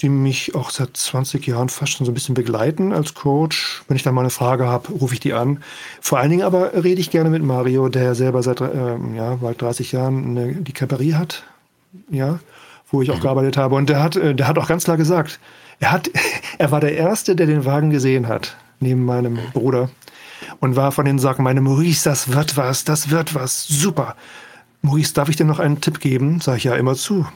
die 0.00 0.08
mich 0.08 0.54
auch 0.54 0.70
seit 0.70 0.96
20 0.96 1.46
Jahren 1.46 1.68
fast 1.68 1.92
schon 1.92 2.04
so 2.04 2.10
ein 2.10 2.14
bisschen 2.14 2.34
begleiten 2.34 2.92
als 2.92 3.14
Coach. 3.14 3.82
Wenn 3.86 3.96
ich 3.96 4.02
dann 4.02 4.14
mal 4.14 4.22
eine 4.22 4.30
Frage 4.30 4.66
habe, 4.66 4.92
rufe 4.92 5.14
ich 5.14 5.20
die 5.20 5.34
an. 5.34 5.62
Vor 6.00 6.18
allen 6.18 6.30
Dingen 6.30 6.42
aber 6.42 6.72
rede 6.84 7.00
ich 7.00 7.10
gerne 7.10 7.30
mit 7.30 7.42
Mario, 7.42 7.88
der 7.88 8.14
selber 8.14 8.42
seit 8.42 8.60
äh, 8.60 8.96
ja, 9.14 9.36
bald 9.36 9.62
30 9.62 9.92
Jahren 9.92 10.36
eine, 10.36 10.52
die 10.54 10.72
Caperie 10.72 11.14
hat, 11.14 11.44
ja, 12.10 12.40
wo 12.90 13.02
ich 13.02 13.10
auch 13.10 13.18
mhm. 13.18 13.22
gearbeitet 13.22 13.56
habe. 13.56 13.76
Und 13.76 13.88
der 13.88 14.02
hat, 14.02 14.16
äh, 14.16 14.34
der 14.34 14.48
hat 14.48 14.58
auch 14.58 14.66
ganz 14.66 14.84
klar 14.84 14.96
gesagt, 14.96 15.38
er 15.78 15.92
hat, 15.92 16.10
er 16.58 16.72
war 16.72 16.80
der 16.80 16.96
Erste, 16.96 17.36
der 17.36 17.46
den 17.46 17.64
Wagen 17.64 17.90
gesehen 17.90 18.26
hat, 18.26 18.56
neben 18.80 19.04
meinem 19.04 19.38
Bruder. 19.52 19.90
Und 20.58 20.76
war 20.76 20.92
von 20.92 21.04
den 21.04 21.18
Sagen, 21.20 21.44
meine 21.44 21.60
Maurice, 21.60 22.08
das 22.08 22.32
wird 22.32 22.56
was, 22.56 22.84
das 22.84 23.10
wird 23.10 23.34
was, 23.34 23.66
super. 23.66 24.16
Maurice, 24.82 25.14
darf 25.14 25.28
ich 25.28 25.36
dir 25.36 25.46
noch 25.46 25.60
einen 25.60 25.80
Tipp 25.80 26.00
geben? 26.00 26.40
Sag 26.40 26.56
ich 26.56 26.64
ja 26.64 26.74
immer 26.74 26.94
zu. 26.94 27.26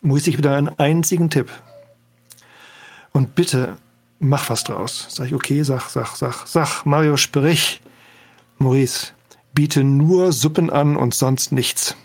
Maurice, 0.00 0.30
ich 0.30 0.38
wieder 0.38 0.56
einen 0.56 0.70
einzigen 0.78 1.30
Tipp. 1.30 1.50
Und 3.16 3.34
bitte, 3.34 3.78
mach 4.18 4.50
was 4.50 4.62
draus. 4.64 5.06
Sag 5.08 5.28
ich, 5.28 5.34
okay, 5.34 5.62
sag, 5.62 5.88
sag, 5.88 6.16
sag, 6.16 6.46
sag, 6.46 6.84
Mario, 6.84 7.16
sprich. 7.16 7.80
Maurice, 8.58 9.12
biete 9.54 9.84
nur 9.84 10.32
Suppen 10.32 10.68
an 10.68 10.98
und 10.98 11.14
sonst 11.14 11.50
nichts. 11.50 11.96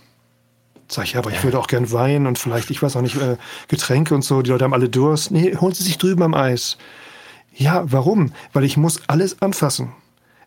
Sag 0.88 1.04
ich, 1.04 1.12
ja, 1.12 1.20
aber 1.20 1.32
ich 1.32 1.44
würde 1.44 1.60
auch 1.60 1.68
gern 1.68 1.92
Wein 1.92 2.28
und 2.28 2.40
vielleicht, 2.40 2.72
ich 2.72 2.82
weiß 2.82 2.96
auch 2.96 3.02
nicht, 3.02 3.18
äh, 3.18 3.36
Getränke 3.68 4.16
und 4.16 4.22
so. 4.22 4.42
Die 4.42 4.52
Leute 4.52 4.64
haben 4.64 4.74
alle 4.74 4.88
Durst. 4.88 5.32
Nee, 5.32 5.54
holen 5.58 5.74
Sie 5.74 5.84
sich 5.84 5.98
drüben 5.98 6.24
am 6.24 6.34
Eis. 6.34 6.78
Ja, 7.54 7.84
warum? 7.92 8.32
Weil 8.54 8.64
ich 8.64 8.78
muss 8.78 9.02
alles 9.08 9.42
anfassen. 9.42 9.92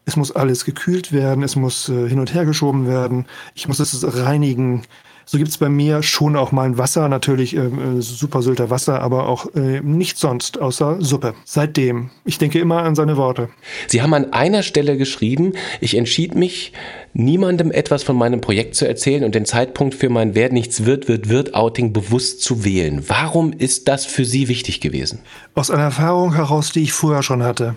Es 0.07 0.17
muss 0.17 0.33
alles 0.33 0.65
gekühlt 0.65 1.13
werden, 1.13 1.45
es 1.45 1.57
muss 1.57 1.91
äh, 1.91 2.09
hin 2.09 2.21
und 2.21 2.33
her 2.33 2.47
geschoben 2.47 2.87
werden, 2.87 3.27
ich 3.55 3.69
muss 3.69 3.81
es 3.81 4.03
reinigen. 4.17 4.85
So 5.27 5.39
gibt's 5.39 5.59
bei 5.59 5.69
mir 5.69 6.03
schon 6.03 6.37
auch 6.37 6.53
mal 6.53 6.65
ein 6.65 6.79
Wasser, 6.79 7.09
natürlich 7.09 7.57
äh, 7.57 7.61
äh 7.61 8.01
super 8.01 8.43
Sylter 8.43 8.71
Wasser, 8.71 9.01
aber 9.01 9.29
auch 9.29 9.55
äh, 9.55 9.81
nichts 9.81 10.21
sonst 10.21 10.61
außer 10.61 10.99
Suppe. 11.01 11.35
Seitdem. 11.45 12.11
Ich 12.25 12.39
denke 12.39 12.59
immer 12.59 12.83
an 12.83 12.95
seine 12.95 13.17
Worte. 13.17 13.49
Sie 13.87 14.03
haben 14.03 14.15
an 14.15 14.33
einer 14.33 14.63
Stelle 14.63 14.97
geschrieben, 14.97 15.55
ich 15.81 15.97
entschied 15.97 16.35
mich, 16.35 16.73
niemandem 17.15 17.71
etwas 17.71 18.03
von 18.03 18.17
meinem 18.17 18.41
Projekt 18.41 18.75
zu 18.75 18.87
erzählen 18.87 19.25
und 19.25 19.35
den 19.35 19.47
Zeitpunkt 19.47 19.95
für 19.95 20.09
mein 20.09 20.35
Wer 20.35 20.53
nichts 20.53 20.85
wird, 20.85 21.09
wird, 21.09 21.29
wird 21.29 21.55
Outing 21.55 21.93
bewusst 21.93 22.43
zu 22.43 22.65
wählen. 22.65 23.05
Warum 23.09 23.53
ist 23.53 23.89
das 23.89 24.05
für 24.05 24.25
Sie 24.25 24.49
wichtig 24.49 24.81
gewesen? 24.81 25.21
Aus 25.55 25.71
einer 25.71 25.85
Erfahrung 25.85 26.35
heraus, 26.35 26.73
die 26.73 26.83
ich 26.83 26.93
vorher 26.93 27.23
schon 27.23 27.43
hatte. 27.43 27.77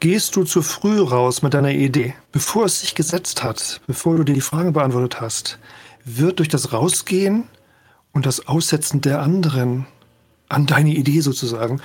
Gehst 0.00 0.36
du 0.36 0.44
zu 0.44 0.62
früh 0.62 1.00
raus 1.00 1.42
mit 1.42 1.54
deiner 1.54 1.72
Idee, 1.72 2.14
bevor 2.30 2.66
es 2.66 2.82
sich 2.82 2.94
gesetzt 2.94 3.42
hat, 3.42 3.80
bevor 3.88 4.16
du 4.16 4.22
dir 4.22 4.34
die 4.34 4.40
Frage 4.40 4.70
beantwortet 4.70 5.20
hast, 5.20 5.58
wird 6.16 6.38
durch 6.38 6.48
das 6.48 6.72
Rausgehen 6.72 7.44
und 8.12 8.26
das 8.26 8.46
Aussetzen 8.46 9.00
der 9.00 9.20
anderen 9.20 9.86
an 10.48 10.66
deine 10.66 10.90
Idee 10.90 11.20
sozusagen, 11.20 11.80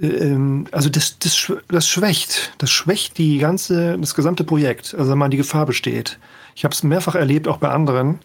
ähm, 0.00 0.66
also 0.72 0.88
das, 0.88 1.18
das, 1.18 1.52
das 1.68 1.88
schwächt, 1.88 2.54
das 2.58 2.70
schwächt 2.70 3.18
die 3.18 3.38
ganze, 3.38 3.98
das 3.98 4.14
gesamte 4.14 4.44
Projekt, 4.44 4.94
also 4.96 5.12
wenn 5.12 5.18
man 5.18 5.30
die 5.30 5.36
Gefahr 5.36 5.66
besteht. 5.66 6.18
Ich 6.54 6.64
habe 6.64 6.74
es 6.74 6.82
mehrfach 6.82 7.14
erlebt, 7.14 7.48
auch 7.48 7.58
bei 7.58 7.68
anderen, 7.68 8.20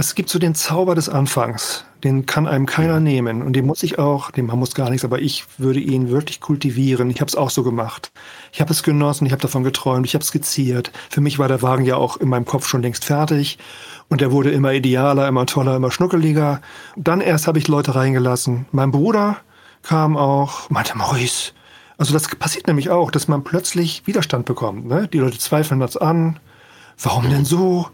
es 0.00 0.14
gibt 0.14 0.28
so 0.28 0.38
den 0.38 0.54
Zauber 0.54 0.94
des 0.94 1.08
Anfangs, 1.08 1.84
den 2.04 2.24
kann 2.24 2.46
einem 2.46 2.66
keiner 2.66 3.00
nehmen 3.00 3.42
und 3.42 3.54
den 3.54 3.66
muss 3.66 3.82
ich 3.82 3.98
auch, 3.98 4.30
dem 4.30 4.46
man 4.46 4.56
muss 4.60 4.76
gar 4.76 4.90
nichts, 4.90 5.04
aber 5.04 5.20
ich 5.20 5.44
würde 5.58 5.80
ihn 5.80 6.08
wirklich 6.08 6.40
kultivieren. 6.40 7.10
Ich 7.10 7.20
habe 7.20 7.28
es 7.28 7.34
auch 7.34 7.50
so 7.50 7.64
gemacht. 7.64 8.12
Ich 8.52 8.60
habe 8.60 8.70
es 8.70 8.84
genossen, 8.84 9.26
ich 9.26 9.32
habe 9.32 9.42
davon 9.42 9.64
geträumt, 9.64 10.06
ich 10.06 10.14
habe 10.14 10.24
skizziert. 10.24 10.92
Für 11.10 11.20
mich 11.20 11.40
war 11.40 11.48
der 11.48 11.62
Wagen 11.62 11.84
ja 11.84 11.96
auch 11.96 12.16
in 12.16 12.28
meinem 12.28 12.44
Kopf 12.44 12.68
schon 12.68 12.82
längst 12.82 13.04
fertig 13.04 13.58
und 14.08 14.22
er 14.22 14.32
wurde 14.32 14.50
immer 14.50 14.72
idealer, 14.72 15.28
immer 15.28 15.46
toller, 15.46 15.76
immer 15.76 15.90
schnuckeliger. 15.90 16.60
Dann 16.96 17.20
erst 17.20 17.46
habe 17.46 17.58
ich 17.58 17.68
Leute 17.68 17.94
reingelassen. 17.94 18.66
Mein 18.72 18.90
Bruder 18.90 19.36
kam 19.82 20.16
auch, 20.16 20.70
meinte 20.70 20.96
Maurice. 20.96 21.52
Also 21.98 22.12
das 22.12 22.28
passiert 22.28 22.66
nämlich 22.66 22.90
auch, 22.90 23.10
dass 23.10 23.28
man 23.28 23.44
plötzlich 23.44 24.06
Widerstand 24.06 24.46
bekommt. 24.46 24.86
Ne? 24.86 25.08
Die 25.08 25.18
Leute 25.18 25.38
zweifeln 25.38 25.80
das 25.80 25.96
an. 25.96 26.38
Warum 26.96 27.28
denn 27.28 27.44
so? 27.44 27.88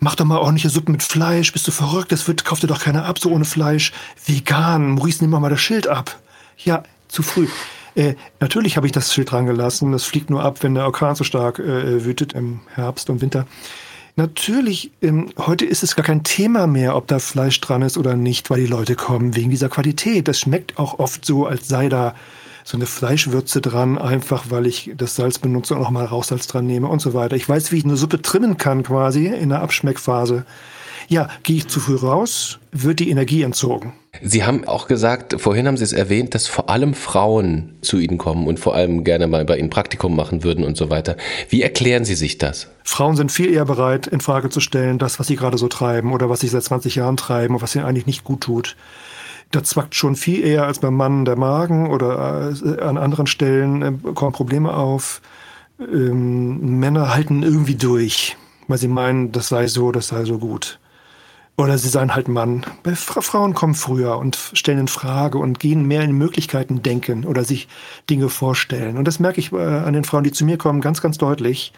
mach 0.00 0.14
doch 0.14 0.24
mal 0.24 0.38
ordentliche 0.38 0.70
Suppe 0.70 0.92
mit 0.92 1.02
Fleisch, 1.02 1.52
bist 1.52 1.66
du 1.66 1.72
verrückt, 1.72 2.12
das 2.12 2.26
wird, 2.28 2.44
kauft 2.44 2.62
dir 2.62 2.66
doch 2.66 2.80
keiner 2.80 3.04
ab, 3.04 3.18
so 3.18 3.30
ohne 3.30 3.44
Fleisch. 3.44 3.92
Vegan, 4.24 4.90
Maurice, 4.90 5.22
nimm 5.22 5.30
mal 5.30 5.48
das 5.48 5.60
Schild 5.60 5.88
ab. 5.88 6.18
Ja, 6.58 6.82
zu 7.08 7.22
früh. 7.22 7.48
Äh, 7.94 8.14
natürlich 8.40 8.76
habe 8.76 8.86
ich 8.86 8.92
das 8.92 9.12
Schild 9.14 9.30
dran 9.30 9.46
gelassen, 9.46 9.92
das 9.92 10.04
fliegt 10.04 10.28
nur 10.28 10.42
ab, 10.42 10.62
wenn 10.62 10.74
der 10.74 10.84
Orkan 10.84 11.14
so 11.14 11.24
stark 11.24 11.58
äh, 11.58 12.04
wütet 12.04 12.34
im 12.34 12.60
Herbst 12.74 13.08
und 13.08 13.20
Winter. 13.20 13.46
Natürlich, 14.18 14.92
ähm, 15.02 15.28
heute 15.36 15.66
ist 15.66 15.82
es 15.82 15.94
gar 15.94 16.04
kein 16.04 16.24
Thema 16.24 16.66
mehr, 16.66 16.96
ob 16.96 17.06
da 17.06 17.18
Fleisch 17.18 17.60
dran 17.60 17.82
ist 17.82 17.98
oder 17.98 18.16
nicht, 18.16 18.48
weil 18.48 18.60
die 18.62 18.66
Leute 18.66 18.96
kommen 18.96 19.36
wegen 19.36 19.50
dieser 19.50 19.68
Qualität. 19.68 20.26
Das 20.26 20.40
schmeckt 20.40 20.78
auch 20.78 20.98
oft 20.98 21.26
so, 21.26 21.44
als 21.44 21.68
sei 21.68 21.90
da 21.90 22.14
so 22.64 22.78
eine 22.78 22.86
Fleischwürze 22.86 23.60
dran, 23.60 23.98
einfach 23.98 24.46
weil 24.48 24.66
ich 24.66 24.92
das 24.96 25.16
Salz 25.16 25.38
benutze 25.38 25.74
und 25.74 25.82
auch 25.82 25.90
mal 25.90 26.06
Rauchsalz 26.06 26.46
dran 26.46 26.66
nehme 26.66 26.88
und 26.88 27.00
so 27.00 27.12
weiter. 27.12 27.36
Ich 27.36 27.46
weiß, 27.46 27.72
wie 27.72 27.76
ich 27.76 27.84
eine 27.84 27.98
Suppe 27.98 28.22
trimmen 28.22 28.56
kann 28.56 28.84
quasi 28.84 29.26
in 29.26 29.50
der 29.50 29.60
Abschmeckphase. 29.60 30.46
Ja, 31.08 31.28
gehe 31.42 31.56
ich 31.56 31.68
zu 31.68 31.80
früh 31.80 31.96
raus, 31.96 32.58
wird 32.72 33.00
die 33.00 33.10
Energie 33.10 33.42
entzogen. 33.42 33.92
Sie 34.22 34.44
haben 34.44 34.66
auch 34.66 34.88
gesagt, 34.88 35.40
vorhin 35.40 35.66
haben 35.66 35.76
Sie 35.76 35.84
es 35.84 35.92
erwähnt, 35.92 36.34
dass 36.34 36.46
vor 36.46 36.70
allem 36.70 36.94
Frauen 36.94 37.76
zu 37.82 37.98
Ihnen 37.98 38.18
kommen 38.18 38.46
und 38.46 38.58
vor 38.58 38.74
allem 38.74 39.04
gerne 39.04 39.26
mal 39.26 39.44
bei 39.44 39.58
Ihnen 39.58 39.70
Praktikum 39.70 40.16
machen 40.16 40.42
würden 40.42 40.64
und 40.64 40.76
so 40.76 40.90
weiter. 40.90 41.16
Wie 41.48 41.62
erklären 41.62 42.04
Sie 42.04 42.14
sich 42.14 42.38
das? 42.38 42.68
Frauen 42.82 43.16
sind 43.16 43.32
viel 43.32 43.52
eher 43.52 43.64
bereit, 43.64 44.06
in 44.06 44.20
Frage 44.20 44.48
zu 44.48 44.60
stellen, 44.60 44.98
das, 44.98 45.18
was 45.18 45.26
sie 45.26 45.36
gerade 45.36 45.58
so 45.58 45.68
treiben 45.68 46.12
oder 46.12 46.30
was 46.30 46.40
sie 46.40 46.48
seit 46.48 46.62
20 46.62 46.94
Jahren 46.94 47.16
treiben 47.16 47.54
und 47.54 47.62
was 47.62 47.74
ihnen 47.74 47.84
eigentlich 47.84 48.06
nicht 48.06 48.24
gut 48.24 48.42
tut. 48.42 48.76
Da 49.50 49.62
zwackt 49.62 49.94
schon 49.94 50.16
viel 50.16 50.44
eher 50.44 50.66
als 50.66 50.80
beim 50.80 50.94
Mann 50.94 51.24
der 51.24 51.36
Magen 51.36 51.90
oder 51.90 52.52
äh, 52.52 52.80
an 52.80 52.96
anderen 52.98 53.26
Stellen 53.26 53.82
äh, 53.82 54.12
kommen 54.14 54.32
Probleme 54.32 54.74
auf. 54.74 55.20
Ähm, 55.78 56.78
Männer 56.80 57.14
halten 57.14 57.42
irgendwie 57.42 57.76
durch, 57.76 58.36
weil 58.66 58.78
sie 58.78 58.88
meinen, 58.88 59.32
das 59.32 59.48
sei 59.48 59.66
so, 59.66 59.92
das 59.92 60.08
sei 60.08 60.24
so 60.24 60.38
gut. 60.38 60.78
Oder 61.58 61.78
sie 61.78 61.88
seien 61.88 62.14
halt 62.14 62.28
Mann. 62.28 62.66
Frauen 62.94 63.54
kommen 63.54 63.74
früher 63.74 64.18
und 64.18 64.36
stellen 64.52 64.80
in 64.80 64.88
Frage 64.88 65.38
und 65.38 65.58
gehen 65.58 65.86
mehr 65.86 66.02
in 66.02 66.12
Möglichkeiten 66.12 66.82
denken 66.82 67.24
oder 67.24 67.44
sich 67.44 67.66
Dinge 68.10 68.28
vorstellen. 68.28 68.98
Und 68.98 69.06
das 69.08 69.20
merke 69.20 69.40
ich 69.40 69.52
äh, 69.52 69.56
an 69.56 69.94
den 69.94 70.04
Frauen, 70.04 70.24
die 70.24 70.32
zu 70.32 70.44
mir 70.44 70.58
kommen, 70.58 70.82
ganz, 70.82 71.00
ganz 71.00 71.16
deutlich. 71.16 71.72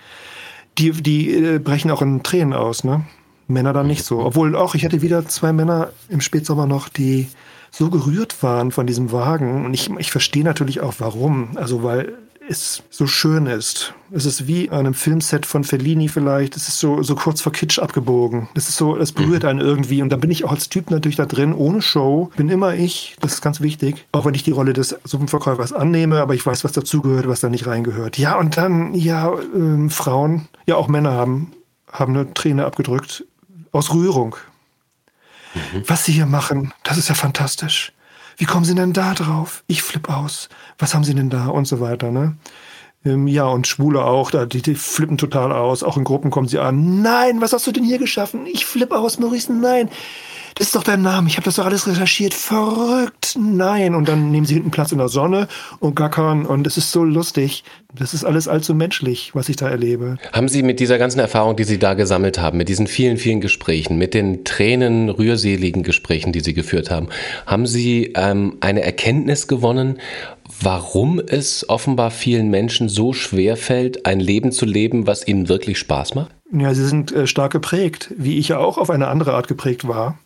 Die, 0.79 0.91
die 0.91 1.59
brechen 1.61 1.91
auch 1.93 2.03
in 2.03 2.23
Tränen 2.23 2.55
aus, 2.55 2.83
ne? 2.85 3.05
Männer 3.47 3.73
dann 3.73 3.87
nicht 3.87 4.05
so. 4.05 4.21
Obwohl 4.21 4.55
auch, 4.55 4.75
ich 4.75 4.85
hatte 4.85 5.01
wieder 5.01 5.27
zwei 5.27 5.53
Männer 5.53 5.91
im 6.09 6.21
Spätsommer 6.21 6.67
noch, 6.67 6.89
die 6.89 7.29
so 7.71 7.89
gerührt 7.89 8.43
waren 8.43 8.73
von 8.73 8.87
diesem 8.87 9.11
Wagen. 9.11 9.65
Und 9.65 9.75
ich, 9.75 9.91
ich 9.99 10.11
verstehe 10.11 10.45
natürlich 10.45 10.81
auch 10.81 10.95
warum. 10.99 11.57
Also 11.57 11.83
weil 11.83 12.15
es 12.49 12.83
so 12.91 13.07
schön 13.07 13.47
ist. 13.47 13.95
Es 14.11 14.25
ist 14.25 14.47
wie 14.47 14.71
an 14.71 14.81
einem 14.81 14.95
Filmset 14.95 15.45
von 15.45 15.65
Fellini 15.65 16.09
vielleicht. 16.09 16.57
Es 16.57 16.69
ist 16.69 16.79
so, 16.79 17.03
so 17.03 17.15
kurz 17.15 17.41
vor 17.41 17.53
Kitsch 17.53 17.79
abgebogen. 17.79 18.49
Es 18.55 18.69
ist 18.69 18.77
so, 18.77 18.97
es 18.97 19.13
berührt 19.13 19.43
mhm. 19.43 19.49
einen 19.49 19.61
irgendwie. 19.61 20.03
Und 20.03 20.11
da 20.11 20.17
bin 20.17 20.31
ich 20.31 20.45
auch 20.45 20.53
als 20.53 20.69
Typ 20.69 20.91
natürlich 20.91 21.17
da 21.17 21.27
drin, 21.27 21.53
ohne 21.53 21.83
Show. 21.83 22.31
Bin 22.37 22.49
immer 22.49 22.75
ich. 22.75 23.17
Das 23.21 23.35
ist 23.35 23.43
ganz 23.43 23.61
wichtig. 23.61 24.07
Auch 24.13 24.25
wenn 24.25 24.35
ich 24.35 24.43
die 24.43 24.51
Rolle 24.51 24.73
des 24.73 24.97
Suppenverkäufers 25.05 25.73
annehme, 25.73 26.21
aber 26.21 26.35
ich 26.35 26.45
weiß, 26.45 26.65
was 26.65 26.73
dazugehört, 26.73 27.29
was 27.29 27.41
da 27.41 27.49
nicht 27.49 27.67
reingehört. 27.67 28.19
Ja, 28.19 28.37
und 28.37 28.57
dann, 28.57 28.95
ja, 28.95 29.33
ähm, 29.55 29.91
Frauen, 29.91 30.49
ja 30.67 30.77
auch 30.77 30.89
Männer 30.89 31.13
haben, 31.13 31.53
haben 31.93 32.17
eine 32.17 32.33
Träne 32.35 32.65
abgedrückt 32.65 33.25
aus 33.73 33.93
Rührung. 33.93 34.37
Mhm. 35.55 35.83
Was 35.87 36.05
Sie 36.05 36.13
hier 36.13 36.27
machen, 36.27 36.73
das 36.85 36.97
ist 36.97 37.09
ja 37.09 37.15
fantastisch. 37.15 37.93
Wie 38.39 38.45
kommen 38.45 38.65
Sie 38.65 38.75
denn 38.75 38.93
da 38.93 39.15
drauf? 39.15 39.65
Ich 39.67 39.83
flipp 39.83 40.09
aus. 40.09 40.49
Was 40.79 40.95
haben 40.95 41.05
Sie 41.05 41.15
denn 41.15 41.29
da? 41.29 41.49
Und 41.49 41.67
so 41.67 41.81
weiter, 41.81 42.11
ne? 42.11 42.37
Ähm, 43.05 43.27
ja, 43.27 43.47
und 43.47 43.67
Schwule 43.67 44.05
auch, 44.05 44.31
die, 44.31 44.63
die 44.63 44.75
flippen 44.75 45.19
total 45.19 45.53
aus. 45.53 45.83
Auch 45.83 45.97
in 45.97 46.05
Gruppen 46.05 46.31
kommen 46.31 46.49
sie 46.49 46.59
an. 46.59 47.03
Nein, 47.03 47.41
was 47.41 47.53
hast 47.53 47.67
du 47.67 47.73
denn 47.73 47.85
hier 47.85 47.99
geschaffen? 47.99 48.47
Ich 48.47 48.65
flipp 48.65 48.93
aus, 48.93 49.19
Maurice, 49.19 49.53
nein 49.53 49.91
das 50.59 50.69
ist 50.69 50.75
doch 50.75 50.83
dein 50.83 51.03
Name, 51.03 51.29
ich 51.29 51.37
habe 51.37 51.45
das 51.45 51.55
doch 51.55 51.67
alles 51.67 51.87
recherchiert. 51.87 52.35
Verrückt, 52.35 53.39
nein. 53.39 53.95
Und 53.95 54.09
dann 54.09 54.33
nehmen 54.33 54.45
sie 54.45 54.55
hinten 54.55 54.73
Platz 54.73 54.91
in 54.91 54.99
der 54.99 55.07
Sonne 55.07 55.47
und 55.79 55.95
gackern 55.95 56.47
und 56.47 56.67
es 56.67 56.77
ist 56.77 56.91
so 56.91 57.05
lustig. 57.05 57.63
Das 57.95 58.13
ist 58.13 58.25
alles 58.25 58.49
allzu 58.49 58.75
menschlich, 58.75 59.37
was 59.37 59.49
ich 59.49 59.55
da 59.55 59.69
erlebe. 59.69 60.19
Haben 60.33 60.49
Sie 60.49 60.65
mit 60.65 60.81
dieser 60.81 60.99
ganzen 60.99 61.21
Erfahrung, 61.21 61.55
die 61.55 61.63
Sie 61.63 61.79
da 61.79 61.95
gesammelt 61.95 62.41
haben, 62.41 62.59
mit 62.59 62.69
diesen 62.69 62.89
vielen, 62.89 63.19
vielen 63.19 63.41
Gesprächen, 63.41 63.99
mit 63.99 64.15
den 64.15 64.45
Tränen 64.45 65.09
rührseligen 65.11 65.85
Gesprächen, 65.85 66.33
die 66.33 66.41
Sie 66.41 66.55
geführt 66.55 66.91
haben, 66.91 67.09
haben 67.47 67.67
Sie 67.67 68.13
ähm, 68.17 68.57
eine 68.61 68.83
Erkenntnis 68.83 69.47
gewonnen, 69.47 69.99
warum 70.61 71.21
es 71.21 71.69
offenbar 71.69 72.11
vielen 72.11 72.51
Menschen 72.51 72.89
so 72.89 73.13
schwer 73.13 73.57
fällt, 73.57 74.07
ein 74.07 74.19
Leben 74.19 74.51
zu 74.51 74.67
leben, 74.67 75.07
was 75.07 75.27
ihnen 75.27 75.49
wirklich 75.49 75.79
Spaß 75.79 76.17
macht? 76.17 76.33
Ja, 76.53 76.75
sie 76.75 76.87
sind 76.87 77.13
äh, 77.13 77.29
stark 77.29 77.53
geprägt, 77.53 78.13
wie 78.17 78.39
ich 78.39 78.49
ja 78.49 78.59
auch 78.59 78.77
auf 78.77 78.91
eine 78.91 79.07
andere 79.07 79.35
Art 79.35 79.47
geprägt 79.47 79.87
war. 79.87 80.19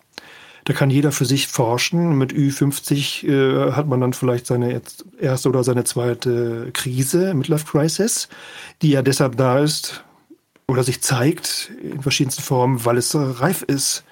Da 0.64 0.72
kann 0.72 0.90
jeder 0.90 1.12
für 1.12 1.24
sich 1.24 1.48
forschen. 1.48 2.16
Mit 2.16 2.32
Ü50 2.32 3.26
äh, 3.26 3.72
hat 3.72 3.88
man 3.88 4.00
dann 4.00 4.12
vielleicht 4.12 4.46
seine 4.46 4.80
erste 5.18 5.48
oder 5.48 5.64
seine 5.64 5.84
zweite 5.84 6.70
Krise, 6.72 7.34
Midlife 7.34 7.66
Crisis, 7.66 8.28
die 8.80 8.90
ja 8.90 9.02
deshalb 9.02 9.36
da 9.36 9.58
ist 9.58 10.04
oder 10.68 10.84
sich 10.84 11.02
zeigt 11.02 11.72
in 11.82 12.02
verschiedensten 12.02 12.42
Formen, 12.42 12.84
weil 12.84 12.96
es 12.96 13.14
reif 13.14 13.62
ist, 13.62 14.04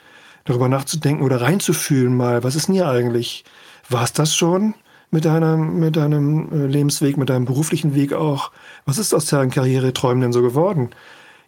darüber 0.44 0.68
nachzudenken 0.68 1.22
oder 1.22 1.40
reinzufühlen 1.40 2.16
mal, 2.16 2.42
was 2.42 2.56
ist 2.56 2.68
denn 2.68 2.74
hier 2.74 2.88
eigentlich? 2.88 3.44
War 3.88 4.04
es 4.04 4.12
das 4.12 4.34
schon? 4.34 4.74
mit 5.10 5.24
deinem, 5.24 5.80
mit 5.80 5.96
deinem 5.96 6.48
äh, 6.52 6.66
Lebensweg, 6.66 7.16
mit 7.16 7.30
deinem 7.30 7.44
beruflichen 7.44 7.94
Weg 7.94 8.12
auch. 8.12 8.52
Was 8.84 8.98
ist 8.98 9.14
aus 9.14 9.26
deinen 9.26 9.50
Karriereträumen 9.50 10.20
denn 10.20 10.32
so 10.32 10.42
geworden? 10.42 10.90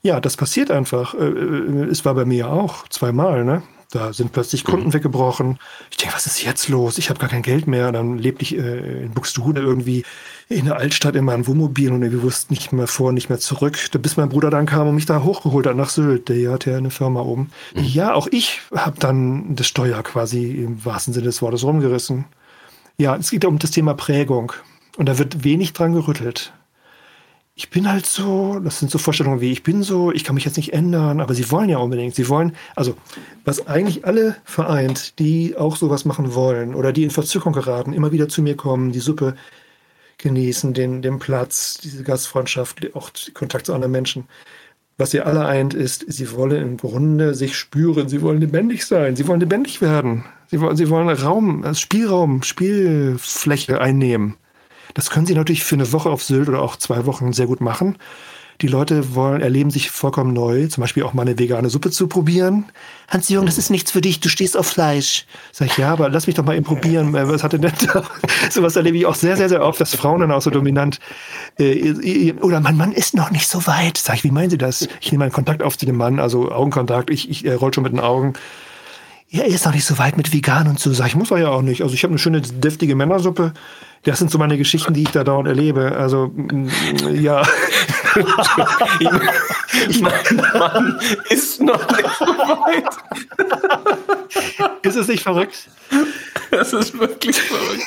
Ja, 0.02 0.20
das 0.20 0.36
passiert 0.36 0.70
einfach. 0.70 1.14
Äh, 1.14 1.28
äh, 1.28 1.84
es 1.90 2.04
war 2.04 2.14
bei 2.14 2.24
mir 2.24 2.50
auch 2.50 2.88
zweimal, 2.88 3.44
ne? 3.44 3.62
Da 3.92 4.14
sind 4.14 4.32
plötzlich 4.32 4.64
Kunden 4.64 4.88
mhm. 4.88 4.94
weggebrochen. 4.94 5.58
Ich 5.90 5.98
denke, 5.98 6.14
was 6.14 6.24
ist 6.24 6.42
jetzt 6.42 6.68
los? 6.68 6.96
Ich 6.96 7.10
habe 7.10 7.20
gar 7.20 7.28
kein 7.28 7.42
Geld 7.42 7.66
mehr. 7.66 7.92
Dann 7.92 8.16
lebte 8.16 8.42
ich 8.42 8.56
äh, 8.56 9.02
in 9.04 9.12
Buxtehude 9.12 9.60
irgendwie 9.60 10.04
in 10.48 10.64
der 10.64 10.76
Altstadt 10.76 11.14
in 11.14 11.26
meinem 11.26 11.46
Wohnmobil 11.46 11.92
und 11.92 12.00
wir 12.00 12.22
wussten 12.22 12.54
nicht 12.54 12.72
mehr 12.72 12.86
vor, 12.86 13.12
nicht 13.12 13.28
mehr 13.28 13.38
zurück. 13.38 13.78
Bis 14.00 14.16
mein 14.16 14.30
Bruder 14.30 14.48
dann 14.48 14.64
kam 14.64 14.88
und 14.88 14.94
mich 14.94 15.04
da 15.04 15.22
hochgeholt 15.22 15.66
hat 15.66 15.76
nach 15.76 15.90
Sylt. 15.90 16.30
Der 16.30 16.52
hatte 16.52 16.70
ja 16.70 16.78
eine 16.78 16.90
Firma 16.90 17.20
oben. 17.20 17.50
Mhm. 17.74 17.84
Ja, 17.84 18.14
auch 18.14 18.28
ich 18.30 18.62
habe 18.74 18.98
dann 18.98 19.54
das 19.56 19.66
Steuer 19.66 20.02
quasi 20.02 20.52
im 20.52 20.82
wahrsten 20.82 21.12
Sinne 21.12 21.26
des 21.26 21.42
Wortes 21.42 21.62
rumgerissen. 21.62 22.24
Ja, 22.96 23.14
es 23.16 23.30
geht 23.30 23.44
um 23.44 23.58
das 23.58 23.72
Thema 23.72 23.92
Prägung. 23.92 24.54
Und 24.96 25.06
da 25.06 25.18
wird 25.18 25.44
wenig 25.44 25.74
dran 25.74 25.92
gerüttelt 25.92 26.54
ich 27.62 27.70
bin 27.70 27.88
halt 27.88 28.06
so, 28.06 28.58
das 28.58 28.80
sind 28.80 28.90
so 28.90 28.98
Vorstellungen 28.98 29.40
wie, 29.40 29.52
ich 29.52 29.62
bin 29.62 29.84
so, 29.84 30.10
ich 30.10 30.24
kann 30.24 30.34
mich 30.34 30.44
jetzt 30.44 30.56
nicht 30.56 30.72
ändern, 30.72 31.20
aber 31.20 31.32
sie 31.32 31.48
wollen 31.52 31.68
ja 31.68 31.78
unbedingt, 31.78 32.12
sie 32.12 32.28
wollen, 32.28 32.56
also 32.74 32.96
was 33.44 33.68
eigentlich 33.68 34.04
alle 34.04 34.34
vereint, 34.44 35.20
die 35.20 35.56
auch 35.56 35.76
sowas 35.76 36.04
machen 36.04 36.34
wollen 36.34 36.74
oder 36.74 36.92
die 36.92 37.04
in 37.04 37.10
Verzückung 37.10 37.52
geraten, 37.52 37.92
immer 37.92 38.10
wieder 38.10 38.28
zu 38.28 38.42
mir 38.42 38.56
kommen, 38.56 38.90
die 38.90 38.98
Suppe 38.98 39.36
genießen, 40.18 40.74
den, 40.74 41.02
den 41.02 41.20
Platz, 41.20 41.78
diese 41.78 42.02
Gastfreundschaft, 42.02 42.96
auch 42.96 43.10
Kontakt 43.32 43.66
zu 43.66 43.74
anderen 43.74 43.92
Menschen. 43.92 44.24
Was 44.98 45.12
sie 45.12 45.20
alle 45.20 45.46
eint, 45.46 45.72
ist, 45.72 46.04
sie 46.08 46.32
wollen 46.32 46.60
im 46.60 46.76
Grunde 46.78 47.32
sich 47.32 47.56
spüren, 47.56 48.08
sie 48.08 48.22
wollen 48.22 48.40
lebendig 48.40 48.84
sein, 48.84 49.14
sie 49.14 49.28
wollen 49.28 49.40
lebendig 49.40 49.80
werden, 49.80 50.24
sie 50.48 50.60
wollen, 50.60 50.76
sie 50.76 50.90
wollen 50.90 51.08
Raum, 51.08 51.64
Spielraum, 51.74 52.42
Spielfläche 52.42 53.80
einnehmen. 53.80 54.36
Das 54.94 55.10
können 55.10 55.26
sie 55.26 55.34
natürlich 55.34 55.64
für 55.64 55.74
eine 55.74 55.92
Woche 55.92 56.10
auf 56.10 56.22
Sylt 56.22 56.48
oder 56.48 56.62
auch 56.62 56.76
zwei 56.76 57.06
Wochen 57.06 57.32
sehr 57.32 57.46
gut 57.46 57.60
machen. 57.60 57.96
Die 58.60 58.68
Leute 58.68 59.16
wollen, 59.16 59.40
erleben 59.40 59.70
sich 59.70 59.90
vollkommen 59.90 60.32
neu, 60.32 60.68
zum 60.68 60.82
Beispiel 60.82 61.02
auch 61.02 61.14
mal 61.14 61.22
eine 61.22 61.36
vegane 61.36 61.68
Suppe 61.68 61.90
zu 61.90 62.06
probieren. 62.06 62.66
Hans-Jürgen, 63.08 63.46
das 63.46 63.58
ist 63.58 63.70
nichts 63.70 63.90
für 63.90 64.00
dich, 64.00 64.20
du 64.20 64.28
stehst 64.28 64.56
auf 64.56 64.66
Fleisch. 64.68 65.26
Sag 65.50 65.66
ich, 65.66 65.78
ja, 65.78 65.92
aber 65.92 66.08
lass 66.08 66.28
mich 66.28 66.36
doch 66.36 66.44
mal 66.44 66.54
eben 66.54 66.64
probieren. 66.64 67.14
Äh, 67.16 67.28
was 67.28 67.42
hat 67.42 67.54
denn 67.54 67.62
da? 67.62 67.72
Sowas 68.50 68.76
erlebe 68.76 68.96
ich 68.96 69.06
auch 69.06 69.16
sehr, 69.16 69.36
sehr, 69.36 69.48
sehr 69.48 69.64
oft, 69.64 69.80
dass 69.80 69.96
Frauen 69.96 70.20
dann 70.20 70.30
auch 70.30 70.42
so 70.42 70.50
dominant, 70.50 71.00
äh, 71.58 72.34
oder 72.34 72.60
mein 72.60 72.76
Mann 72.76 72.92
ist 72.92 73.14
noch 73.14 73.32
nicht 73.32 73.48
so 73.48 73.66
weit. 73.66 73.98
Sag 73.98 74.16
ich, 74.16 74.24
wie 74.24 74.30
meinen 74.30 74.50
Sie 74.50 74.58
das? 74.58 74.88
Ich 75.00 75.10
nehme 75.10 75.24
einen 75.24 75.32
Kontakt 75.32 75.62
auf 75.62 75.76
zu 75.76 75.86
dem 75.86 75.96
Mann, 75.96 76.20
also 76.20 76.52
Augenkontakt, 76.52 77.10
ich, 77.10 77.28
ich 77.30 77.44
er 77.44 77.56
rollt 77.56 77.74
schon 77.74 77.82
mit 77.84 77.92
den 77.92 78.00
Augen. 78.00 78.34
Ja, 79.32 79.42
er 79.42 79.48
ist 79.48 79.64
noch 79.64 79.72
nicht 79.72 79.84
so 79.84 79.98
weit 79.98 80.16
mit 80.16 80.32
vegan 80.32 80.68
und 80.68 80.78
so. 80.78 80.92
Sag 80.92 81.08
ich, 81.08 81.16
muss 81.16 81.30
er 81.30 81.38
ja 81.38 81.48
auch 81.48 81.62
nicht. 81.62 81.82
Also 81.82 81.94
ich 81.94 82.04
habe 82.04 82.12
eine 82.12 82.18
schöne, 82.18 82.42
deftige 82.42 82.94
Männersuppe 82.94 83.52
das 84.04 84.18
sind 84.18 84.30
so 84.30 84.38
meine 84.38 84.58
Geschichten, 84.58 84.94
die 84.94 85.02
ich 85.02 85.10
da 85.10 85.22
dauernd 85.22 85.46
erlebe. 85.46 85.92
Also, 85.96 86.32
mm, 86.34 86.68
ja. 87.14 87.42
mein 90.00 90.36
Mann 90.58 91.00
ist 91.30 91.60
noch 91.60 91.88
nicht 91.88 92.10
so 92.18 92.26
weit. 92.26 92.84
Ist 94.82 94.96
es 94.96 95.06
nicht 95.06 95.22
verrückt? 95.22 95.68
Das 96.50 96.72
ist 96.72 96.98
wirklich 96.98 97.40
verrückt. 97.40 97.86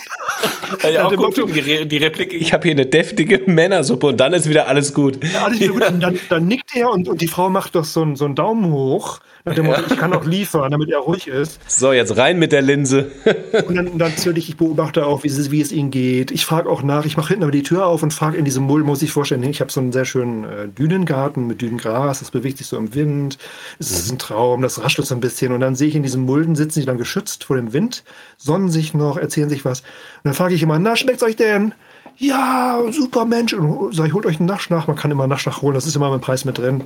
Ja, 0.92 1.06
auch 1.06 1.16
gut, 1.16 1.38
die, 1.56 1.88
die 1.88 1.98
Replik, 1.98 2.34
ich 2.34 2.54
habe 2.54 2.64
hier 2.64 2.72
eine 2.72 2.86
deftige 2.86 3.42
Männersuppe 3.46 4.08
und 4.08 4.20
dann 4.20 4.34
ist 4.34 4.50
wieder 4.50 4.68
alles 4.68 4.94
gut. 4.94 5.24
Ja, 5.24 5.46
alles 5.46 5.60
wieder 5.60 5.74
gut. 5.74 5.88
Und 5.88 6.02
dann, 6.02 6.20
dann 6.30 6.48
nickt 6.48 6.76
er 6.76 6.92
und, 6.92 7.08
und 7.08 7.22
die 7.22 7.28
Frau 7.28 7.50
macht 7.50 7.76
doch 7.76 7.86
so, 7.86 8.02
einen, 8.02 8.16
so 8.16 8.26
einen 8.26 8.36
Daumen 8.36 8.72
hoch. 8.72 9.20
Nach 9.48 9.54
dem 9.54 9.68
Motto, 9.68 9.84
ich 9.88 9.98
kann 9.98 10.12
auch 10.12 10.26
liefern, 10.26 10.72
damit 10.72 10.90
er 10.90 10.98
ruhig 10.98 11.28
ist. 11.28 11.60
So, 11.68 11.94
jetzt 11.94 12.18
rein 12.18 12.40
mit 12.40 12.52
der 12.52 12.64
Linse. 12.64 13.12
und 13.68 13.76
dann, 13.76 13.98
dann 13.98 14.10
natürlich, 14.10 14.50
ich 14.50 14.58
beobachte 14.58 15.06
auch, 15.06 15.24
wie 15.24 15.28
es, 15.28 15.52
wie 15.52 15.62
es 15.62 15.72
ihnen 15.72 15.92
geht. 15.92 16.32
Ich 16.32 16.48
frage 16.48 16.68
auch 16.68 16.82
nach, 16.82 17.06
ich 17.06 17.16
mache 17.16 17.28
hinten 17.28 17.44
aber 17.44 17.52
die 17.52 17.62
Tür 17.62 17.86
auf 17.86 18.02
und 18.02 18.12
frage 18.12 18.38
in 18.38 18.46
diesem 18.46 18.64
Mull, 18.64 18.84
muss 18.84 19.04
ich 19.04 19.12
vorstellen, 19.12 19.44
ich 19.44 19.62
habe 19.62 19.72
so 19.72 19.80
einen 19.80 19.92
sehr 19.92 20.06
schönen 20.06 20.46
äh, 20.46 20.68
Dünengarten 20.68 21.46
mit 21.46 21.62
Dünengras, 21.62 22.20
das 22.20 22.32
bewegt 22.32 22.58
sich 22.58 22.66
so 22.66 22.76
im 22.78 22.96
Wind. 22.96 23.38
Es 23.78 23.92
ist 23.92 24.12
ein 24.12 24.18
Traum, 24.18 24.64
das 24.64 24.84
raschelt 24.84 25.08
so 25.08 25.14
ein 25.14 25.22
bisschen. 25.22 25.52
Und 25.52 25.60
dann 25.60 25.76
sehe 25.76 25.90
ich 25.90 25.96
in 25.96 26.02
diesem 26.02 26.24
Mulden, 26.24 26.56
sitzen 26.56 26.80
sie 26.80 26.86
dann 26.88 26.98
geschützt 26.98 27.44
vor 27.44 27.56
dem 27.56 27.72
Wind, 27.72 28.04
sonnen 28.38 28.70
sich 28.72 28.96
noch, 28.96 29.16
erzählen 29.16 29.50
sich 29.50 29.64
was. 29.64 29.84
Und 30.26 30.30
dann 30.30 30.34
frage 30.34 30.56
ich 30.56 30.64
immer, 30.64 30.80
na, 30.80 30.96
schmeckt's 30.96 31.22
euch 31.22 31.36
denn? 31.36 31.76
Ja, 32.18 32.82
super 32.90 33.26
Mensch. 33.26 33.54
Und 33.54 33.94
sag 33.94 34.08
ich, 34.08 34.14
holt 34.16 34.26
euch 34.26 34.40
einen 34.40 34.48
Nasch 34.48 34.72
nach. 34.72 34.88
Man 34.88 34.96
kann 34.96 35.12
immer 35.12 35.26
einen 35.26 35.30
Nasch 35.30 35.46
holen, 35.46 35.76
das 35.76 35.86
ist 35.86 35.96
immer 35.96 36.12
im 36.12 36.20
Preis 36.20 36.46
mit 36.46 36.58
drin. 36.58 36.86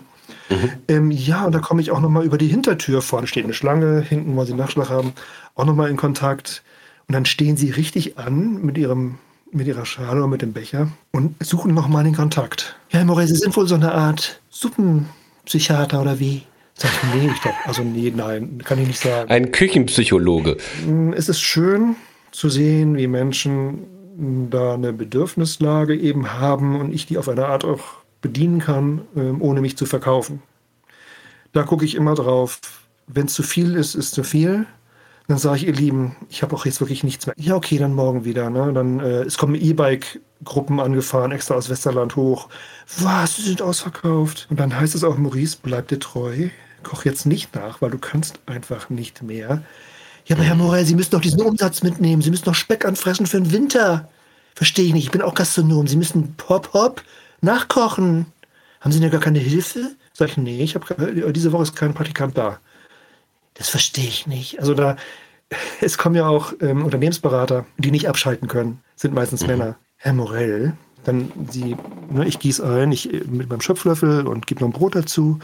Mhm. 0.49 0.71
Ähm, 0.89 1.11
ja, 1.11 1.45
und 1.45 1.55
da 1.55 1.59
komme 1.59 1.81
ich 1.81 1.89
auch 1.91 2.01
nochmal 2.01 2.25
über 2.25 2.37
die 2.37 2.47
Hintertür. 2.47 3.01
Vorne 3.01 3.27
steht 3.27 3.45
eine 3.45 3.53
Schlange, 3.53 4.01
hinten 4.01 4.35
wollen 4.35 4.45
sie 4.45 4.53
Nachschlag 4.53 4.89
haben, 4.89 5.13
auch 5.55 5.63
nochmal 5.63 5.89
in 5.89 5.95
Kontakt. 5.95 6.63
Und 7.07 7.13
dann 7.13 7.23
stehen 7.23 7.55
sie 7.55 7.69
richtig 7.69 8.17
an 8.17 8.61
mit 8.61 8.77
ihrem 8.77 9.19
mit 9.51 9.67
ihrer 9.67 9.85
Schale 9.85 10.17
oder 10.17 10.27
mit 10.27 10.41
dem 10.41 10.51
Becher 10.51 10.89
und 11.11 11.41
suchen 11.41 11.73
nochmal 11.73 12.03
den 12.03 12.15
Kontakt. 12.15 12.75
Ja, 12.89 12.99
Herr 12.99 13.05
Morel, 13.05 13.25
Sie 13.25 13.35
sind 13.35 13.55
wohl 13.55 13.69
so 13.69 13.75
eine 13.75 13.93
Art 13.93 14.41
Suppenpsychiater 14.49 16.01
oder 16.01 16.19
wie? 16.19 16.43
Sag 16.75 16.91
ich, 16.91 17.15
nee, 17.15 17.31
ich 17.33 17.41
glaube, 17.41 17.57
also 17.65 17.83
nee, 17.83 18.13
nein, 18.13 18.61
kann 18.65 18.79
ich 18.79 18.87
nicht 18.87 18.99
sagen. 18.99 19.31
Ein 19.31 19.53
Küchenpsychologe. 19.53 20.57
Mm, 20.85 21.13
es 21.13 21.29
ist 21.29 21.39
schön 21.39 21.95
zu 22.39 22.47
sehen, 22.47 22.95
wie 22.95 23.07
Menschen 23.07 24.49
da 24.49 24.73
eine 24.73 24.93
Bedürfnislage 24.93 25.93
eben 25.93 26.39
haben 26.39 26.79
und 26.79 26.93
ich 26.93 27.05
die 27.05 27.17
auf 27.17 27.27
eine 27.27 27.47
Art 27.47 27.65
auch 27.65 27.81
bedienen 28.21 28.59
kann, 28.59 29.01
ähm, 29.17 29.41
ohne 29.41 29.59
mich 29.59 29.75
zu 29.75 29.85
verkaufen. 29.85 30.41
Da 31.51 31.63
gucke 31.63 31.83
ich 31.83 31.95
immer 31.95 32.15
drauf. 32.15 32.61
Wenn 33.07 33.25
es 33.25 33.33
zu 33.33 33.43
viel 33.43 33.75
ist, 33.75 33.93
ist 33.93 34.13
zu 34.13 34.23
viel. 34.23 34.65
Dann 35.27 35.37
sage 35.37 35.57
ich, 35.57 35.67
ihr 35.67 35.73
Lieben, 35.73 36.15
ich 36.29 36.41
habe 36.41 36.55
auch 36.55 36.65
jetzt 36.65 36.79
wirklich 36.79 37.03
nichts 37.03 37.27
mehr. 37.27 37.35
Ja, 37.37 37.55
okay, 37.55 37.77
dann 37.77 37.93
morgen 37.93 38.23
wieder. 38.23 38.49
Ne? 38.49 38.71
Dann, 38.71 39.01
äh, 39.01 39.23
es 39.23 39.37
kommen 39.37 39.55
E-Bike-Gruppen 39.55 40.79
angefahren, 40.79 41.33
extra 41.33 41.55
aus 41.55 41.69
Westerland 41.69 42.15
hoch. 42.15 42.47
Was, 42.99 43.35
sie 43.35 43.41
sind 43.41 43.61
ausverkauft. 43.61 44.47
Und 44.49 44.61
dann 44.61 44.79
heißt 44.79 44.95
es 44.95 45.03
auch, 45.03 45.17
Maurice, 45.17 45.57
bleib 45.61 45.89
dir 45.89 45.99
treu. 45.99 46.47
Koch 46.83 47.03
jetzt 47.03 47.25
nicht 47.25 47.53
nach, 47.53 47.81
weil 47.81 47.91
du 47.91 47.97
kannst 47.97 48.39
einfach 48.45 48.89
nicht 48.89 49.23
mehr. 49.23 49.61
Ja, 50.29 50.35
aber 50.35 50.45
Herr 50.45 50.55
Morell, 50.55 50.85
Sie 50.85 50.93
müssen 50.93 51.09
doch 51.09 51.21
diesen 51.21 51.41
Umsatz 51.41 51.81
mitnehmen. 51.81 52.21
Sie 52.21 52.29
müssen 52.29 52.45
doch 52.45 52.53
Speck 52.53 52.85
anfressen 52.85 53.25
für 53.25 53.41
den 53.41 53.51
Winter. 53.51 54.09
Verstehe 54.53 54.85
ich 54.85 54.93
nicht. 54.93 55.05
Ich 55.05 55.11
bin 55.11 55.23
auch 55.23 55.33
Gastronom. 55.33 55.87
Sie 55.87 55.97
müssen 55.97 56.35
Pop, 56.35 56.71
Pop 56.71 57.03
nachkochen. 57.41 58.27
Haben 58.79 58.91
Sie 58.91 58.99
denn 58.99 59.09
gar 59.09 59.21
keine 59.21 59.39
Hilfe? 59.39 59.95
Sag 60.13 60.29
ich, 60.29 60.37
nee, 60.37 60.61
ich 60.61 60.75
habe 60.75 61.33
diese 61.33 61.51
Woche 61.51 61.63
ist 61.63 61.75
kein 61.75 61.95
Praktikant 61.95 62.37
da. 62.37 62.59
Das 63.55 63.69
verstehe 63.69 64.07
ich 64.07 64.27
nicht. 64.27 64.59
Also 64.59 64.75
da, 64.75 64.97
es 65.81 65.97
kommen 65.97 66.13
ja 66.13 66.27
auch 66.27 66.53
ähm, 66.61 66.85
Unternehmensberater, 66.85 67.65
die 67.79 67.89
nicht 67.89 68.07
abschalten 68.07 68.47
können, 68.47 68.81
sind 68.95 69.15
meistens 69.15 69.41
mhm. 69.41 69.47
Männer. 69.47 69.77
Herr 69.97 70.13
Morell, 70.13 70.73
dann 71.05 71.31
Sie, 71.49 71.75
ne, 72.11 72.27
ich 72.27 72.37
gieße 72.37 72.63
ein, 72.63 72.91
ich 72.91 73.11
mit 73.25 73.49
meinem 73.49 73.61
Schöpflöffel 73.61 74.27
und 74.27 74.45
gebe 74.45 74.61
noch 74.61 74.67
ein 74.67 74.73
Brot 74.73 74.93
dazu. 74.93 75.39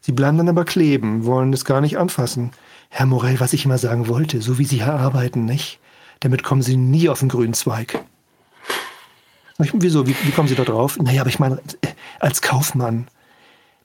Sie 0.00 0.12
bleiben 0.12 0.38
dann 0.38 0.48
aber 0.48 0.64
kleben, 0.64 1.26
wollen 1.26 1.52
es 1.52 1.66
gar 1.66 1.82
nicht 1.82 1.98
anfassen. 1.98 2.52
Herr 2.94 3.06
Morell, 3.06 3.40
was 3.40 3.54
ich 3.54 3.64
immer 3.64 3.78
sagen 3.78 4.06
wollte, 4.06 4.42
so 4.42 4.58
wie 4.58 4.66
Sie 4.66 4.76
hier 4.76 4.92
arbeiten, 4.92 5.46
nicht? 5.46 5.80
Damit 6.20 6.42
kommen 6.42 6.60
Sie 6.60 6.76
nie 6.76 7.08
auf 7.08 7.20
den 7.20 7.30
grünen 7.30 7.54
Zweig. 7.54 7.98
Wieso? 9.56 10.06
Wie, 10.06 10.14
wie 10.24 10.30
kommen 10.30 10.46
Sie 10.46 10.54
da 10.54 10.64
drauf? 10.64 10.98
Naja, 11.00 11.22
aber 11.22 11.30
ich 11.30 11.38
meine, 11.38 11.58
als 12.20 12.42
Kaufmann, 12.42 13.08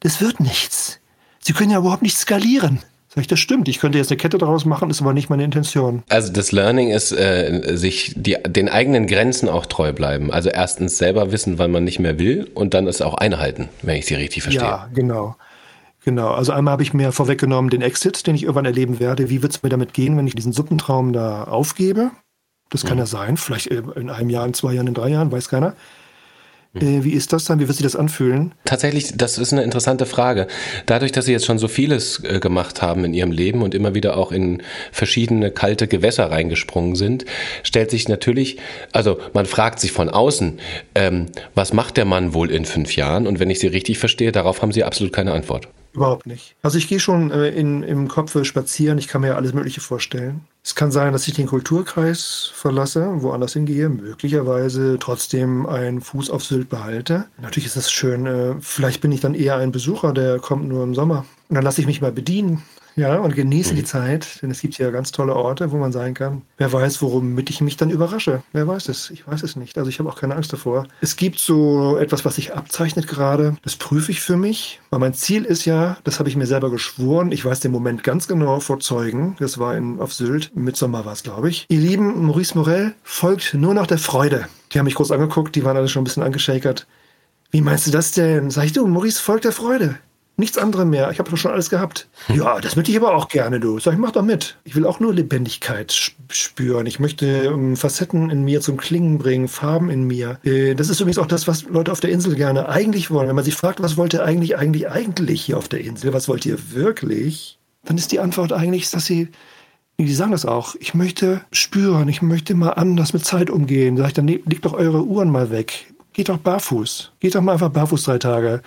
das 0.01 0.19
wird 0.19 0.41
nichts. 0.41 0.99
Sie 1.39 1.53
können 1.53 1.71
ja 1.71 1.79
überhaupt 1.79 2.01
nicht 2.01 2.17
skalieren. 2.17 2.79
Sag 3.07 3.21
ich, 3.21 3.27
das 3.27 3.39
stimmt. 3.39 3.69
Ich 3.69 3.79
könnte 3.79 3.97
jetzt 3.97 4.11
eine 4.11 4.17
Kette 4.17 4.37
daraus 4.37 4.65
machen, 4.65 4.89
ist 4.89 5.01
aber 5.01 5.13
nicht 5.13 5.29
meine 5.29 5.45
Intention. 5.45 6.03
Also 6.09 6.33
das 6.33 6.51
Learning 6.51 6.89
ist, 6.89 7.13
äh, 7.13 7.77
sich 7.77 8.13
die, 8.17 8.35
den 8.45 8.67
eigenen 8.67 9.07
Grenzen 9.07 9.47
auch 9.47 9.65
treu 9.65 9.93
bleiben. 9.93 10.33
Also 10.33 10.49
erstens 10.49 10.97
selber 10.97 11.31
wissen, 11.31 11.57
wann 11.57 11.71
man 11.71 11.85
nicht 11.85 11.99
mehr 11.99 12.19
will 12.19 12.51
und 12.53 12.73
dann 12.73 12.87
es 12.87 13.01
auch 13.01 13.13
einhalten, 13.13 13.69
wenn 13.81 13.95
ich 13.95 14.05
sie 14.05 14.15
richtig 14.15 14.43
verstehe. 14.43 14.65
Ja, 14.65 14.89
genau. 14.93 15.37
Genau, 16.07 16.29
also 16.29 16.53
einmal 16.53 16.71
habe 16.71 16.83
ich 16.83 16.93
mir 16.93 17.11
vorweggenommen 17.11 17.69
den 17.69 17.81
Exit, 17.81 18.27
den 18.27 18.33
ich 18.33 18.43
irgendwann 18.43 18.63
erleben 18.63 19.01
werde. 19.01 19.29
Wie 19.29 19.43
wird 19.43 19.51
es 19.51 19.61
mir 19.61 19.67
damit 19.67 19.93
gehen, 19.93 20.15
wenn 20.15 20.25
ich 20.25 20.35
diesen 20.35 20.53
Suppentraum 20.53 21.11
da 21.11 21.43
aufgebe? 21.43 22.11
Das 22.69 22.85
kann 22.85 22.93
mhm. 22.93 22.99
ja 22.99 23.05
sein, 23.07 23.35
vielleicht 23.35 23.67
in 23.67 24.09
einem 24.09 24.29
Jahr, 24.29 24.45
in 24.45 24.53
zwei 24.53 24.71
Jahren, 24.71 24.87
in 24.87 24.93
drei 24.93 25.09
Jahren, 25.09 25.33
weiß 25.33 25.49
keiner. 25.49 25.75
Äh, 26.75 27.03
wie 27.03 27.11
ist 27.11 27.33
das 27.33 27.43
dann? 27.43 27.59
Wie 27.59 27.67
wird 27.67 27.75
sich 27.75 27.83
das 27.83 27.97
anfühlen? 27.97 28.53
Tatsächlich, 28.63 29.17
das 29.17 29.37
ist 29.37 29.51
eine 29.51 29.63
interessante 29.63 30.05
Frage. 30.05 30.47
Dadurch, 30.85 31.11
dass 31.11 31.25
Sie 31.25 31.33
jetzt 31.33 31.45
schon 31.45 31.59
so 31.59 31.67
vieles 31.67 32.23
äh, 32.23 32.39
gemacht 32.39 32.81
haben 32.81 33.03
in 33.03 33.13
Ihrem 33.13 33.33
Leben 33.33 33.61
und 33.61 33.75
immer 33.75 33.93
wieder 33.93 34.15
auch 34.15 34.31
in 34.31 34.63
verschiedene 34.93 35.51
kalte 35.51 35.89
Gewässer 35.89 36.31
reingesprungen 36.31 36.95
sind, 36.95 37.25
stellt 37.63 37.91
sich 37.91 38.07
natürlich, 38.07 38.59
also 38.93 39.19
man 39.33 39.45
fragt 39.45 39.81
sich 39.81 39.91
von 39.91 40.09
außen, 40.09 40.57
ähm, 40.95 41.25
was 41.53 41.73
macht 41.73 41.97
der 41.97 42.05
Mann 42.05 42.33
wohl 42.33 42.49
in 42.49 42.63
fünf 42.63 42.95
Jahren? 42.95 43.27
Und 43.27 43.41
wenn 43.41 43.49
ich 43.49 43.59
Sie 43.59 43.67
richtig 43.67 43.99
verstehe, 43.99 44.31
darauf 44.31 44.61
haben 44.61 44.71
Sie 44.71 44.85
absolut 44.85 45.11
keine 45.11 45.33
Antwort. 45.33 45.67
Überhaupt 45.97 46.27
nicht. 46.27 46.55
Also 46.61 46.77
ich 46.77 46.87
gehe 46.87 46.99
schon 46.99 47.31
äh, 47.31 47.49
in, 47.49 47.83
im 47.83 48.07
Kopf 48.07 48.37
spazieren, 48.45 48.97
ich 48.97 49.07
kann 49.07 49.21
mir 49.21 49.35
alles 49.35 49.53
Mögliche 49.53 49.81
vorstellen. 49.81 50.41
Es 50.63 50.75
kann 50.75 50.91
sein, 50.91 51.13
dass 51.13 51.27
ich 51.27 51.33
den 51.33 51.47
Kulturkreis 51.47 52.51
verlasse, 52.53 53.21
woanders 53.21 53.53
hingehe, 53.53 53.87
möglicherweise 53.89 54.97
trotzdem 54.99 55.65
einen 55.65 56.01
Fuß 56.01 56.29
auf 56.29 56.43
Sylt 56.43 56.69
behalte. 56.69 57.25
Natürlich 57.41 57.67
ist 57.67 57.77
das 57.77 57.91
schön. 57.91 58.25
Äh, 58.25 58.55
vielleicht 58.59 59.01
bin 59.01 59.11
ich 59.11 59.21
dann 59.21 59.33
eher 59.33 59.55
ein 59.57 59.71
Besucher, 59.71 60.13
der 60.13 60.39
kommt 60.39 60.67
nur 60.67 60.83
im 60.83 60.93
Sommer. 60.93 61.25
Und 61.49 61.55
dann 61.55 61.63
lasse 61.63 61.81
ich 61.81 61.87
mich 61.87 62.01
mal 62.01 62.11
bedienen. 62.11 62.63
Ja, 62.97 63.17
und 63.19 63.35
genieße 63.35 63.73
mhm. 63.73 63.75
die 63.77 63.83
Zeit, 63.83 64.41
denn 64.41 64.49
es 64.49 64.59
gibt 64.59 64.77
ja 64.79 64.89
ganz 64.89 65.11
tolle 65.11 65.35
Orte, 65.35 65.71
wo 65.71 65.77
man 65.77 65.91
sein 65.91 66.15
kann. 66.15 66.41
Wer 66.57 66.73
weiß, 66.73 67.01
womit 67.03 67.51
ich 67.51 67.61
mich 67.61 67.77
dann 67.77 67.91
überrasche. 67.91 68.41
Wer 68.53 68.67
weiß 68.67 68.89
es? 68.89 69.11
Ich 69.11 69.27
weiß 69.27 69.43
es 69.43 69.55
nicht. 69.55 69.77
Also 69.77 69.89
ich 69.89 69.99
habe 69.99 70.09
auch 70.09 70.19
keine 70.19 70.35
Angst 70.35 70.51
davor. 70.51 70.87
Es 70.99 71.15
gibt 71.15 71.37
so 71.37 71.97
etwas, 71.97 72.25
was 72.25 72.35
sich 72.35 72.55
abzeichnet 72.55 73.07
gerade. 73.07 73.55
Das 73.61 73.75
prüfe 73.75 74.11
ich 74.11 74.21
für 74.21 74.35
mich, 74.35 74.81
weil 74.89 74.99
mein 74.99 75.13
Ziel 75.13 75.45
ist 75.45 75.65
ja, 75.65 75.97
das 76.03 76.17
habe 76.17 76.27
ich 76.27 76.35
mir 76.35 76.47
selber 76.47 76.71
geschworen. 76.71 77.31
Ich 77.31 77.45
weiß 77.45 77.59
den 77.59 77.71
Moment 77.71 78.03
ganz 78.03 78.27
genau 78.27 78.59
vor 78.59 78.79
Zeugen. 78.79 79.35
Das 79.39 79.59
war 79.59 79.77
in, 79.77 79.99
auf 79.99 80.11
Sylt. 80.11 80.51
Im 80.55 80.63
Mitsommer 80.63 81.05
war 81.05 81.13
es, 81.13 81.21
glaube 81.21 81.49
ich. 81.49 81.67
Ihr 81.69 81.79
Lieben, 81.79 82.25
Maurice 82.25 82.57
Morel 82.57 82.95
folgt 83.03 83.53
nur 83.53 83.75
noch 83.75 83.85
der 83.85 83.99
Freude. 83.99 84.47
Die 84.73 84.79
haben 84.79 84.85
mich 84.85 84.95
kurz 84.95 85.11
angeguckt, 85.11 85.55
die 85.55 85.63
waren 85.63 85.77
alle 85.77 85.87
schon 85.87 86.01
ein 86.01 86.05
bisschen 86.05 86.23
angeschakert. 86.23 86.87
Wie 87.51 87.61
meinst 87.61 87.85
du 87.85 87.91
das 87.91 88.11
denn? 88.11 88.49
Sag 88.49 88.65
ich, 88.65 88.73
du, 88.73 88.87
Maurice 88.87 89.21
folgt 89.21 89.45
der 89.45 89.51
Freude. 89.51 89.99
Nichts 90.39 90.59
anderes 90.59 90.85
mehr. 90.85 91.09
Ich 91.09 91.17
habe 91.17 91.29
doch 91.31 91.37
schon 91.37 91.51
alles 91.51 91.71
gehabt. 91.71 92.07
Hm. 92.27 92.37
Ja, 92.37 92.59
das 92.61 92.75
möchte 92.75 92.91
ich 92.91 92.97
aber 92.97 93.15
auch 93.15 93.27
gerne, 93.27 93.59
du. 93.59 93.79
Sag 93.79 93.93
ich, 93.93 93.99
mach 93.99 94.11
doch 94.11 94.21
mit. 94.21 94.55
Ich 94.65 94.75
will 94.75 94.85
auch 94.85 94.99
nur 94.99 95.11
Lebendigkeit 95.11 95.91
spüren. 96.29 96.85
Ich 96.85 96.99
möchte 96.99 97.25
ähm, 97.25 97.75
Facetten 97.75 98.29
in 98.29 98.43
mir 98.43 98.61
zum 98.61 98.77
Klingen 98.77 99.17
bringen, 99.17 99.47
Farben 99.47 99.89
in 99.89 100.03
mir. 100.03 100.39
Äh, 100.43 100.75
das 100.75 100.89
ist 100.89 100.99
übrigens 100.99 101.17
auch 101.17 101.25
das, 101.25 101.47
was 101.47 101.63
Leute 101.63 101.91
auf 101.91 102.01
der 102.01 102.11
Insel 102.11 102.35
gerne 102.35 102.69
eigentlich 102.69 103.09
wollen. 103.09 103.27
Wenn 103.27 103.35
man 103.35 103.45
sich 103.45 103.55
fragt, 103.55 103.81
was 103.81 103.97
wollt 103.97 104.13
ihr 104.13 104.23
eigentlich, 104.23 104.57
eigentlich, 104.57 104.89
eigentlich 104.89 105.41
hier 105.41 105.57
auf 105.57 105.69
der 105.69 105.81
Insel? 105.81 106.13
Was 106.13 106.27
wollt 106.27 106.45
ihr 106.45 106.71
wirklich? 106.71 107.57
Dann 107.83 107.97
ist 107.97 108.11
die 108.11 108.19
Antwort 108.19 108.53
eigentlich, 108.53 108.91
dass 108.91 109.05
sie 109.05 109.29
die 109.99 110.13
sagen 110.13 110.31
das 110.31 110.45
auch. 110.45 110.75
Ich 110.79 110.93
möchte 110.93 111.41
spüren, 111.51 112.07
ich 112.07 112.21
möchte 112.21 112.53
mal 112.53 112.69
anders 112.71 113.13
mit 113.13 113.25
Zeit 113.25 113.49
umgehen. 113.49 113.97
Sag 113.97 114.07
ich, 114.09 114.13
dann 114.13 114.27
legt 114.27 114.65
doch 114.65 114.73
eure 114.73 115.03
Uhren 115.03 115.31
mal 115.31 115.49
weg. 115.49 115.91
Geht 116.13 116.29
doch 116.29 116.37
barfuß. 116.37 117.13
Geht 117.19 117.33
doch 117.33 117.41
mal 117.41 117.53
einfach 117.53 117.69
barfuß 117.69 118.03
drei 118.03 118.19
Tage. 118.19 118.61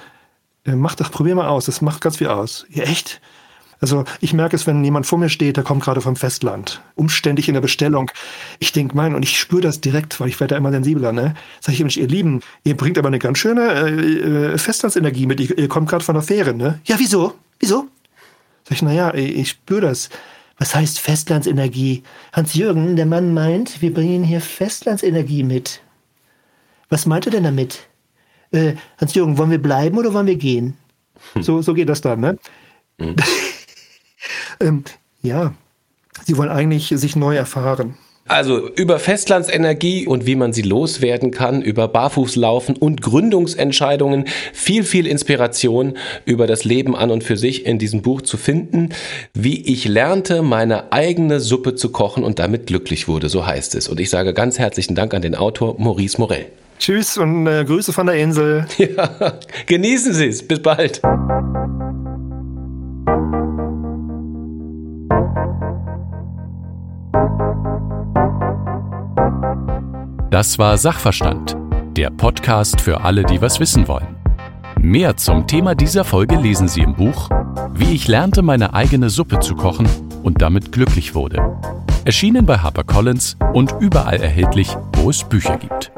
Äh, 0.64 0.74
mach 0.74 0.94
das, 0.94 1.10
probier 1.10 1.34
mal 1.34 1.48
aus. 1.48 1.66
Das 1.66 1.80
macht 1.80 2.00
ganz 2.00 2.18
viel 2.18 2.28
aus. 2.28 2.66
Ja, 2.70 2.84
echt? 2.84 3.20
Also 3.80 4.04
ich 4.20 4.34
merke 4.34 4.56
es, 4.56 4.66
wenn 4.66 4.84
jemand 4.84 5.06
vor 5.06 5.18
mir 5.18 5.30
steht, 5.30 5.56
der 5.56 5.64
kommt 5.64 5.82
gerade 5.82 6.02
vom 6.02 6.14
Festland, 6.14 6.82
umständlich 6.96 7.48
in 7.48 7.54
der 7.54 7.62
Bestellung. 7.62 8.10
Ich 8.58 8.72
denke, 8.72 8.94
mein, 8.94 9.14
und 9.14 9.22
ich 9.22 9.38
spüre 9.38 9.62
das 9.62 9.80
direkt, 9.80 10.20
weil 10.20 10.28
ich 10.28 10.38
werde 10.38 10.54
da 10.54 10.58
immer 10.58 10.70
sensibler, 10.70 11.12
ne? 11.12 11.34
Sag 11.60 11.72
ich, 11.72 11.80
Mensch, 11.80 11.96
ihr 11.96 12.06
Lieben, 12.06 12.42
ihr 12.62 12.76
bringt 12.76 12.98
aber 12.98 13.08
eine 13.08 13.18
ganz 13.18 13.38
schöne 13.38 13.62
äh, 13.72 14.52
äh 14.52 14.58
Festlandsenergie 14.58 15.26
mit. 15.26 15.40
Ihr, 15.40 15.56
ihr 15.56 15.68
kommt 15.68 15.88
gerade 15.88 16.04
von 16.04 16.14
der 16.14 16.22
Fähre, 16.22 16.52
ne? 16.52 16.78
Ja, 16.84 16.96
wieso? 16.98 17.34
Wieso? 17.58 17.88
Sag 18.64 18.72
ich, 18.72 18.82
naja, 18.82 19.14
ich, 19.14 19.36
ich 19.36 19.48
spüre 19.50 19.80
das. 19.80 20.10
Was 20.58 20.74
heißt 20.74 21.00
Festlandsenergie? 21.00 22.02
Hans-Jürgen, 22.34 22.96
der 22.96 23.06
Mann 23.06 23.32
meint, 23.32 23.80
wir 23.80 23.94
bringen 23.94 24.24
hier 24.24 24.42
Festlandsenergie 24.42 25.42
mit. 25.42 25.80
Was 26.90 27.06
meint 27.06 27.24
er 27.24 27.32
denn 27.32 27.44
damit? 27.44 27.88
Äh, 28.52 28.74
Hans-Jürgen, 28.98 29.38
wollen 29.38 29.50
wir 29.50 29.62
bleiben 29.62 29.98
oder 29.98 30.12
wollen 30.12 30.26
wir 30.26 30.36
gehen? 30.36 30.76
Hm. 31.34 31.42
So, 31.42 31.62
so 31.62 31.74
geht 31.74 31.88
das 31.88 32.00
dann, 32.00 32.20
ne? 32.20 32.38
Hm. 32.98 33.16
ähm, 34.60 34.84
ja, 35.22 35.54
sie 36.24 36.36
wollen 36.36 36.50
eigentlich 36.50 36.88
sich 36.88 37.16
neu 37.16 37.36
erfahren. 37.36 37.94
Also 38.30 38.68
über 38.68 39.00
Festlandsenergie 39.00 40.06
und 40.06 40.24
wie 40.24 40.36
man 40.36 40.52
sie 40.52 40.62
loswerden 40.62 41.32
kann, 41.32 41.62
über 41.62 41.88
Barfußlaufen 41.88 42.76
und 42.76 43.02
Gründungsentscheidungen, 43.02 44.26
viel, 44.52 44.84
viel 44.84 45.08
Inspiration 45.08 45.96
über 46.26 46.46
das 46.46 46.62
Leben 46.62 46.94
an 46.94 47.10
und 47.10 47.24
für 47.24 47.36
sich 47.36 47.66
in 47.66 47.80
diesem 47.80 48.02
Buch 48.02 48.22
zu 48.22 48.36
finden. 48.36 48.90
Wie 49.34 49.60
ich 49.62 49.88
lernte, 49.88 50.42
meine 50.42 50.92
eigene 50.92 51.40
Suppe 51.40 51.74
zu 51.74 51.90
kochen 51.90 52.22
und 52.22 52.38
damit 52.38 52.68
glücklich 52.68 53.08
wurde, 53.08 53.28
so 53.28 53.46
heißt 53.46 53.74
es. 53.74 53.88
Und 53.88 53.98
ich 53.98 54.10
sage 54.10 54.32
ganz 54.32 54.60
herzlichen 54.60 54.94
Dank 54.94 55.12
an 55.12 55.22
den 55.22 55.34
Autor 55.34 55.80
Maurice 55.80 56.20
Morell. 56.20 56.46
Tschüss 56.80 57.18
und 57.18 57.46
äh, 57.46 57.62
Grüße 57.64 57.92
von 57.92 58.06
der 58.06 58.16
Insel. 58.16 58.66
Ja, 58.78 59.34
genießen 59.66 60.14
Sie 60.14 60.26
es. 60.26 60.46
Bis 60.46 60.60
bald. 60.60 61.02
Das 70.30 70.58
war 70.58 70.78
Sachverstand, 70.78 71.56
der 71.96 72.08
Podcast 72.08 72.80
für 72.80 73.02
alle, 73.02 73.24
die 73.24 73.42
was 73.42 73.60
wissen 73.60 73.86
wollen. 73.86 74.16
Mehr 74.80 75.18
zum 75.18 75.46
Thema 75.46 75.74
dieser 75.74 76.04
Folge 76.04 76.36
lesen 76.36 76.66
Sie 76.66 76.80
im 76.80 76.94
Buch 76.94 77.28
Wie 77.74 77.92
ich 77.92 78.08
lernte, 78.08 78.40
meine 78.40 78.72
eigene 78.72 79.10
Suppe 79.10 79.40
zu 79.40 79.54
kochen 79.54 79.86
und 80.22 80.40
damit 80.40 80.72
glücklich 80.72 81.14
wurde. 81.14 81.60
Erschienen 82.06 82.46
bei 82.46 82.56
HarperCollins 82.56 83.36
und 83.52 83.74
überall 83.80 84.20
erhältlich, 84.20 84.74
wo 84.94 85.10
es 85.10 85.22
Bücher 85.24 85.58
gibt. 85.58 85.92